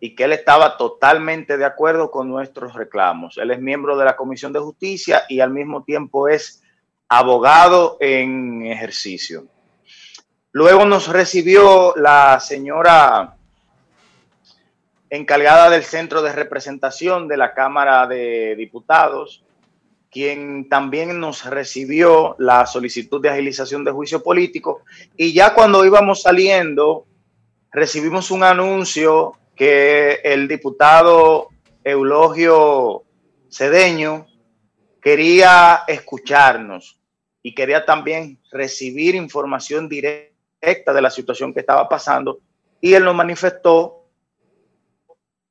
[0.00, 3.36] y que él estaba totalmente de acuerdo con nuestros reclamos.
[3.36, 6.62] Él es miembro de la Comisión de Justicia y al mismo tiempo es
[7.06, 9.44] abogado en ejercicio.
[10.52, 13.36] Luego nos recibió la señora
[15.10, 19.44] encargada del centro de representación de la Cámara de Diputados,
[20.10, 24.82] quien también nos recibió la solicitud de agilización de juicio político.
[25.16, 27.06] Y ya cuando íbamos saliendo,
[27.70, 31.50] recibimos un anuncio que el diputado
[31.84, 33.04] Eulogio
[33.50, 34.26] Cedeño
[35.02, 36.98] quería escucharnos
[37.42, 42.40] y quería también recibir información directa de la situación que estaba pasando.
[42.80, 44.06] Y él nos manifestó,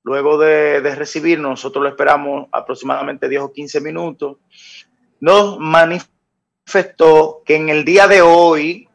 [0.02, 4.38] luego de, recibirnos, nosotros lo esperamos aproximadamente 10 o 15 minutos,
[5.19, 8.90] nos manifestó que en el día de hoy,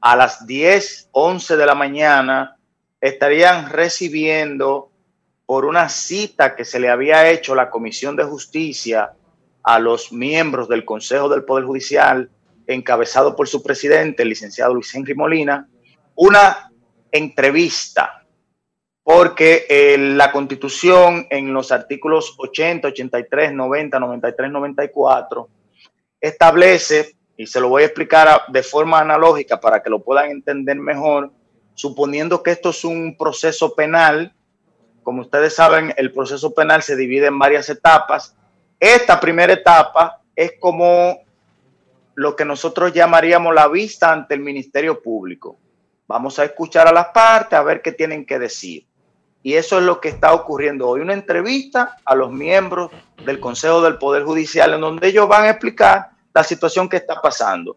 [0.00, 2.57] a las 10, 11 de la mañana,
[3.00, 4.90] estarían recibiendo
[5.46, 9.12] por una cita que se le había hecho la Comisión de Justicia
[9.62, 12.30] a los miembros del Consejo del Poder Judicial,
[12.66, 15.68] encabezado por su presidente, el licenciado Luis Henry Molina,
[16.16, 16.70] una
[17.10, 18.26] entrevista,
[19.02, 25.48] porque eh, la Constitución en los artículos 80, 83, 90, 93, 94
[26.20, 30.76] establece, y se lo voy a explicar de forma analógica para que lo puedan entender
[30.76, 31.30] mejor,
[31.78, 34.34] suponiendo que esto es un proceso penal,
[35.04, 38.34] como ustedes saben, el proceso penal se divide en varias etapas.
[38.80, 41.20] Esta primera etapa es como
[42.16, 45.56] lo que nosotros llamaríamos la vista ante el Ministerio Público.
[46.08, 48.84] Vamos a escuchar a las partes, a ver qué tienen que decir.
[49.44, 52.90] Y eso es lo que está ocurriendo hoy, una entrevista a los miembros
[53.24, 57.22] del Consejo del Poder Judicial en donde ellos van a explicar la situación que está
[57.22, 57.76] pasando.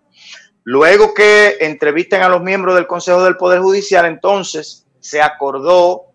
[0.64, 6.12] Luego que entrevisten a los miembros del Consejo del Poder Judicial, entonces se acordó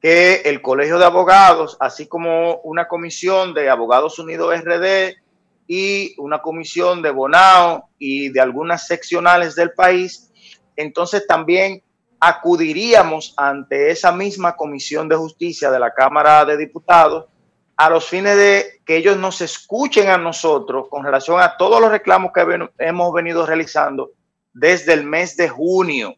[0.00, 5.16] que el Colegio de Abogados, así como una comisión de Abogados Unidos RD
[5.66, 10.30] y una comisión de Bonao y de algunas seccionales del país,
[10.76, 11.82] entonces también
[12.20, 17.26] acudiríamos ante esa misma comisión de justicia de la Cámara de Diputados
[17.80, 21.90] a los fines de que ellos nos escuchen a nosotros con relación a todos los
[21.90, 22.44] reclamos que
[22.76, 24.10] hemos venido realizando
[24.52, 26.14] desde el mes de junio.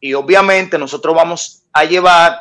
[0.00, 2.38] Y obviamente nosotros vamos a llevar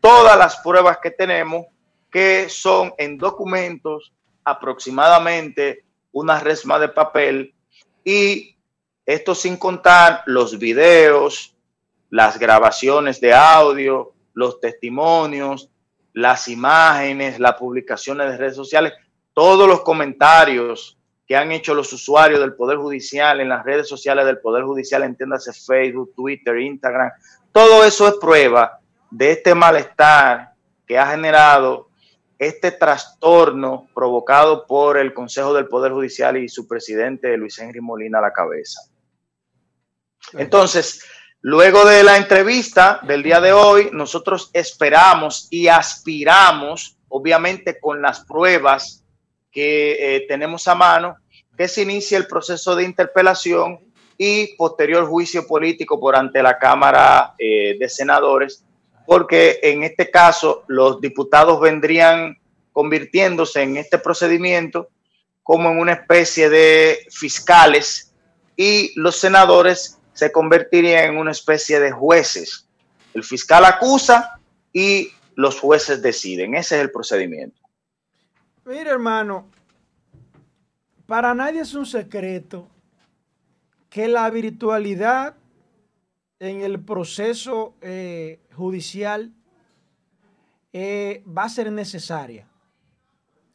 [0.00, 1.66] todas las pruebas que tenemos,
[2.10, 4.12] que son en documentos
[4.42, 7.54] aproximadamente una resma de papel
[8.02, 8.56] y
[9.06, 11.54] esto sin contar los videos,
[12.10, 15.70] las grabaciones de audio, los testimonios,
[16.14, 18.94] las imágenes, las publicaciones de redes sociales,
[19.34, 20.96] todos los comentarios
[21.26, 25.02] que han hecho los usuarios del Poder Judicial en las redes sociales del Poder Judicial,
[25.02, 27.10] entiéndase Facebook, Twitter, Instagram,
[27.50, 28.78] todo eso es prueba
[29.10, 30.52] de este malestar
[30.86, 31.88] que ha generado
[32.38, 38.18] este trastorno provocado por el Consejo del Poder Judicial y su presidente Luis Henry Molina
[38.18, 38.82] a la cabeza.
[40.32, 41.04] Entonces,
[41.46, 48.24] Luego de la entrevista del día de hoy, nosotros esperamos y aspiramos, obviamente con las
[48.24, 49.04] pruebas
[49.52, 51.18] que eh, tenemos a mano,
[51.54, 53.78] que se inicie el proceso de interpelación
[54.16, 58.64] y posterior juicio político por ante la Cámara eh, de Senadores,
[59.06, 62.38] porque en este caso los diputados vendrían
[62.72, 64.88] convirtiéndose en este procedimiento
[65.42, 68.14] como en una especie de fiscales
[68.56, 72.66] y los senadores se convertiría en una especie de jueces.
[73.12, 74.40] El fiscal acusa
[74.72, 76.54] y los jueces deciden.
[76.54, 77.60] Ese es el procedimiento.
[78.64, 79.46] Mire, hermano,
[81.06, 82.68] para nadie es un secreto
[83.90, 85.36] que la virtualidad
[86.38, 89.32] en el proceso eh, judicial
[90.72, 92.48] eh, va a ser necesaria.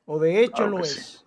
[0.06, 1.26] O de hecho lo es.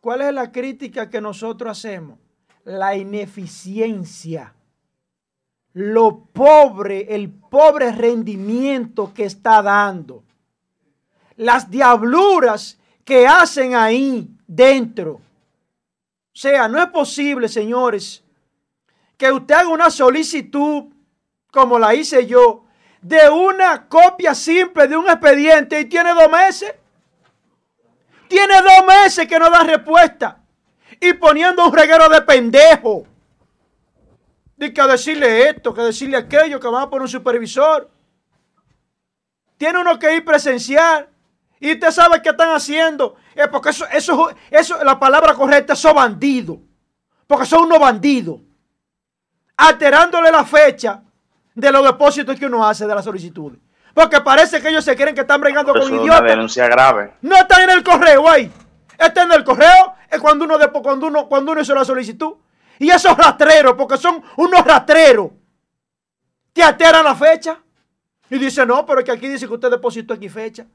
[0.00, 2.18] ¿Cuál es la crítica que nosotros hacemos?
[2.64, 4.54] La ineficiencia
[5.74, 10.22] lo pobre, el pobre rendimiento que está dando.
[11.36, 15.14] Las diabluras que hacen ahí dentro.
[15.14, 18.22] O sea, no es posible, señores,
[19.16, 20.84] que usted haga una solicitud,
[21.50, 22.64] como la hice yo,
[23.02, 26.72] de una copia simple de un expediente y tiene dos meses.
[28.28, 30.40] Tiene dos meses que no da respuesta.
[31.00, 33.06] Y poniendo un reguero de pendejo
[34.58, 37.90] que a decirle esto, que decirle aquello, que van a poner un supervisor.
[39.56, 41.08] tiene uno que ir presencial.
[41.60, 43.16] Y usted sabe qué están haciendo.
[43.50, 46.58] Porque eso, eso, eso, la palabra correcta, son bandidos.
[47.26, 48.40] Porque son unos bandidos.
[49.56, 51.02] Alterándole la fecha
[51.54, 53.58] de los depósitos que uno hace de las solicitudes.
[53.94, 56.16] Porque parece que ellos se creen que están bregando con idiotas.
[56.16, 57.14] Es una denuncia grave.
[57.22, 58.50] No está en el correo ahí.
[58.98, 59.94] Está en el correo.
[60.10, 62.34] Es cuando uno, cuando uno, cuando uno hizo la solicitud.
[62.78, 65.30] Y esos rastreros, porque son unos rastreros,
[66.52, 67.58] te alteran la fecha.
[68.30, 70.66] Y dice, no, pero es que aquí dice que usted depositó aquí fecha.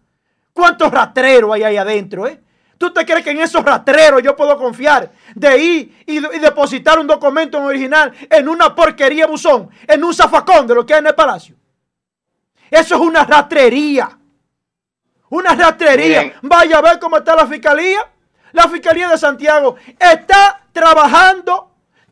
[0.54, 2.40] ¿Cuántos rastreros hay ahí adentro, eh?
[2.78, 7.08] ¿Tú te crees que en esos rastreros yo puedo confiar de ir y, depositar un
[7.08, 11.08] documento en original en una porquería buzón, en un zafacón de lo que hay en
[11.08, 11.58] el palacio?
[12.72, 14.18] Eso es una rastrería.
[15.30, 16.34] Una rastrería.
[16.42, 18.00] Vaya a ver cómo está la fiscalía.
[18.54, 21.69] La fiscalía de Santiago está trabajando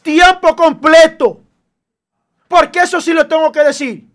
[0.08, 1.42] tiempo completo.
[2.48, 4.08] Porque eso sí lo tengo que decir.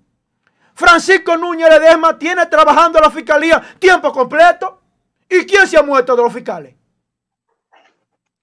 [0.75, 4.81] Francisco Núñez Ledesma tiene trabajando la fiscalía tiempo completo.
[5.29, 6.75] ¿Y quién se ha muerto de los fiscales?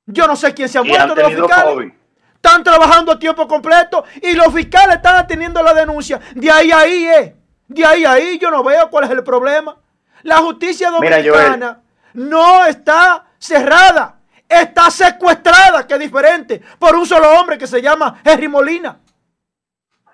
[0.06, 1.94] Yo no sé quién se ha muerto de los fiscales.
[2.36, 6.20] Están trabajando a tiempo completo y los fiscales están atendiendo la denuncia.
[6.36, 7.36] De ahí a ahí, eh.
[7.68, 9.76] De ahí a ahí yo no veo cuál es el problema.
[10.22, 11.82] La justicia dominicana
[12.14, 14.19] no está cerrada.
[14.50, 19.00] Está secuestrada, que es diferente, por un solo hombre que se llama Henry Molina.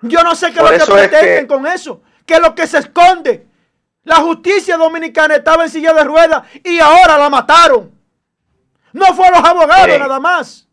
[0.02, 2.02] Yo no sé qué es lo que pretenden con eso.
[2.26, 3.46] ¿Qué es lo que se esconde?
[4.04, 7.90] La justicia dominicana estaba en silla de ruedas y ahora la mataron.
[8.92, 10.68] No fue los abogados nada más.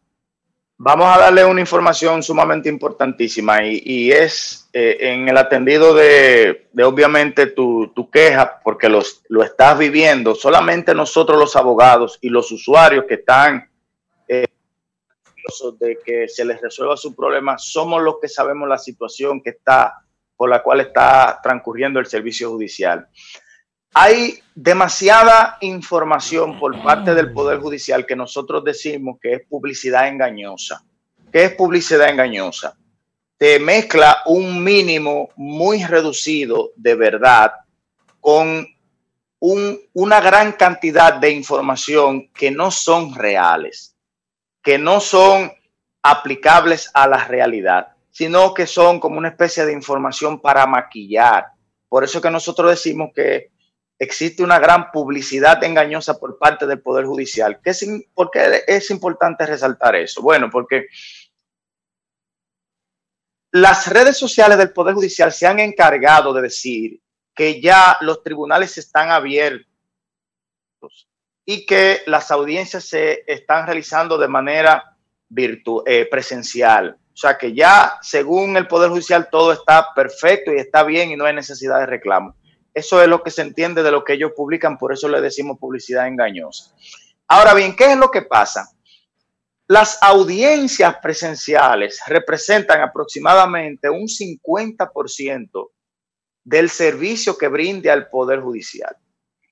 [0.77, 7.45] Vamos a darle una información sumamente importantísima y, es eh, en el atendido de, obviamente
[7.45, 13.13] tu, queja, porque los, lo estás viviendo, solamente nosotros los abogados y los usuarios que
[13.13, 13.69] están
[14.27, 14.47] eh,
[15.79, 19.99] de que se les resuelva su problema, somos los que sabemos la situación que está
[20.35, 23.07] por la cual está transcurriendo el servicio judicial.
[23.93, 30.83] Hay demasiada información por parte del Poder Judicial que nosotros decimos que es publicidad engañosa.
[31.31, 32.75] ¿Qué es publicidad engañosa?
[33.37, 37.53] Te mezcla un mínimo muy reducido de verdad
[38.19, 38.67] con
[39.39, 43.95] una gran cantidad de información que no son reales,
[44.61, 45.51] que no son
[46.01, 51.47] aplicables a la realidad sino que son como una especie de información para maquillar.
[51.89, 53.49] Por eso que nosotros decimos que
[53.97, 57.59] existe una gran publicidad engañosa por parte del Poder Judicial.
[57.63, 57.73] ¿Qué
[58.13, 60.21] ¿Por qué es importante resaltar eso?
[60.21, 60.85] Bueno, porque
[63.53, 66.99] las redes sociales del Poder Judicial se han encargado de decir
[67.35, 69.67] que ya los tribunales están abiertos
[71.45, 74.97] y que las audiencias se están realizando de manera
[75.29, 76.97] virtual, eh, presencial.
[77.13, 81.15] O sea que ya, según el Poder Judicial, todo está perfecto y está bien y
[81.15, 82.35] no hay necesidad de reclamo.
[82.73, 85.59] Eso es lo que se entiende de lo que ellos publican, por eso le decimos
[85.59, 86.73] publicidad engañosa.
[87.27, 88.71] Ahora bien, ¿qué es lo que pasa?
[89.67, 95.69] Las audiencias presenciales representan aproximadamente un 50%
[96.43, 98.95] del servicio que brinde al Poder Judicial.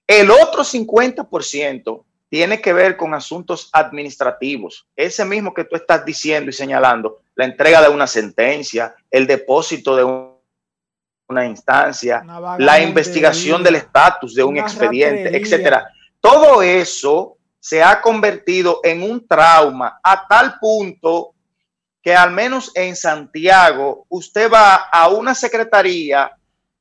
[0.05, 4.87] El otro 50% tiene que ver con asuntos administrativos.
[4.95, 9.95] Ese mismo que tú estás diciendo y señalando, la entrega de una sentencia, el depósito
[9.95, 10.03] de
[11.29, 12.23] una instancia,
[12.57, 15.87] la investigación del estatus de un expediente, etcétera.
[16.19, 21.35] Todo eso se ha convertido en un trauma a tal punto
[22.01, 26.31] que al menos en Santiago usted va a una secretaría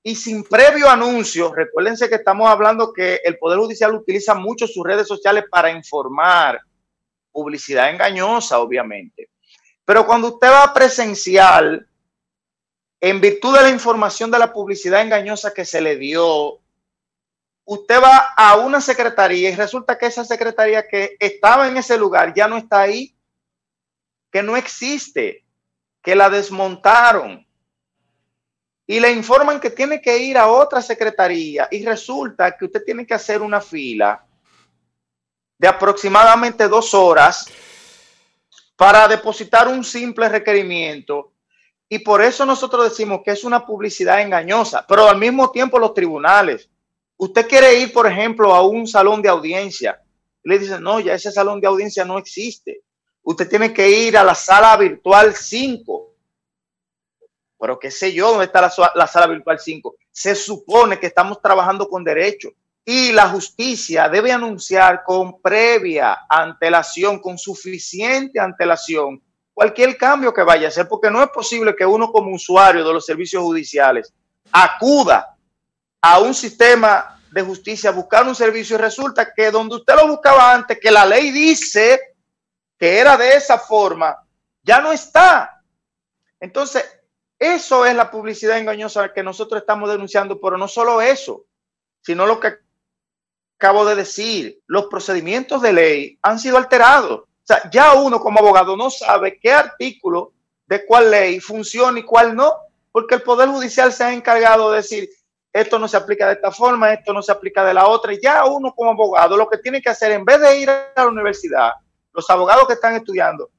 [0.02, 4.82] y sin previo anuncio, recuérdense que estamos hablando que el Poder Judicial utiliza mucho sus
[4.82, 6.58] redes sociales para informar,
[7.30, 9.28] publicidad engañosa, obviamente.
[9.84, 11.86] Pero cuando usted va presencial,
[13.02, 16.59] en virtud de la información de la publicidad engañosa que se le dio,
[17.70, 22.34] usted va a una secretaría y resulta que esa secretaría que estaba en ese lugar
[22.34, 23.16] ya no está ahí,
[24.32, 25.44] que no existe,
[26.02, 27.46] que la desmontaron.
[28.88, 33.06] Y le informan que tiene que ir a otra secretaría y resulta que usted tiene
[33.06, 34.26] que hacer una fila
[35.56, 37.46] de aproximadamente dos horas
[38.74, 41.34] para depositar un simple requerimiento.
[41.88, 45.94] Y por eso nosotros decimos que es una publicidad engañosa, pero al mismo tiempo los
[45.94, 46.68] tribunales.
[47.20, 50.00] Usted quiere ir, por ejemplo, a un salón de audiencia.
[50.42, 52.80] le dicen, no, ya ese salón de audiencia no existe.
[53.22, 56.14] Usted tiene que ir a la sala virtual 5.
[57.58, 59.96] Pero qué sé yo, ¿dónde está la, la sala virtual 5?
[60.10, 62.48] Se supone que estamos trabajando con derecho
[62.86, 69.22] y la justicia debe anunciar con previa antelación, con suficiente antelación,
[69.52, 72.94] cualquier cambio que vaya a hacer, porque no es posible que uno como usuario de
[72.94, 74.10] los servicios judiciales
[74.50, 75.36] acuda
[76.00, 80.52] a un sistema de justicia buscar un servicio y resulta que donde usted lo buscaba
[80.52, 82.00] antes, que la ley dice
[82.78, 84.16] que era de esa forma,
[84.62, 85.62] ya no está.
[86.40, 86.84] Entonces,
[87.38, 91.44] eso es la publicidad engañosa que nosotros estamos denunciando, pero no solo eso,
[92.00, 92.54] sino lo que
[93.58, 97.20] acabo de decir, los procedimientos de ley han sido alterados.
[97.20, 100.32] O sea, ya uno como abogado no sabe qué artículo
[100.66, 102.54] de cuál ley funciona y cuál no,
[102.90, 105.10] porque el Poder Judicial se ha encargado de decir,
[105.52, 108.20] esto no se aplica de esta forma, esto no se aplica de la otra, y
[108.20, 111.08] ya uno como abogado lo que tiene que hacer, en vez de ir a la
[111.08, 111.72] universidad,
[112.12, 113.50] los abogados que están estudiando,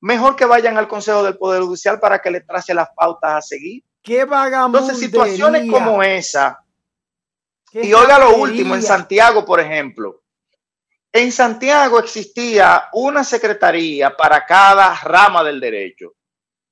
[0.00, 3.42] mejor que vayan al Consejo del Poder Judicial para que le trace las pautas a
[3.42, 3.82] seguir.
[4.02, 6.60] ¿Qué Entonces, situaciones como esa,
[7.72, 10.22] y oiga lo último, en Santiago, por ejemplo,
[11.12, 16.14] en Santiago existía una secretaría para cada rama del derecho.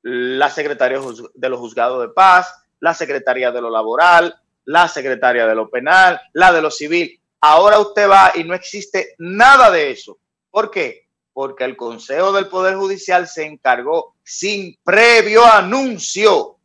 [0.03, 0.99] La Secretaría
[1.35, 6.21] de los Juzgados de Paz, la Secretaría de lo Laboral, la Secretaría de lo Penal,
[6.33, 7.21] la de lo Civil.
[7.41, 10.19] Ahora usted va y no existe nada de eso.
[10.51, 11.09] ¿Por qué?
[11.33, 16.57] Porque el Consejo del Poder Judicial se encargó sin previo anuncio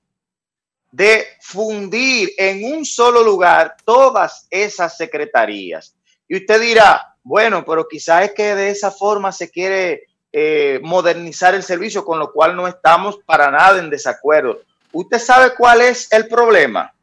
[0.91, 5.95] de fundir en un solo lugar todas esas secretarías.
[6.27, 11.55] Y usted dirá, bueno, pero quizás es que de esa forma se quiere eh, modernizar
[11.55, 14.61] el servicio, con lo cual no estamos para nada en desacuerdo.
[14.91, 16.93] ¿Usted sabe cuál es el problema?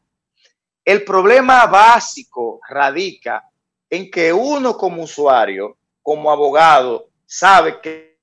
[0.87, 3.43] El problema básico radica
[3.89, 8.17] en que uno como usuario, como abogado, sabe que,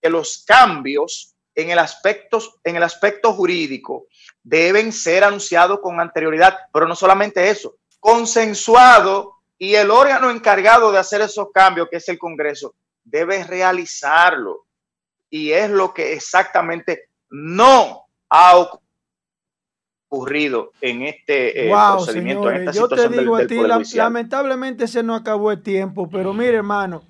[0.00, 4.08] que los cambios en el, aspecto, en el aspecto jurídico
[4.42, 10.98] deben ser anunciados con anterioridad, pero no solamente eso, consensuado y el órgano encargado de
[10.98, 12.74] hacer esos cambios, que es el Congreso,
[13.04, 14.66] debe realizarlo.
[15.30, 18.81] Y es lo que exactamente no ha ocurrido
[20.80, 22.50] en este eh, procedimiento.
[22.50, 23.56] en esta yo te digo a ti,
[23.94, 27.02] lamentablemente se nos acabó el tiempo, pero mire hermano,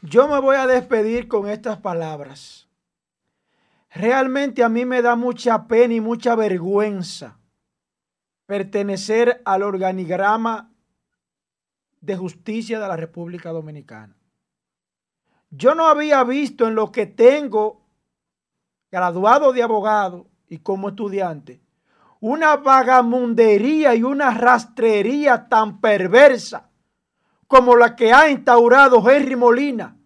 [0.00, 2.66] yo me voy a despedir con estas palabras.
[3.90, 7.38] Realmente a mí me da mucha pena y mucha vergüenza
[8.46, 10.72] pertenecer al organigrama
[12.00, 14.16] de justicia de la República Dominicana.
[15.50, 17.82] Yo no había visto en lo que tengo
[18.90, 21.60] graduado de abogado y como estudiante
[22.20, 26.68] una vagamundería y una rastrería tan perversa
[27.46, 29.96] como la que ha instaurado Henry Molina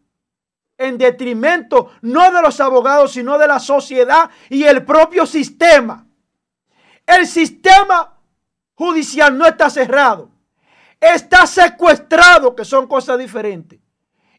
[0.78, 6.06] en detrimento no de los abogados, sino de la sociedad y el propio sistema.
[7.06, 8.14] El sistema
[8.74, 10.30] judicial no está cerrado,
[11.00, 13.80] está secuestrado, que son cosas diferentes.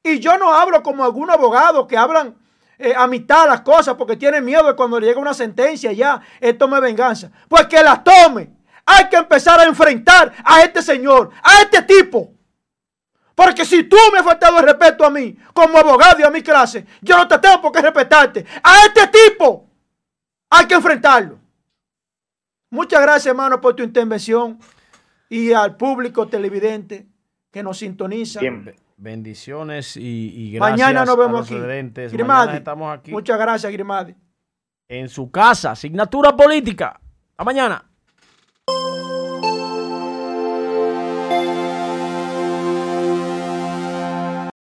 [0.01, 2.35] Y yo no hablo como algún abogado que hablan
[2.77, 6.67] eh, a mitad las cosas porque tienen miedo de cuando llega una sentencia ya, esto
[6.67, 7.31] me venganza.
[7.47, 8.49] Pues que la tome.
[8.85, 12.33] Hay que empezar a enfrentar a este señor, a este tipo.
[13.35, 16.41] Porque si tú me has faltado el respeto a mí, como abogado y a mi
[16.41, 18.45] clase, yo no te tengo por qué respetarte.
[18.61, 19.67] A este tipo
[20.49, 21.39] hay que enfrentarlo.
[22.69, 24.59] Muchas gracias, hermano, por tu intervención
[25.29, 27.07] y al público televidente
[27.51, 28.39] que nos sintoniza.
[29.03, 30.79] Bendiciones y, gracias.
[30.79, 31.55] Mañana nos vemos aquí.
[31.55, 33.11] Mañana estamos aquí.
[33.11, 34.15] Muchas gracias, Grimadi.
[34.87, 37.01] En su casa, asignatura política.
[37.35, 37.83] A mañana.